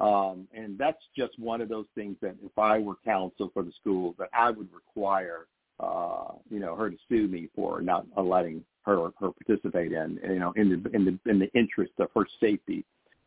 um, 0.00 0.46
and 0.54 0.78
that's 0.78 1.02
just 1.16 1.36
one 1.36 1.60
of 1.60 1.68
those 1.68 1.86
things 1.96 2.14
that 2.22 2.36
if 2.44 2.56
I 2.56 2.78
were 2.78 2.94
counsel 3.04 3.50
for 3.52 3.64
the 3.64 3.72
school, 3.80 4.14
that 4.20 4.28
I 4.32 4.52
would 4.52 4.68
require, 4.72 5.48
uh, 5.80 6.34
you 6.48 6.60
know, 6.60 6.76
her 6.76 6.88
to 6.88 6.96
sue 7.08 7.26
me 7.26 7.48
for 7.56 7.80
not 7.80 8.06
letting 8.16 8.64
her 8.82 9.10
her 9.18 9.30
participate 9.32 9.90
in, 9.90 10.20
you 10.22 10.38
know, 10.38 10.52
in 10.54 10.68
the 10.68 10.90
in 10.94 11.04
the 11.04 11.18
in 11.28 11.40
the 11.40 11.50
interest 11.58 11.90
of 11.98 12.08
her 12.14 12.24
safety 12.38 12.84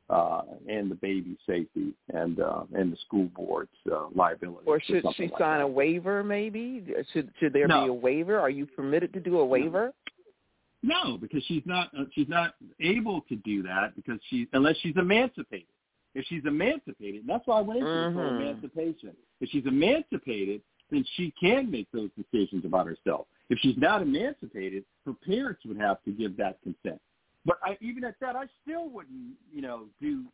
uh, 0.09 0.43
and 0.69 0.89
the 0.89 0.95
baby's 0.95 1.35
safety 1.45 1.91
and 2.13 2.39
uh, 2.39 2.63
and 2.73 2.93
the 2.93 2.97
school 3.05 3.29
board's 3.35 3.69
uh, 3.91 4.05
liability. 4.15 4.63
Or 4.67 4.79
should 4.79 5.03
she 5.17 5.23
like 5.23 5.37
sign 5.37 5.59
that. 5.59 5.65
a 5.65 5.67
waiver? 5.67 6.23
Maybe 6.23 6.85
should 7.11 7.29
should 7.41 7.51
there 7.51 7.67
No. 7.67 7.83
be 7.83 7.89
a 7.89 7.93
waiver? 7.93 8.39
Are 8.39 8.49
you 8.49 8.65
permitted 8.65 9.11
to 9.15 9.19
do 9.19 9.39
a 9.39 9.45
waiver? 9.45 9.91
No, 10.83 11.17
because 11.17 11.43
she's 11.45 11.63
not 11.65 11.89
uh, 11.97 12.05
she's 12.13 12.27
not 12.27 12.55
able 12.79 13.21
to 13.21 13.35
do 13.37 13.61
that 13.63 13.95
because 13.95 14.19
she 14.29 14.47
unless 14.53 14.77
she's 14.77 14.95
emancipated. 14.97 15.67
If 16.13 16.25
she's 16.25 16.43
emancipated, 16.45 17.23
that's 17.25 17.45
why 17.47 17.59
I 17.59 17.61
went 17.61 17.79
into 17.79 18.11
for 18.13 18.25
Mhm. 18.25 18.41
emancipation. 18.41 19.15
If 19.39 19.49
she's 19.49 19.65
emancipated, 19.65 20.61
then 20.89 21.05
she 21.15 21.31
can 21.39 21.71
make 21.71 21.89
those 21.91 22.09
decisions 22.17 22.65
about 22.65 22.87
herself. 22.87 23.27
If 23.49 23.59
she's 23.59 23.77
not 23.77 24.01
emancipated, 24.01 24.83
her 25.05 25.13
parents 25.13 25.63
would 25.65 25.77
have 25.77 26.03
to 26.03 26.11
give 26.11 26.35
that 26.37 26.61
consent. 26.63 26.99
But 27.45 27.59
I, 27.63 27.77
even 27.79 28.03
at 28.03 28.19
that, 28.19 28.35
I 28.35 28.47
still 28.61 28.89
wouldn't, 28.89 29.37
you 29.51 29.61
know, 29.61 29.87
do 30.01 30.25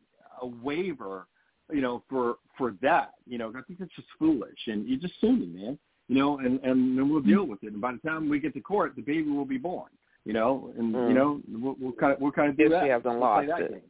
a 0.41 0.47
waiver, 0.47 1.27
you 1.71 1.81
know, 1.81 2.03
for 2.09 2.37
for 2.57 2.71
that. 2.81 3.13
You 3.25 3.37
know, 3.37 3.49
I 3.49 3.61
think 3.63 3.79
that's 3.79 3.93
just 3.95 4.07
foolish, 4.17 4.67
and 4.67 4.87
you 4.87 4.97
just 4.97 5.19
sue 5.19 5.33
me, 5.33 5.47
man. 5.47 5.79
You 6.07 6.15
know, 6.15 6.39
and 6.39 6.59
and 6.63 6.97
then 6.97 7.09
we'll 7.09 7.21
deal 7.21 7.43
with 7.43 7.63
it. 7.63 7.73
And 7.73 7.81
by 7.81 7.91
the 7.91 7.99
time 7.99 8.29
we 8.29 8.39
get 8.39 8.53
to 8.53 8.61
court, 8.61 8.95
the 8.95 9.01
baby 9.01 9.29
will 9.29 9.45
be 9.45 9.57
born. 9.57 9.89
You 10.27 10.33
know, 10.33 10.73
and 10.77 10.93
Mm. 10.93 11.07
you 11.07 11.13
know, 11.13 11.41
we'll, 11.47 11.75
we'll 11.79 11.93
kind 11.93 12.11
of 12.11 12.19
we'll 12.19 12.33
kind 12.33 12.49
of 12.49 12.57
do 12.57 12.65
If 12.65 12.71
that. 12.71 12.83
she 12.83 12.89
hasn't 12.89 13.05
We'll 13.05 13.19
lost 13.21 13.47
it. 13.47 13.71
game. 13.71 13.81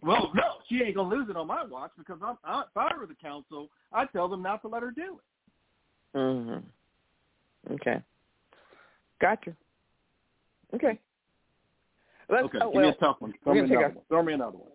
Well, 0.00 0.30
no, 0.32 0.42
she 0.68 0.80
ain't 0.80 0.94
gonna 0.94 1.12
lose 1.12 1.28
it 1.28 1.36
on 1.36 1.48
my 1.48 1.64
watch 1.64 1.90
because 1.98 2.18
I'm, 2.24 2.38
I, 2.44 2.60
if 2.60 2.76
I 2.76 2.96
were 2.96 3.06
the 3.06 3.16
counsel, 3.16 3.68
I'd 3.92 4.12
tell 4.12 4.28
them 4.28 4.42
not 4.42 4.62
to 4.62 4.68
let 4.68 4.80
her 4.84 4.92
do 4.92 5.18
it. 6.14 6.16
Mhm. 6.18 6.62
Okay. 7.72 8.00
Gotcha. 9.20 9.56
Okay. 10.72 11.00
Let's, 12.28 12.44
Okay, 12.44 12.58
oh, 12.62 12.70
give 12.70 12.82
me 12.82 12.88
a 12.88 12.94
tough 12.94 13.16
one. 13.18 13.34
Throw 13.42 13.54
we're 13.54 13.66
me 13.66 13.74
another 13.74 13.88
one. 13.88 14.04
Throw 14.08 14.22
me 14.22 14.32
another 14.34 14.56
one. 14.58 14.70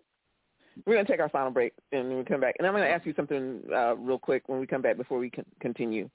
We're 0.84 0.94
going 0.94 1.06
to 1.06 1.10
take 1.12 1.20
our 1.20 1.28
final 1.30 1.50
break, 1.50 1.72
and 1.92 2.18
we 2.18 2.22
come 2.24 2.40
back, 2.40 2.54
and 2.58 2.66
I'm 2.66 2.74
going 2.74 2.84
to 2.84 2.90
ask 2.90 3.04
you 3.06 3.14
something 3.16 3.62
uh, 3.74 3.96
real 3.96 4.18
quick 4.18 4.42
when 4.48 4.60
we 4.60 4.66
come 4.66 4.82
back 4.82 4.96
before 4.98 5.18
we 5.18 5.32
continue. 5.60 6.08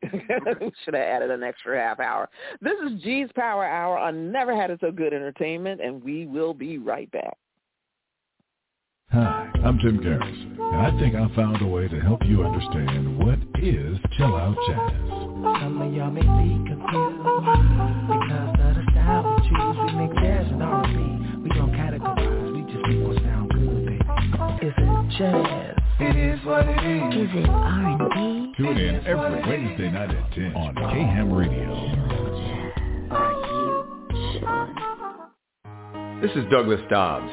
we 0.60 0.72
should 0.84 0.94
have 0.94 1.02
added 1.02 1.30
an 1.30 1.42
extra 1.42 1.80
half 1.80 1.98
hour. 1.98 2.28
This 2.60 2.74
is 2.86 3.02
G's 3.02 3.28
Power 3.34 3.64
Hour 3.64 3.98
I 3.98 4.10
Never 4.10 4.54
Had 4.54 4.70
It 4.70 4.78
So 4.80 4.92
Good 4.92 5.12
Entertainment, 5.12 5.80
and 5.80 6.02
we 6.02 6.26
will 6.26 6.54
be 6.54 6.78
right 6.78 7.10
back. 7.10 7.36
Hi, 9.10 9.50
I'm 9.64 9.78
Jim 9.78 10.02
Garrison, 10.02 10.58
and 10.60 10.76
I 10.76 10.90
think 11.00 11.14
I 11.14 11.34
found 11.34 11.62
a 11.62 11.66
way 11.66 11.88
to 11.88 11.98
help 11.98 12.24
you 12.26 12.44
understand 12.44 13.18
what 13.18 13.38
is 13.60 13.98
chill 14.16 14.36
out 14.36 14.54
jazz. 14.66 15.08
Some 15.08 15.80
of 15.80 15.94
y'all 15.94 16.10
may 16.10 16.20
be 16.20 16.68
confused 16.68 17.24
because 18.06 18.54
of 18.60 18.74
the 18.76 18.84
style 18.92 19.24
we 19.24 19.48
choose. 19.48 19.76
We 19.86 20.06
make 20.06 20.14
jazz 20.22 20.46
and 20.52 20.62
R&B. 20.62 21.42
We 21.42 21.48
don't 21.56 21.72
categorize. 21.72 22.52
We 22.52 22.72
just 22.72 22.86
make 22.86 23.08
what 23.08 23.16
sound 23.22 23.50
good, 23.50 23.86
baby. 23.86 24.66
Is 24.66 24.74
it 24.76 25.18
jazz? 25.18 25.77
It 26.00 26.14
is 26.16 26.38
what 26.46 26.64
it 26.64 26.78
is. 26.78 27.28
Is 27.28 27.30
it 27.34 27.48
R&B? 27.50 28.52
Tune 28.56 28.78
in 28.78 29.04
every 29.04 29.40
Wednesday 29.42 29.90
night 29.90 30.10
at 30.10 30.32
10 30.32 30.54
on 30.54 30.74
KHAM 30.76 31.32
Radio. 31.32 31.74
Are 33.10 33.32
you 33.32 33.84
chillin'? 34.38 34.74
This 36.22 36.30
is 36.36 36.44
Douglas 36.52 36.80
Dobbs, 36.88 37.32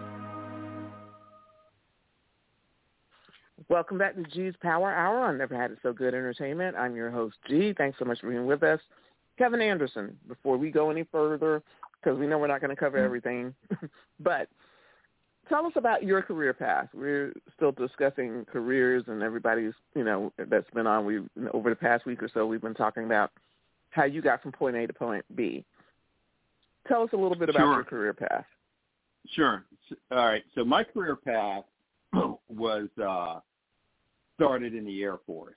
Welcome 3.71 3.97
back 3.97 4.15
to 4.15 4.23
G's 4.23 4.53
Power 4.61 4.93
Hour 4.93 5.19
on 5.19 5.37
Never 5.37 5.55
Had 5.55 5.71
It 5.71 5.77
So 5.81 5.93
Good 5.93 6.13
Entertainment. 6.13 6.75
I'm 6.75 6.93
your 6.93 7.09
host, 7.09 7.37
G. 7.47 7.73
Thanks 7.77 7.97
so 7.97 8.03
much 8.03 8.19
for 8.19 8.29
being 8.29 8.45
with 8.45 8.63
us. 8.63 8.81
Kevin 9.37 9.61
Anderson, 9.61 10.17
before 10.27 10.57
we 10.57 10.71
go 10.71 10.89
any 10.89 11.05
further, 11.09 11.63
because 11.93 12.19
we 12.19 12.27
know 12.27 12.37
we're 12.37 12.47
not 12.47 12.59
going 12.59 12.71
to 12.71 12.75
cover 12.75 12.97
everything, 12.97 13.55
but 14.19 14.49
tell 15.47 15.65
us 15.65 15.71
about 15.77 16.03
your 16.03 16.21
career 16.21 16.53
path. 16.53 16.89
We're 16.93 17.31
still 17.55 17.71
discussing 17.71 18.45
careers 18.51 19.05
and 19.07 19.23
everybody's, 19.23 19.71
you 19.95 20.03
know, 20.03 20.33
that's 20.49 20.69
been 20.71 20.85
on. 20.85 21.05
We 21.05 21.21
over 21.53 21.69
the 21.69 21.75
past 21.77 22.05
week 22.05 22.21
or 22.21 22.29
so, 22.33 22.45
we've 22.45 22.61
been 22.61 22.73
talking 22.73 23.05
about 23.05 23.31
how 23.91 24.03
you 24.03 24.21
got 24.21 24.41
from 24.41 24.51
point 24.51 24.75
A 24.75 24.85
to 24.85 24.91
point 24.91 25.23
B. 25.33 25.63
Tell 26.89 27.03
us 27.03 27.09
a 27.13 27.17
little 27.17 27.37
bit 27.37 27.47
about 27.47 27.59
Sure. 27.61 27.73
your 27.75 27.83
career 27.85 28.13
path. 28.13 28.45
Sure. 29.29 29.63
All 30.11 30.17
right. 30.17 30.43
So 30.55 30.65
my 30.65 30.83
career 30.83 31.15
path 31.15 31.63
was 32.49 32.89
uh, 33.01 33.39
started 34.41 34.73
in 34.73 34.85
the 34.85 35.03
Air 35.03 35.19
Force. 35.27 35.53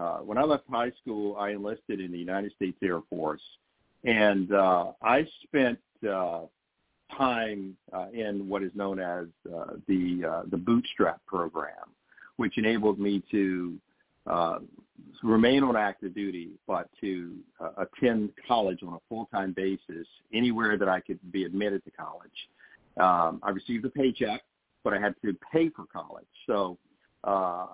Uh, 0.00 0.18
when 0.18 0.38
I 0.38 0.44
left 0.44 0.62
high 0.70 0.92
school, 1.02 1.36
I 1.36 1.50
enlisted 1.50 2.00
in 2.00 2.12
the 2.12 2.18
United 2.18 2.52
States 2.52 2.78
Air 2.84 3.00
Force, 3.10 3.42
and 4.04 4.52
uh, 4.52 4.92
I 5.02 5.26
spent 5.42 5.80
uh, 6.08 6.42
time 7.16 7.76
uh, 7.92 8.06
in 8.12 8.48
what 8.48 8.62
is 8.62 8.70
known 8.76 9.00
as 9.00 9.26
uh, 9.52 9.72
the 9.88 10.22
uh, 10.24 10.42
the 10.52 10.56
bootstrap 10.56 11.20
program, 11.26 11.72
which 12.36 12.58
enabled 12.58 13.00
me 13.00 13.24
to 13.32 13.76
uh, 14.28 14.58
remain 15.24 15.64
on 15.64 15.74
active 15.74 16.14
duty, 16.14 16.50
but 16.68 16.88
to 17.00 17.38
uh, 17.60 17.70
attend 17.78 18.30
college 18.46 18.84
on 18.86 18.94
a 18.94 18.98
full-time 19.08 19.52
basis 19.52 20.06
anywhere 20.32 20.78
that 20.78 20.88
I 20.88 21.00
could 21.00 21.18
be 21.32 21.42
admitted 21.42 21.84
to 21.86 21.90
college. 21.90 22.30
Um, 23.00 23.40
I 23.42 23.50
received 23.50 23.84
a 23.84 23.90
paycheck, 23.90 24.42
but 24.84 24.92
I 24.92 25.00
had 25.00 25.14
to 25.24 25.36
pay 25.52 25.70
for 25.70 25.86
college. 25.92 26.26
So 26.46 26.78
uh, 27.24 27.66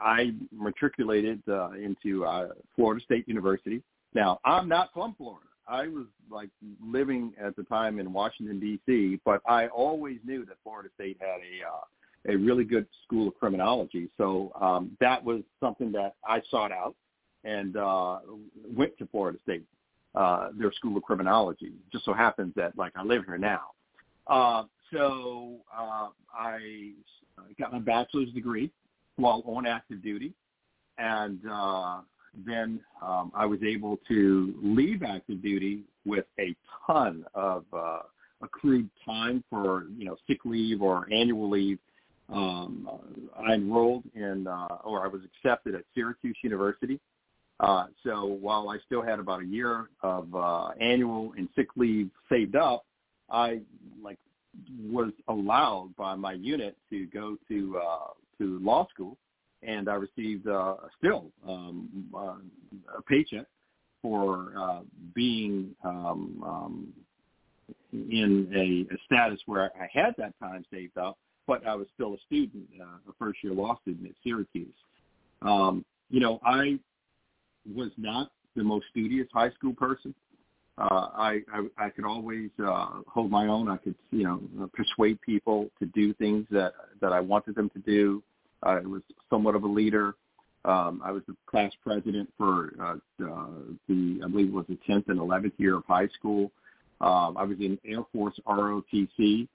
I 0.00 0.32
matriculated 0.52 1.42
uh, 1.48 1.70
into 1.72 2.24
uh, 2.24 2.48
Florida 2.74 3.02
State 3.04 3.28
University. 3.28 3.82
Now, 4.14 4.40
I'm 4.44 4.68
not 4.68 4.90
from 4.94 5.14
Florida. 5.16 5.46
I 5.66 5.86
was 5.88 6.06
like 6.30 6.48
living 6.82 7.34
at 7.42 7.54
the 7.56 7.62
time 7.64 7.98
in 7.98 8.12
Washington 8.12 8.58
D.C., 8.58 9.20
but 9.24 9.42
I 9.46 9.66
always 9.68 10.18
knew 10.24 10.46
that 10.46 10.56
Florida 10.62 10.88
State 10.94 11.18
had 11.20 11.40
a 11.40 11.68
uh, 11.68 11.80
a 12.26 12.36
really 12.36 12.64
good 12.64 12.86
school 13.04 13.28
of 13.28 13.34
criminology. 13.38 14.08
So 14.16 14.52
um, 14.60 14.96
that 15.00 15.22
was 15.22 15.42
something 15.60 15.92
that 15.92 16.14
I 16.26 16.42
sought 16.50 16.72
out 16.72 16.94
and 17.44 17.76
uh, 17.76 18.18
went 18.74 18.96
to 18.98 19.06
Florida 19.06 19.38
State, 19.42 19.64
uh, 20.14 20.48
their 20.58 20.72
school 20.72 20.96
of 20.96 21.02
criminology. 21.04 21.72
Just 21.92 22.04
so 22.04 22.12
happens 22.12 22.52
that 22.56 22.76
like 22.76 22.92
I 22.96 23.04
live 23.04 23.24
here 23.24 23.38
now. 23.38 23.60
Uh, 24.26 24.64
so 24.92 25.56
uh, 25.76 26.08
I 26.32 26.92
got 27.58 27.72
my 27.72 27.78
bachelor's 27.78 28.30
degree 28.32 28.70
while 29.16 29.42
on 29.46 29.66
active 29.66 30.02
duty, 30.02 30.32
and 30.98 31.40
uh, 31.50 31.98
then 32.46 32.80
um, 33.02 33.32
I 33.34 33.46
was 33.46 33.60
able 33.62 33.98
to 34.08 34.54
leave 34.62 35.02
active 35.02 35.42
duty 35.42 35.82
with 36.04 36.26
a 36.38 36.54
ton 36.86 37.24
of 37.34 37.64
uh, 37.72 38.00
accrued 38.42 38.88
time 39.04 39.42
for 39.50 39.86
you 39.96 40.04
know 40.04 40.16
sick 40.26 40.38
leave 40.44 40.82
or 40.82 41.06
annual 41.12 41.50
leave 41.50 41.78
um, 42.30 42.88
I 43.36 43.54
enrolled 43.54 44.04
in, 44.14 44.46
uh, 44.46 44.78
or 44.84 45.04
I 45.04 45.08
was 45.08 45.22
accepted 45.24 45.74
at 45.74 45.82
Syracuse 45.94 46.36
University. 46.42 47.00
Uh, 47.60 47.86
so 48.04 48.24
while 48.24 48.68
I 48.68 48.78
still 48.86 49.02
had 49.02 49.18
about 49.18 49.42
a 49.42 49.46
year 49.46 49.88
of 50.02 50.32
uh, 50.34 50.68
annual 50.80 51.32
and 51.36 51.48
sick 51.56 51.68
leave 51.76 52.10
saved 52.28 52.54
up, 52.54 52.84
I 53.30 53.60
like 54.02 54.18
was 54.80 55.12
allowed 55.28 55.90
by 55.96 56.14
my 56.14 56.32
unit 56.32 56.76
to 56.90 57.06
go 57.06 57.36
to 57.48 57.78
uh, 57.78 58.12
to 58.38 58.58
law 58.60 58.86
school, 58.88 59.16
and 59.62 59.88
I 59.88 59.94
received 59.94 60.46
uh, 60.46 60.74
still 60.98 61.26
um, 61.46 62.06
uh, 62.14 62.98
a 62.98 63.02
paycheck 63.02 63.46
for 64.02 64.52
uh, 64.56 64.80
being 65.14 65.74
um, 65.84 66.42
um, 66.44 66.88
in 67.92 68.48
a, 68.54 68.94
a 68.94 68.98
status 69.06 69.40
where 69.46 69.70
I 69.80 69.88
had 69.92 70.14
that 70.18 70.34
time 70.40 70.64
saved 70.72 70.96
up, 70.96 71.18
but 71.46 71.66
I 71.66 71.74
was 71.74 71.86
still 71.94 72.14
a 72.14 72.18
student, 72.26 72.64
uh, 72.80 73.10
a 73.10 73.12
first 73.18 73.42
year 73.42 73.52
law 73.52 73.78
student 73.82 74.08
at 74.08 74.14
Syracuse. 74.22 74.74
Um, 75.42 75.84
you 76.10 76.20
know, 76.20 76.40
I 76.44 76.78
was 77.74 77.90
not 77.96 78.30
the 78.56 78.64
most 78.64 78.86
studious 78.90 79.28
high 79.32 79.50
school 79.50 79.74
person. 79.74 80.14
Uh, 80.78 81.08
I, 81.16 81.40
I 81.52 81.86
I 81.86 81.90
could 81.90 82.04
always 82.04 82.50
uh, 82.64 83.02
hold 83.08 83.30
my 83.30 83.48
own. 83.48 83.68
I 83.68 83.78
could 83.78 83.96
you 84.12 84.22
know 84.24 84.70
persuade 84.74 85.20
people 85.22 85.70
to 85.80 85.86
do 85.86 86.14
things 86.14 86.46
that 86.50 86.72
that 87.00 87.12
I 87.12 87.20
wanted 87.20 87.56
them 87.56 87.68
to 87.70 87.80
do. 87.80 88.22
I 88.62 88.80
was 88.80 89.02
somewhat 89.28 89.56
of 89.56 89.64
a 89.64 89.68
leader. 89.68 90.14
Um, 90.64 91.00
I 91.04 91.10
was 91.10 91.22
the 91.26 91.36
class 91.46 91.72
president 91.82 92.32
for 92.36 92.72
uh, 92.80 93.24
uh, 93.24 93.46
the 93.88 94.20
I 94.24 94.28
believe 94.28 94.48
it 94.48 94.52
was 94.52 94.66
the 94.68 94.78
10th 94.88 95.08
and 95.08 95.18
11th 95.18 95.52
year 95.56 95.76
of 95.76 95.84
high 95.86 96.08
school. 96.08 96.50
Um, 97.00 97.36
I 97.36 97.44
was 97.44 97.58
in 97.60 97.78
Air 97.84 98.02
Force 98.12 98.38
ROTC, 98.46 99.48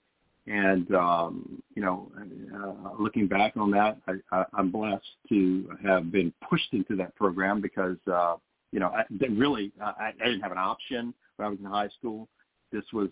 and 0.47 0.95
um, 0.95 1.61
you 1.75 1.81
know, 1.81 2.11
uh, 2.53 3.01
looking 3.01 3.27
back 3.27 3.55
on 3.55 3.71
that, 3.71 3.97
I, 4.07 4.13
I, 4.35 4.45
I'm 4.53 4.71
blessed 4.71 5.05
to 5.29 5.77
have 5.85 6.11
been 6.11 6.33
pushed 6.49 6.73
into 6.73 6.95
that 6.97 7.15
program 7.15 7.61
because 7.61 7.97
uh, 8.11 8.35
you 8.73 8.79
know, 8.79 8.87
I, 8.87 9.05
really, 9.29 9.71
I, 9.79 10.11
I 10.19 10.25
didn't 10.25 10.41
have 10.41 10.51
an 10.51 10.57
option 10.57 11.13
when 11.37 11.45
I 11.45 11.49
was 11.49 11.59
in 11.59 11.65
high 11.65 11.89
school. 11.89 12.27
This 12.71 12.83
was 12.91 13.09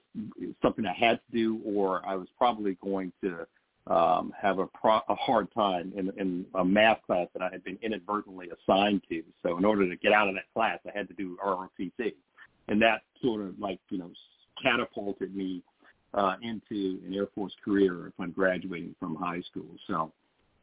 something 0.62 0.86
I 0.88 0.94
had 0.94 1.18
to 1.18 1.38
do, 1.38 1.62
or 1.64 2.02
I 2.04 2.16
was 2.16 2.28
probably 2.36 2.78
going 2.84 3.14
to 3.24 3.46
um, 3.86 4.34
have 4.40 4.58
a, 4.58 4.66
pro- 4.66 5.02
a 5.08 5.16
hard 5.16 5.54
time 5.54 5.94
in, 5.96 6.12
in 6.18 6.46
a 6.56 6.66
math 6.66 7.04
class 7.06 7.28
that 7.34 7.44
I 7.44 7.50
had 7.52 7.64
been 7.64 7.78
inadvertently 7.84 8.50
assigned 8.50 9.04
to. 9.10 9.22
So 9.44 9.58
in 9.58 9.64
order 9.64 9.88
to 9.88 9.96
get 9.98 10.14
out 10.14 10.28
of 10.28 10.34
that 10.34 10.52
class, 10.56 10.80
I 10.86 10.98
had 10.98 11.08
to 11.10 11.14
do 11.14 11.38
ROTC, 11.46 12.14
and 12.68 12.82
that 12.82 13.04
sort 13.22 13.42
of 13.42 13.60
like 13.60 13.80
you 13.90 14.00
know 14.00 14.10
catapulted 14.64 15.36
me 15.36 15.62
uh, 16.16 16.38
into 16.42 17.00
an 17.06 17.14
Air 17.14 17.28
Force 17.36 17.54
career 17.64 18.08
upon 18.08 18.32
graduating 18.32 18.96
from 19.00 19.16
high 19.16 19.42
school. 19.42 19.70
So, 19.88 20.12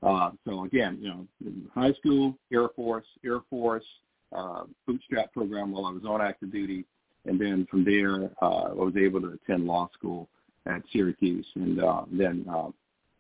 uh, 0.03 0.31
so 0.45 0.65
again, 0.65 0.99
you 1.01 1.09
know, 1.09 1.27
high 1.73 1.93
school, 1.95 2.37
Air 2.53 2.69
Force, 2.75 3.07
Air 3.25 3.41
Force, 3.49 3.85
uh, 4.33 4.65
bootstrap 4.87 5.33
program 5.33 5.73
while 5.73 5.87
I 5.87 5.91
was 5.91 6.05
on 6.05 6.21
active 6.21 6.53
duty, 6.53 6.85
and 7.27 7.41
then 7.41 7.67
from 7.71 7.85
there 7.85 8.31
uh, 8.43 8.71
I 8.71 8.73
was 8.73 8.95
able 8.97 9.21
to 9.23 9.39
attend 9.43 9.67
law 9.67 9.89
school 9.95 10.29
at 10.67 10.83
Syracuse, 10.93 11.47
and 11.55 11.83
uh, 11.83 12.03
then 12.11 12.45
uh, 12.51 12.69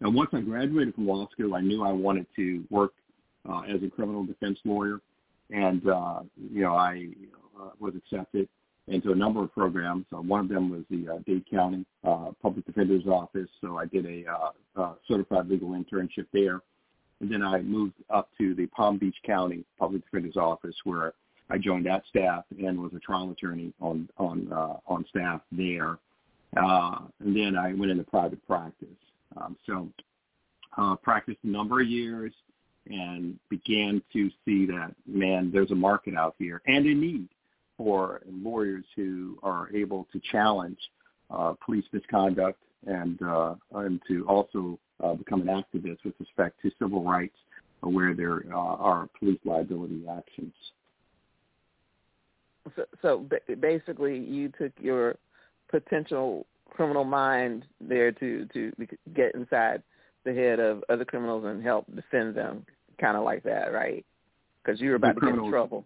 and 0.00 0.14
once 0.14 0.30
I 0.32 0.40
graduated 0.40 0.94
from 0.94 1.08
law 1.08 1.28
school, 1.32 1.54
I 1.54 1.60
knew 1.60 1.84
I 1.84 1.92
wanted 1.92 2.26
to 2.36 2.64
work 2.70 2.92
uh, 3.48 3.62
as 3.62 3.82
a 3.82 3.88
criminal 3.88 4.24
defense 4.24 4.58
lawyer, 4.64 5.00
and 5.50 5.86
uh, 5.88 6.20
you 6.52 6.62
know 6.62 6.74
I 6.74 7.08
uh, 7.60 7.70
was 7.80 7.94
accepted 7.96 8.48
into 8.86 9.12
a 9.12 9.14
number 9.14 9.42
of 9.42 9.52
programs. 9.52 10.06
Uh, 10.12 10.20
one 10.20 10.40
of 10.40 10.48
them 10.48 10.70
was 10.70 10.82
the 10.90 11.12
uh, 11.12 11.18
Dade 11.26 11.44
County 11.50 11.84
uh, 12.04 12.30
Public 12.42 12.64
Defender's 12.66 13.06
Office, 13.06 13.48
so 13.60 13.78
I 13.78 13.86
did 13.86 14.06
a 14.06 14.24
uh, 14.30 14.80
uh, 14.80 14.94
certified 15.06 15.48
legal 15.48 15.70
internship 15.70 16.26
there. 16.32 16.60
And 17.20 17.30
then 17.30 17.42
I 17.42 17.60
moved 17.62 17.94
up 18.10 18.28
to 18.38 18.54
the 18.54 18.66
Palm 18.66 18.98
Beach 18.98 19.16
County 19.26 19.64
Public 19.78 20.04
Defender's 20.04 20.36
Office 20.36 20.76
where 20.84 21.14
I 21.50 21.58
joined 21.58 21.86
that 21.86 22.02
staff 22.08 22.44
and 22.58 22.80
was 22.80 22.92
a 22.94 23.00
trial 23.00 23.30
attorney 23.30 23.72
on 23.80 24.08
on 24.18 24.52
uh, 24.52 24.76
on 24.86 25.04
staff 25.08 25.40
there. 25.50 25.98
Uh, 26.56 27.00
and 27.20 27.36
then 27.36 27.56
I 27.56 27.72
went 27.74 27.90
into 27.90 28.04
private 28.04 28.44
practice. 28.46 28.88
Um, 29.36 29.56
so 29.66 29.88
uh, 30.76 30.96
practiced 30.96 31.38
a 31.44 31.48
number 31.48 31.80
of 31.80 31.88
years 31.88 32.32
and 32.86 33.38
began 33.50 34.02
to 34.12 34.30
see 34.44 34.66
that 34.66 34.94
man, 35.06 35.50
there's 35.52 35.70
a 35.70 35.74
market 35.74 36.14
out 36.14 36.34
here 36.38 36.62
and 36.66 36.86
a 36.86 36.94
need 36.94 37.28
for 37.76 38.20
lawyers 38.30 38.84
who 38.96 39.38
are 39.42 39.70
able 39.74 40.06
to 40.12 40.20
challenge 40.32 40.78
uh, 41.30 41.54
police 41.64 41.84
misconduct 41.92 42.58
and 42.86 43.20
uh, 43.22 43.54
and 43.74 44.00
to 44.08 44.26
also 44.26 44.78
uh, 45.02 45.14
become 45.14 45.46
an 45.46 45.48
activist 45.48 45.98
with 46.04 46.14
respect 46.18 46.60
to 46.62 46.70
civil 46.78 47.04
rights 47.04 47.36
where 47.80 48.14
there 48.14 48.42
uh, 48.52 48.56
are 48.56 49.08
police 49.18 49.38
liability 49.44 50.02
actions. 50.10 50.52
So, 52.76 52.84
so 53.02 53.26
basically, 53.60 54.18
you 54.18 54.52
took 54.58 54.72
your 54.80 55.16
potential 55.70 56.46
criminal 56.70 57.04
mind 57.04 57.64
there 57.80 58.12
to 58.12 58.46
to 58.52 58.72
get 59.14 59.34
inside 59.34 59.82
the 60.24 60.34
head 60.34 60.60
of 60.60 60.84
other 60.88 61.04
criminals 61.04 61.44
and 61.46 61.62
help 61.62 61.86
defend 61.94 62.34
them, 62.34 62.66
kind 63.00 63.16
of 63.16 63.24
like 63.24 63.42
that, 63.44 63.72
right? 63.72 64.04
Because 64.62 64.80
you 64.80 64.90
were 64.90 64.96
about 64.96 65.14
to 65.14 65.20
get 65.20 65.34
in 65.34 65.50
trouble. 65.50 65.84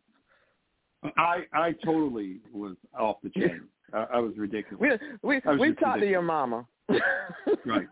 I 1.16 1.44
I 1.52 1.72
totally 1.84 2.38
was 2.52 2.76
off 2.98 3.16
the 3.22 3.30
chain. 3.36 3.62
I, 3.92 4.06
I 4.14 4.18
was 4.18 4.32
ridiculous. 4.36 4.98
We 5.22 5.40
we 5.40 5.58
we 5.58 5.74
talked 5.74 6.00
to 6.00 6.08
your 6.08 6.22
mama. 6.22 6.66
Right. 7.64 7.86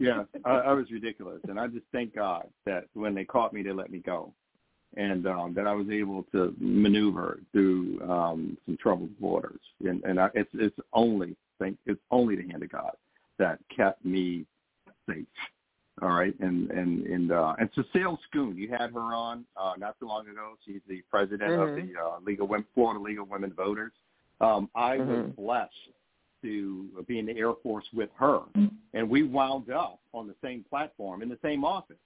Yeah, 0.00 0.24
I, 0.44 0.50
I 0.50 0.72
was 0.72 0.90
ridiculous, 0.90 1.40
and 1.48 1.58
I 1.58 1.66
just 1.66 1.84
thank 1.92 2.14
God 2.14 2.46
that 2.64 2.84
when 2.94 3.14
they 3.14 3.24
caught 3.24 3.52
me, 3.52 3.62
they 3.62 3.72
let 3.72 3.90
me 3.90 3.98
go, 3.98 4.32
and 4.96 5.26
um, 5.26 5.52
that 5.54 5.66
I 5.66 5.74
was 5.74 5.88
able 5.90 6.24
to 6.32 6.54
maneuver 6.58 7.40
through 7.52 8.00
um, 8.08 8.56
some 8.64 8.78
troubled 8.78 9.10
waters. 9.20 9.60
And, 9.84 10.02
and 10.04 10.18
I, 10.18 10.28
it's 10.34 10.50
it's 10.54 10.76
only 10.92 11.36
think 11.58 11.76
it's 11.86 12.00
only 12.10 12.36
the 12.36 12.48
hand 12.48 12.62
of 12.62 12.72
God 12.72 12.92
that 13.38 13.58
kept 13.74 14.04
me 14.04 14.46
safe. 15.08 15.26
All 16.02 16.12
right, 16.12 16.34
and 16.40 16.70
and 16.70 17.06
and 17.06 17.32
uh, 17.32 17.54
and 17.58 17.68
Cecile 17.74 18.18
Scoon, 18.28 18.56
you 18.56 18.70
had 18.70 18.92
her 18.92 19.00
on 19.00 19.44
uh, 19.56 19.74
not 19.76 19.98
too 20.00 20.06
long 20.06 20.26
ago. 20.28 20.54
She's 20.64 20.80
the 20.88 21.02
president 21.10 21.50
mm-hmm. 21.50 21.62
of 21.62 21.76
the 21.76 22.00
uh, 22.00 22.18
League 22.24 22.40
of 22.40 22.48
Women, 22.48 22.66
Florida 22.74 23.00
League 23.00 23.18
of 23.18 23.28
Women 23.28 23.52
Voters. 23.54 23.92
Um, 24.40 24.70
I 24.74 24.96
mm-hmm. 24.96 25.10
was 25.10 25.30
blessed 25.36 25.94
to 26.42 27.04
be 27.06 27.18
in 27.18 27.26
the 27.26 27.36
Air 27.36 27.52
Force 27.62 27.84
with 27.92 28.10
her, 28.16 28.40
and 28.94 29.08
we 29.08 29.22
wound 29.22 29.70
up 29.70 30.00
on 30.12 30.26
the 30.26 30.34
same 30.42 30.64
platform 30.68 31.22
in 31.22 31.28
the 31.28 31.38
same 31.42 31.64
office, 31.64 31.96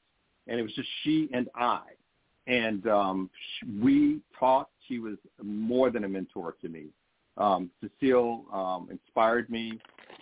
and 0.47 0.59
it 0.59 0.63
was 0.63 0.73
just 0.75 0.89
she 1.03 1.29
and 1.33 1.49
I, 1.55 1.81
and 2.47 2.87
um, 2.87 3.31
we 3.81 4.21
talked. 4.39 4.73
She 4.89 4.99
was 4.99 5.17
more 5.43 5.91
than 5.91 6.05
a 6.05 6.09
mentor 6.09 6.57
to 6.61 6.69
me. 6.69 6.87
Um, 7.39 7.71
Cecile 7.81 8.45
um, 8.53 8.89
inspired 8.91 9.49
me. 9.49 9.81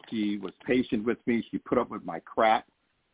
She 0.09 0.39
was 0.39 0.53
patient 0.65 1.05
with 1.05 1.19
me. 1.27 1.45
She 1.51 1.59
put 1.59 1.79
up 1.79 1.91
with 1.91 2.05
my 2.05 2.21
crap 2.21 2.65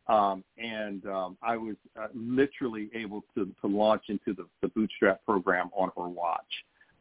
um, 0.09 0.43
and 0.57 1.05
um, 1.05 1.37
I 1.43 1.55
was 1.55 1.75
uh, 1.95 2.07
literally 2.15 2.89
able 2.95 3.23
to, 3.35 3.45
to 3.61 3.67
launch 3.67 4.05
into 4.09 4.33
the, 4.33 4.47
the 4.61 4.67
bootstrap 4.69 5.23
program 5.23 5.69
on 5.73 5.91
her 5.95 6.09
watch. 6.09 6.41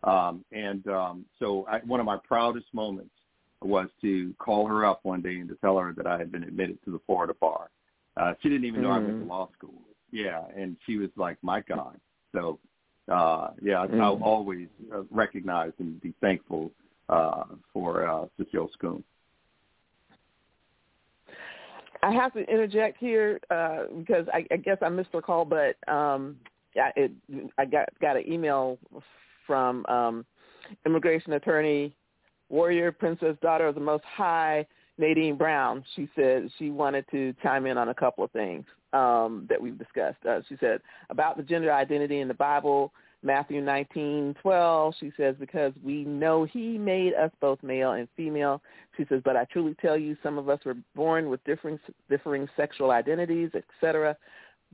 Um, 0.05 0.44
and 0.53 0.86
um, 0.88 1.24
so 1.38 1.66
I, 1.68 1.78
one 1.78 2.01
of 2.01 2.07
my 2.07 2.18
proudest 2.18 2.66
moments 2.74 3.14
was 3.63 3.89
to 4.03 4.35
call 4.39 4.67
her 4.67 4.85
up 4.85 5.01
one 5.03 5.21
day 5.21 5.37
and 5.37 5.49
to 5.49 5.57
tell 5.57 5.79
her 5.79 5.93
that 5.97 6.07
I 6.07 6.19
had 6.19 6.31
been 6.31 6.45
admitted 6.45 6.79
to 6.85 6.93
the 6.93 7.01
Florida 7.07 7.35
bar. 7.41 7.71
Uh, 8.17 8.35
she 8.43 8.49
didn't 8.49 8.65
even 8.65 8.83
know 8.83 8.89
mm. 8.89 8.95
I 8.95 8.99
went 8.99 9.21
to 9.21 9.25
mm. 9.25 9.29
law 9.29 9.49
school. 9.57 9.75
Yeah, 10.11 10.43
and 10.57 10.77
she 10.87 10.97
was 10.97 11.11
like, 11.17 11.37
"My 11.43 11.61
God!" 11.61 12.01
So, 12.33 12.59
uh, 13.13 13.51
yeah, 13.63 13.87
mm. 13.87 14.01
I'll 14.01 14.23
always 14.23 14.69
uh, 14.95 15.03
recognize 15.11 15.73
and 15.79 16.01
be 16.01 16.15
thankful 16.21 16.71
uh, 17.09 17.45
for 17.73 18.09
uh, 18.09 18.27
Cecile 18.37 18.71
Scoon. 18.73 19.05
I 22.03 22.13
have 22.13 22.33
to 22.35 22.41
interject 22.41 22.99
here 22.99 23.41
uh, 23.51 23.85
because 23.99 24.27
I, 24.33 24.47
I 24.53 24.57
guess 24.57 24.79
I 24.83 24.89
missed 24.89 25.13
the 25.13 25.21
call, 25.21 25.45
but 25.45 25.77
um, 25.93 26.37
I, 26.77 26.93
it, 26.97 27.13
I 27.59 27.65
got 27.65 27.89
got 28.01 28.17
an 28.17 28.31
email 28.31 28.79
from 29.47 29.85
um, 29.87 30.25
immigration 30.87 31.33
attorney, 31.33 31.95
warrior, 32.49 32.92
princess, 32.92 33.36
daughter 33.42 33.66
of 33.66 33.74
the 33.74 33.80
Most 33.80 34.05
High, 34.05 34.66
Nadine 34.99 35.36
Brown. 35.36 35.84
She 35.94 36.09
said 36.16 36.51
she 36.59 36.70
wanted 36.70 37.05
to 37.11 37.34
chime 37.42 37.66
in 37.66 37.78
on 37.78 37.88
a 37.88 37.94
couple 37.94 38.24
of 38.24 38.30
things 38.32 38.64
um, 38.92 39.46
that 39.49 39.61
we've 39.61 39.78
discussed. 39.78 40.18
Uh, 40.28 40.40
she 40.49 40.57
said 40.61 40.80
about 41.11 41.36
the 41.36 41.42
gender 41.42 41.72
identity 41.72 42.20
in 42.20 42.28
the 42.28 42.34
Bible. 42.34 42.92
Matthew 43.22 43.61
19:12, 43.64 44.94
she 45.01 45.12
says, 45.16 45.34
because 45.40 45.72
we 45.82 46.05
know 46.05 46.44
he 46.44 46.78
made 46.78 47.14
us 47.14 47.32
both 47.40 47.61
male 47.64 47.92
and 47.92 48.09
female. 48.16 48.62
She 48.96 49.07
says, 49.09 49.22
but 49.24 49.36
I 49.36 49.44
truly 49.46 49.74
tell 49.80 49.99
you, 49.99 50.16
some 50.22 50.38
of 50.38 50.49
us 50.49 50.61
were 50.64 50.76
born 50.94 51.28
with 51.28 51.42
differing, 51.44 51.80
differing 52.09 52.49
sexual 52.57 52.92
identities, 52.92 53.51
etc. 53.55 54.16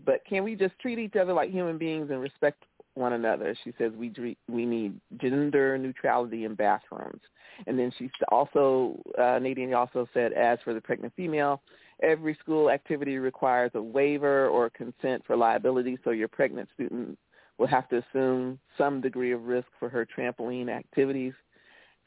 But 0.05 0.25
can 0.27 0.45
we 0.45 0.57
just 0.57 0.79
treat 0.79 0.99
each 0.99 1.17
other 1.17 1.33
like 1.33 1.51
human 1.51 1.79
beings 1.79 2.11
and 2.11 2.21
respect 2.21 2.65
one 2.95 3.13
another? 3.13 3.57
She 3.65 3.73
says 3.79 3.93
we 3.97 4.13
we 4.49 4.67
need 4.67 5.01
gender 5.19 5.77
neutrality 5.79 6.45
in 6.45 6.55
bathrooms. 6.55 7.21
And 7.67 7.79
then 7.79 7.93
she 7.99 8.11
also, 8.31 9.01
uh, 9.19 9.39
Nadine 9.41 9.75
also 9.75 10.09
said, 10.13 10.33
as 10.33 10.59
for 10.65 10.75
the 10.75 10.81
pregnant 10.81 11.13
female, 11.17 11.63
every 12.03 12.37
school 12.41 12.71
activity 12.71 13.19
requires 13.19 13.71
a 13.75 13.83
waiver 13.83 14.49
or 14.49 14.71
consent 14.71 15.23
for 15.27 15.37
liability, 15.37 15.99
so 16.05 16.11
your 16.11 16.29
pregnant 16.29 16.69
student 16.75 17.19
will 17.59 17.67
have 17.69 17.89
to 17.89 17.99
assume 17.99 18.59
some 18.77 19.01
degree 19.01 19.33
of 19.33 19.45
risk 19.45 19.69
for 19.79 19.89
her 19.89 20.07
trampoline 20.07 20.69
activities. 20.69 21.33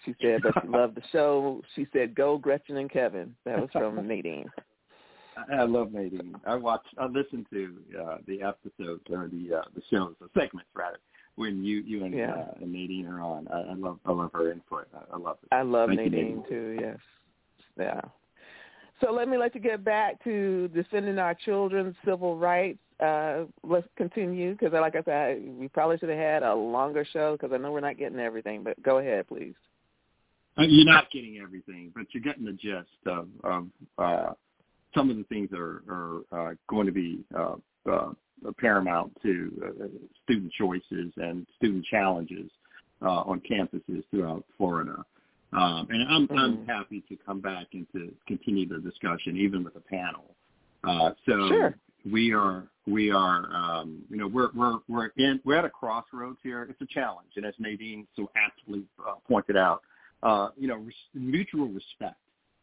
She 0.06 0.14
said 0.22 0.42
that 0.44 0.54
she 0.62 0.68
loved 0.68 0.96
the 0.96 1.04
show. 1.12 1.62
She 1.76 1.88
said, 1.94 2.14
"Go 2.14 2.38
Gretchen 2.38 2.78
and 2.78 2.92
Kevin." 2.92 3.36
That 3.46 3.60
was 3.60 3.70
from 3.72 3.96
Nadine. 4.08 4.50
I 5.52 5.64
love 5.64 5.94
Nadine. 5.94 6.36
I 6.46 6.56
watch, 6.56 6.86
I 6.98 7.06
listen 7.06 7.46
to 7.52 7.78
uh, 8.00 8.18
the 8.28 8.42
episodes 8.42 9.04
or 9.10 9.28
the 9.28 9.58
uh, 9.58 9.62
the 9.76 9.82
shows, 9.92 10.16
the 10.20 10.30
segments 10.40 10.70
rather, 10.74 11.00
when 11.36 11.64
you 11.64 11.82
you 11.82 12.04
and, 12.06 12.14
Yeah. 12.14 12.32
uh, 12.34 12.54
and 12.62 12.72
Nadine 12.72 13.08
are 13.08 13.22
on. 13.22 13.48
I, 13.48 13.72
I 13.72 13.74
love 13.74 14.00
I 14.06 14.12
love 14.12 14.32
her 14.34 14.52
input. 14.52 14.88
I, 14.94 15.16
I 15.16 15.18
love 15.18 15.38
it. 15.44 15.50
I 15.54 15.62
love 15.62 15.90
you, 15.92 15.98
Nadine 15.98 16.44
too. 16.48 16.78
Yes, 16.80 16.98
yeah. 17.80 18.02
So 19.02 19.12
let 19.12 19.28
me 19.28 19.38
let 19.38 19.54
you 19.54 19.62
get 19.62 19.84
back 19.84 20.24
to 20.24 20.70
defending 20.70 21.20
our 21.20 21.36
children's 21.36 21.96
civil 22.04 22.38
rights. 22.38 22.80
Uh, 23.00 23.44
let's 23.64 23.88
continue 23.96 24.54
because, 24.54 24.74
like 24.74 24.96
I 24.96 25.04
said, 25.04 25.44
we 25.60 25.68
probably 25.68 26.00
should 26.00 26.10
have 26.10 26.18
had 26.18 26.42
a 26.42 26.56
longer 26.56 27.06
show 27.06 27.38
because 27.40 27.54
I 27.54 27.58
know 27.58 27.72
we're 27.72 27.80
not 27.80 28.00
getting 28.00 28.20
everything. 28.20 28.64
But 28.64 28.82
go 28.82 28.98
ahead, 28.98 29.28
please. 29.28 29.54
Uh, 30.58 30.64
You're 30.64 30.86
not 30.86 31.12
getting 31.12 31.38
everything, 31.38 31.92
but 31.96 32.08
you're 32.12 32.24
getting 32.24 32.44
the 32.44 32.54
gist 32.54 32.88
of, 33.06 33.28
of 33.44 33.68
uh, 34.00 34.34
some 34.98 35.10
of 35.10 35.18
the 35.18 35.24
things 35.26 35.50
that 35.52 35.60
are, 35.60 35.82
are 35.90 36.50
uh, 36.52 36.54
going 36.70 36.86
to 36.88 36.92
be 36.92 37.24
uh, 37.38 37.56
uh, 37.90 38.12
paramount 38.60 39.12
to 39.22 39.52
uh, 39.66 39.88
student 40.24 40.52
choices 40.54 41.12
and 41.18 41.46
student 41.58 41.86
challenges 41.86 42.50
uh, 43.02 43.22
on 43.22 43.42
campuses 43.42 44.04
throughout 44.12 44.44
Florida. 44.58 45.04
Um, 45.54 45.88
and 45.90 46.04
I'm, 46.04 46.28
I'm 46.38 46.58
Mhm. 46.58 46.68
happy 46.68 47.02
to 47.08 47.16
come 47.26 47.40
back 47.40 47.68
and 47.74 47.88
to 47.94 48.14
continue 48.28 48.68
the 48.68 48.80
discussion, 48.80 49.38
even 49.38 49.64
with 49.64 49.76
a 49.78 49.80
panel. 49.82 50.36
Uh, 50.84 51.12
so 51.26 51.48
Sure. 51.48 51.76
we 52.12 52.34
are 52.34 52.68
we 52.86 53.12
are 53.12 53.54
um, 53.54 54.04
you 54.10 54.18
know 54.18 54.28
we're 54.28 54.50
we're 54.54 54.80
we're 54.88 55.08
in 55.18 55.40
we're 55.46 55.56
at 55.56 55.66
a 55.66 55.70
crossroads 55.70 56.38
here. 56.44 56.64
It's 56.70 56.82
a 56.82 56.86
challenge, 56.86 57.30
and 57.38 57.46
as 57.46 57.54
Nadine 57.60 58.08
so 58.16 58.30
aptly 58.36 58.84
uh, 59.06 59.16
pointed 59.28 59.58
out, 59.58 59.82
uh, 60.24 60.50
you 60.58 60.68
know 60.68 60.76
res- 60.78 60.96
mutual 61.14 61.68
respect. 61.68 62.18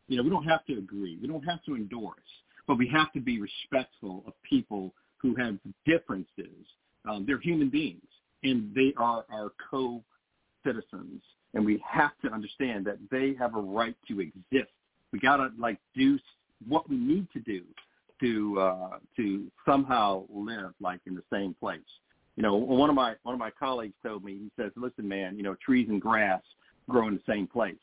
You 0.09 0.17
know 0.17 0.23
we 0.23 0.31
don't 0.31 0.45
have 0.45 0.65
to 0.67 0.79
agree, 0.79 1.19
we 1.21 1.29
don't 1.29 1.45
have 1.45 1.63
to 1.65 1.77
endorse, 1.77 2.19
but 2.67 2.79
we 2.79 2.89
have 2.89 3.13
to 3.13 3.21
be 3.21 3.41
respectful 3.41 4.23
of 4.27 4.35
people 4.49 4.93
who 5.19 5.35
have 5.37 5.59
differences. 5.87 6.67
Um, 7.09 7.25
they're 7.27 7.41
human 7.41 7.71
beings, 7.71 8.03
and 8.43 8.75
they 8.75 8.93
are 8.97 9.25
our 9.33 9.53
co-citizens, 9.71 11.23
and 11.55 11.65
we 11.65 11.83
have 11.89 12.13
to 12.25 12.31
understand 12.31 12.85
that 12.87 12.99
they 13.11 13.35
have 13.39 13.55
a 13.55 13.61
right 13.61 13.97
to 14.09 14.21
exist. 14.21 14.73
We 15.13 15.21
gotta 15.21 15.51
like 15.59 15.79
do 15.95 16.19
what 16.67 16.89
we 16.89 16.97
need 16.97 17.29
to 17.33 17.41
do 17.41 17.63
to 18.21 18.61
uh, 18.61 18.99
to 19.17 19.51
somehow 19.67 20.25
live 20.29 20.73
like 20.81 21.01
in 21.07 21.15
the 21.15 21.23
same 21.33 21.55
place. 21.59 21.81
You 22.37 22.43
know, 22.43 22.57
one 22.57 22.91
of 22.91 22.97
my 22.97 23.15
one 23.23 23.35
of 23.35 23.39
my 23.39 23.51
colleagues 23.51 23.95
told 24.03 24.25
me 24.25 24.33
he 24.33 24.51
says, 24.61 24.73
"Listen, 24.77 25.07
man, 25.09 25.37
you 25.37 25.43
know, 25.43 25.57
trees 25.65 25.89
and 25.89 26.01
grass 26.01 26.43
grow 26.89 27.09
in 27.09 27.15
the 27.15 27.33
same 27.33 27.47
place, 27.47 27.77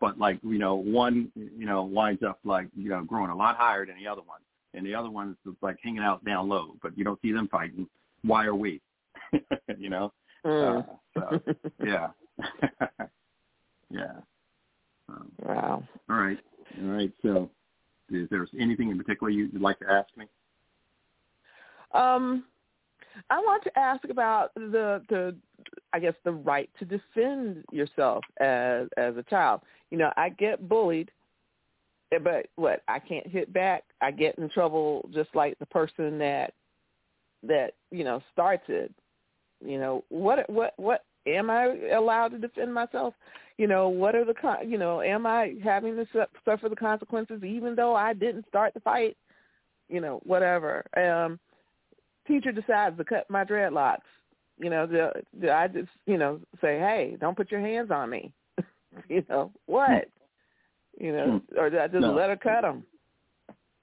but 0.00 0.18
like 0.18 0.38
you 0.42 0.58
know, 0.58 0.74
one 0.74 1.30
you 1.36 1.66
know 1.66 1.82
winds 1.82 2.22
up 2.22 2.38
like 2.44 2.66
you 2.76 2.88
know 2.88 3.04
growing 3.04 3.30
a 3.30 3.36
lot 3.36 3.56
higher 3.56 3.86
than 3.86 3.96
the 3.96 4.06
other 4.08 4.22
one, 4.22 4.40
and 4.74 4.84
the 4.84 4.94
other 4.94 5.10
one's 5.10 5.36
just 5.46 5.58
like 5.62 5.76
hanging 5.82 6.02
out 6.02 6.24
down 6.24 6.48
low, 6.48 6.74
but 6.82 6.96
you 6.96 7.04
don't 7.04 7.20
see 7.22 7.32
them 7.32 7.48
fighting. 7.48 7.86
Why 8.22 8.46
are 8.46 8.54
we? 8.54 8.80
you 9.78 9.90
know? 9.90 10.12
Mm. 10.44 10.84
Uh, 11.16 11.20
so, 11.20 11.40
yeah, 11.84 12.08
yeah. 13.90 14.12
Um, 15.08 15.32
wow. 15.42 15.84
all 16.08 16.16
right, 16.16 16.38
all 16.82 16.88
right. 16.88 17.12
So, 17.22 17.50
is 18.10 18.28
there 18.30 18.46
anything 18.58 18.90
in 18.90 18.98
particular 18.98 19.30
you'd 19.30 19.60
like 19.60 19.78
to 19.80 19.90
ask 19.90 20.08
me? 20.16 20.26
Um, 21.92 22.44
I 23.30 23.38
want 23.38 23.62
to 23.64 23.78
ask 23.78 24.04
about 24.08 24.52
the 24.54 25.02
the 25.08 25.36
I 25.92 25.98
guess 25.98 26.14
the 26.24 26.32
right 26.32 26.70
to 26.78 26.84
defend 26.84 27.64
yourself 27.72 28.24
as 28.40 28.88
as 28.96 29.16
a 29.16 29.24
child. 29.28 29.60
You 29.90 29.98
know, 29.98 30.12
I 30.16 30.30
get 30.30 30.68
bullied, 30.68 31.10
but 32.22 32.46
what 32.56 32.82
I 32.88 32.98
can't 32.98 33.26
hit 33.26 33.52
back. 33.52 33.84
I 34.00 34.10
get 34.10 34.38
in 34.38 34.48
trouble 34.48 35.08
just 35.12 35.30
like 35.34 35.58
the 35.58 35.66
person 35.66 36.18
that 36.18 36.54
that 37.42 37.74
you 37.90 38.04
know 38.04 38.22
starts 38.32 38.64
it. 38.68 38.92
You 39.64 39.78
know 39.78 40.04
what 40.08 40.48
what 40.48 40.74
what 40.76 41.04
am 41.26 41.50
I 41.50 41.90
allowed 41.94 42.28
to 42.28 42.38
defend 42.38 42.72
myself? 42.72 43.14
You 43.58 43.66
know 43.66 43.88
what 43.88 44.14
are 44.14 44.24
the 44.24 44.34
con- 44.34 44.70
you 44.70 44.78
know 44.78 45.02
am 45.02 45.26
I 45.26 45.54
having 45.62 45.96
to 45.96 46.06
su- 46.12 46.24
suffer 46.44 46.68
the 46.68 46.76
consequences 46.76 47.42
even 47.44 47.74
though 47.74 47.94
I 47.94 48.14
didn't 48.14 48.48
start 48.48 48.74
the 48.74 48.80
fight? 48.80 49.16
You 49.88 50.00
know 50.00 50.20
whatever. 50.24 50.84
Um, 50.96 51.38
teacher 52.26 52.52
decides 52.52 52.96
to 52.96 53.04
cut 53.04 53.28
my 53.30 53.44
dreadlocks, 53.44 53.98
you 54.58 54.70
know, 54.70 54.86
do, 54.86 55.08
do 55.40 55.50
I 55.50 55.68
just, 55.68 55.88
you 56.06 56.18
know, 56.18 56.40
say, 56.60 56.78
hey, 56.78 57.16
don't 57.20 57.36
put 57.36 57.50
your 57.50 57.60
hands 57.60 57.90
on 57.90 58.10
me? 58.10 58.32
you 59.08 59.24
know, 59.28 59.52
what? 59.66 60.08
You 60.98 61.12
know, 61.12 61.40
or 61.56 61.70
do 61.70 61.78
I 61.78 61.88
just. 61.88 62.00
No. 62.00 62.12
let 62.12 62.28
her 62.28 62.36
cut 62.36 62.62
them? 62.62 62.84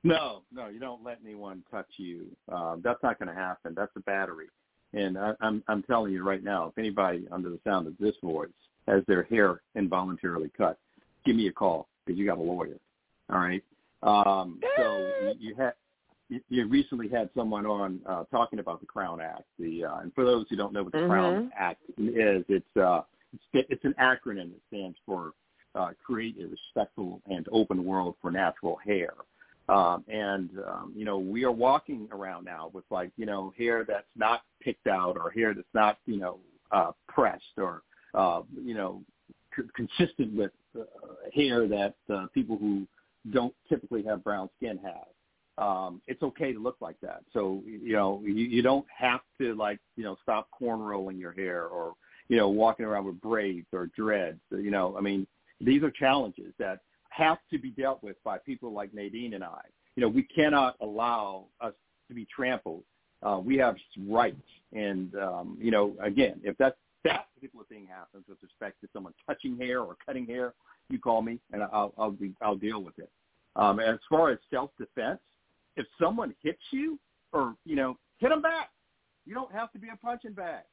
No, 0.03 0.43
no, 0.53 0.67
you 0.67 0.79
don't 0.79 1.03
let 1.03 1.17
anyone 1.23 1.63
touch 1.71 1.87
you. 1.97 2.27
Um, 2.51 2.81
that's 2.83 3.01
not 3.01 3.17
going 3.19 3.27
to 3.27 3.35
happen. 3.35 3.73
That's 3.75 3.91
a 3.95 4.01
battery. 4.01 4.47
And 4.93 5.17
I, 5.17 5.33
I'm 5.41 5.63
I'm 5.67 5.83
telling 5.83 6.13
you 6.13 6.23
right 6.23 6.43
now, 6.43 6.67
if 6.67 6.77
anybody 6.77 7.27
under 7.31 7.49
the 7.49 7.59
sound 7.65 7.87
of 7.87 7.97
this 7.99 8.15
voice 8.23 8.49
has 8.87 9.03
their 9.07 9.23
hair 9.23 9.61
involuntarily 9.75 10.51
cut, 10.57 10.77
give 11.25 11.35
me 11.35 11.47
a 11.47 11.51
call 11.51 11.87
because 12.05 12.17
you 12.17 12.25
got 12.25 12.37
a 12.37 12.41
lawyer. 12.41 12.77
All 13.29 13.39
right. 13.39 13.63
Um, 14.03 14.61
so 14.77 15.11
you, 15.39 15.49
you 15.49 15.55
had 15.55 15.73
you, 16.29 16.41
you 16.49 16.67
recently 16.67 17.07
had 17.07 17.29
someone 17.35 17.65
on 17.65 17.99
uh, 18.05 18.23
talking 18.25 18.59
about 18.59 18.79
the 18.79 18.85
Crown 18.85 19.21
Act. 19.21 19.43
The 19.59 19.85
uh, 19.85 19.97
and 19.99 20.13
for 20.13 20.25
those 20.25 20.45
who 20.49 20.55
don't 20.55 20.73
know 20.73 20.83
what 20.83 20.93
the 20.93 21.05
Crown 21.07 21.33
Mhm. 21.35 21.49
Act 21.57 21.81
is, 21.97 22.43
it's 22.49 22.77
uh, 22.77 23.01
it's, 23.33 23.67
it's 23.69 23.85
an 23.85 23.95
acronym 23.99 24.51
that 24.51 24.61
stands 24.67 24.97
for 25.05 25.33
uh, 25.75 25.91
Create 26.03 26.35
a 26.41 26.47
Respectful 26.47 27.21
and 27.27 27.47
Open 27.51 27.83
World 27.85 28.15
for 28.21 28.31
Natural 28.31 28.77
Hair. 28.77 29.13
Um, 29.69 30.05
and 30.07 30.49
um, 30.65 30.93
you 30.95 31.03
know, 31.03 31.17
we 31.17 31.43
are 31.43 31.51
walking 31.51 32.07
around 32.11 32.45
now 32.45 32.71
with 32.73 32.85
like 32.89 33.11
you 33.17 33.25
know 33.25 33.53
hair 33.57 33.83
that's 33.87 34.07
not 34.15 34.43
picked 34.61 34.87
out 34.87 35.17
or 35.17 35.29
hair 35.31 35.53
that's 35.53 35.67
not 35.73 35.97
you 36.05 36.17
know 36.17 36.39
uh, 36.71 36.91
pressed 37.07 37.57
or 37.57 37.83
uh, 38.13 38.41
you 38.63 38.73
know 38.73 39.01
c- 39.55 39.63
consistent 39.75 40.33
with 40.33 40.51
uh, 40.79 40.83
hair 41.33 41.67
that 41.67 41.95
uh, 42.13 42.27
people 42.33 42.57
who 42.57 42.87
don't 43.31 43.53
typically 43.67 44.03
have 44.03 44.23
brown 44.23 44.49
skin 44.57 44.79
have. 44.83 45.07
Um, 45.57 46.01
it's 46.07 46.21
okay 46.21 46.53
to 46.53 46.59
look 46.59 46.77
like 46.81 46.99
that. 47.01 47.23
So 47.33 47.63
you 47.65 47.93
know, 47.93 48.21
you, 48.23 48.33
you 48.33 48.61
don't 48.61 48.85
have 48.95 49.21
to 49.39 49.55
like 49.55 49.79
you 49.95 50.03
know 50.03 50.15
stop 50.21 50.49
cornrolling 50.59 51.19
your 51.19 51.31
hair 51.31 51.65
or 51.65 51.93
you 52.27 52.37
know 52.37 52.49
walking 52.49 52.85
around 52.85 53.05
with 53.05 53.19
braids 53.21 53.67
or 53.73 53.87
dreads. 53.95 54.39
You 54.51 54.71
know, 54.71 54.95
I 54.97 55.01
mean, 55.01 55.25
these 55.59 55.83
are 55.83 55.91
challenges 55.91 56.53
that 56.59 56.79
have 57.09 57.39
to 57.51 57.57
be 57.57 57.71
dealt 57.71 58.03
with 58.03 58.21
by 58.23 58.37
people 58.37 58.71
like 58.71 58.93
Nadine 58.93 59.33
and 59.33 59.43
I. 59.43 59.61
You 59.95 60.01
know, 60.01 60.09
we 60.09 60.23
cannot 60.23 60.75
allow 60.81 61.45
us 61.59 61.73
to 62.07 62.13
be 62.13 62.27
trampled. 62.33 62.83
Uh, 63.23 63.39
we 63.43 63.57
have 63.57 63.75
rights, 64.07 64.35
and 64.73 65.15
um, 65.15 65.57
you 65.59 65.71
know, 65.71 65.95
again, 66.03 66.39
if 66.43 66.55
that 66.59 66.77
that 67.03 67.27
particular 67.33 67.65
thing 67.65 67.87
happens 67.89 68.25
with 68.29 68.37
respect 68.43 68.79
to 68.81 68.87
someone 68.93 69.13
touching 69.25 69.57
hair 69.57 69.81
or 69.81 69.95
cutting 70.05 70.27
hair, 70.27 70.53
you 70.89 70.99
call 70.99 71.23
me, 71.23 71.39
and 71.51 71.63
I'll 71.63 71.93
I'll, 71.97 72.11
be, 72.11 72.33
I'll 72.41 72.55
deal 72.55 72.83
with 72.83 72.99
it. 72.99 73.09
Um, 73.55 73.79
as 73.79 73.97
far 74.07 74.29
as 74.29 74.37
self-defense, 74.51 75.19
if 75.77 75.85
someone 76.01 76.33
hits 76.43 76.61
you, 76.71 76.99
or 77.31 77.55
you 77.65 77.75
know, 77.75 77.97
hit 78.17 78.29
them 78.29 78.41
back. 78.41 78.71
You 79.25 79.33
don't 79.33 79.51
have 79.51 79.71
to 79.73 79.79
be 79.79 79.87
a 79.93 79.97
punching 79.97 80.33
bag. 80.33 80.63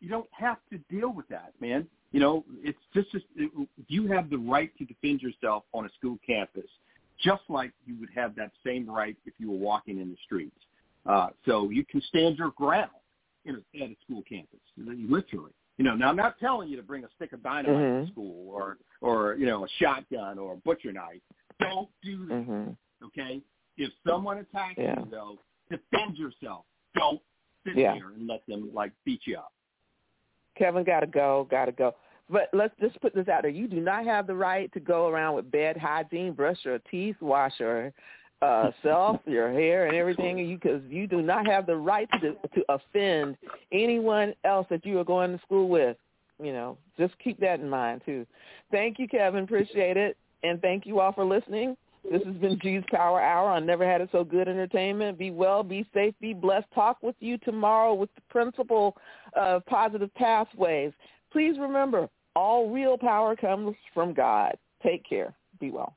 You 0.00 0.08
don't 0.08 0.28
have 0.30 0.58
to 0.70 0.78
deal 0.94 1.12
with 1.12 1.26
that, 1.28 1.52
man. 1.60 1.86
You 2.12 2.20
know, 2.20 2.44
it's 2.62 2.78
just, 2.94 3.10
just 3.12 3.24
it, 3.36 3.50
you 3.88 4.06
have 4.08 4.30
the 4.30 4.36
right 4.36 4.70
to 4.78 4.84
defend 4.84 5.22
yourself 5.22 5.64
on 5.72 5.86
a 5.86 5.88
school 5.98 6.18
campus, 6.24 6.68
just 7.18 7.42
like 7.48 7.72
you 7.86 7.96
would 8.00 8.10
have 8.14 8.34
that 8.36 8.52
same 8.64 8.88
right 8.88 9.16
if 9.24 9.34
you 9.38 9.50
were 9.50 9.56
walking 9.58 9.98
in 10.00 10.10
the 10.10 10.16
streets. 10.24 10.56
Uh, 11.06 11.28
so 11.46 11.70
you 11.70 11.84
can 11.84 12.02
stand 12.02 12.36
your 12.36 12.50
ground 12.50 12.90
in 13.46 13.54
a, 13.56 13.82
at 13.82 13.90
a 13.90 13.96
school 14.04 14.22
campus, 14.28 14.60
literally. 14.76 15.52
You 15.78 15.84
know, 15.84 15.94
now 15.94 16.08
I'm 16.08 16.16
not 16.16 16.38
telling 16.38 16.68
you 16.68 16.76
to 16.76 16.82
bring 16.82 17.04
a 17.04 17.08
stick 17.16 17.32
of 17.32 17.42
dynamite 17.42 17.76
Mhm. 17.76 18.06
to 18.06 18.12
school 18.12 18.50
or, 18.50 18.78
or 19.00 19.34
you 19.36 19.46
know, 19.46 19.64
a 19.64 19.68
shotgun 19.78 20.38
or 20.38 20.54
a 20.54 20.56
butcher 20.56 20.92
knife. 20.92 21.20
Don't 21.60 21.88
do 22.02 22.26
that. 22.26 22.44
hmm 22.44 22.68
Okay. 23.04 23.40
If 23.76 23.92
someone 24.06 24.38
attacks 24.38 24.78
Yeah. 24.78 25.00
you, 25.00 25.06
though, 25.10 25.38
defend 25.70 26.16
yourself. 26.16 26.64
Don't 26.94 27.20
sit 27.64 27.76
Yeah. 27.76 27.94
there 27.94 28.08
and 28.10 28.26
let 28.26 28.44
them 28.46 28.72
like 28.72 28.92
beat 29.04 29.26
you 29.26 29.38
up. 29.38 29.52
Kevin 30.56 30.84
got 30.84 31.00
to 31.00 31.06
go, 31.06 31.46
got 31.50 31.66
to 31.66 31.72
go. 31.72 31.94
But 32.28 32.48
let's 32.52 32.74
just 32.80 33.00
put 33.00 33.14
this 33.14 33.28
out 33.28 33.42
there. 33.42 33.50
You 33.50 33.68
do 33.68 33.80
not 33.80 34.04
have 34.04 34.26
the 34.26 34.34
right 34.34 34.72
to 34.72 34.80
go 34.80 35.08
around 35.08 35.34
with 35.34 35.50
bad 35.50 35.76
hygiene, 35.76 36.32
brush 36.32 36.58
your 36.64 36.78
teeth, 36.90 37.16
wash 37.20 37.60
uh, 37.60 38.70
self, 38.82 39.20
your 39.26 39.52
hair, 39.52 39.86
and 39.86 39.94
everything. 39.94 40.38
You 40.38 40.58
because 40.58 40.82
you 40.88 41.06
do 41.06 41.22
not 41.22 41.46
have 41.46 41.66
the 41.66 41.76
right 41.76 42.08
to 42.20 42.32
to 42.32 42.64
offend 42.68 43.36
anyone 43.70 44.34
else 44.44 44.66
that 44.70 44.84
you 44.84 44.98
are 44.98 45.04
going 45.04 45.36
to 45.36 45.42
school 45.44 45.68
with. 45.68 45.96
You 46.42 46.52
know, 46.52 46.76
just 46.98 47.14
keep 47.18 47.38
that 47.40 47.60
in 47.60 47.70
mind 47.70 48.02
too. 48.04 48.26
Thank 48.70 48.98
you, 48.98 49.06
Kevin. 49.08 49.44
Appreciate 49.44 49.96
it, 49.96 50.16
and 50.42 50.60
thank 50.60 50.84
you 50.84 51.00
all 51.00 51.12
for 51.12 51.24
listening. 51.24 51.76
This 52.10 52.22
has 52.24 52.36
been 52.36 52.58
G's 52.60 52.84
Power 52.90 53.20
Hour 53.20 53.50
I 53.50 53.58
Never 53.60 53.84
Had 53.84 54.00
It 54.00 54.08
So 54.12 54.22
Good 54.22 54.48
Entertainment. 54.48 55.18
Be 55.18 55.30
well, 55.30 55.62
be 55.62 55.86
safe, 55.92 56.14
be 56.20 56.34
blessed. 56.34 56.66
Talk 56.74 56.98
with 57.02 57.16
you 57.20 57.36
tomorrow 57.38 57.94
with 57.94 58.14
the 58.14 58.20
principle 58.30 58.96
of 59.34 59.64
positive 59.66 60.14
pathways. 60.14 60.92
Please 61.32 61.58
remember, 61.58 62.08
all 62.34 62.70
real 62.70 62.96
power 62.96 63.34
comes 63.34 63.74
from 63.92 64.14
God. 64.14 64.56
Take 64.82 65.08
care. 65.08 65.34
Be 65.58 65.70
well. 65.70 65.96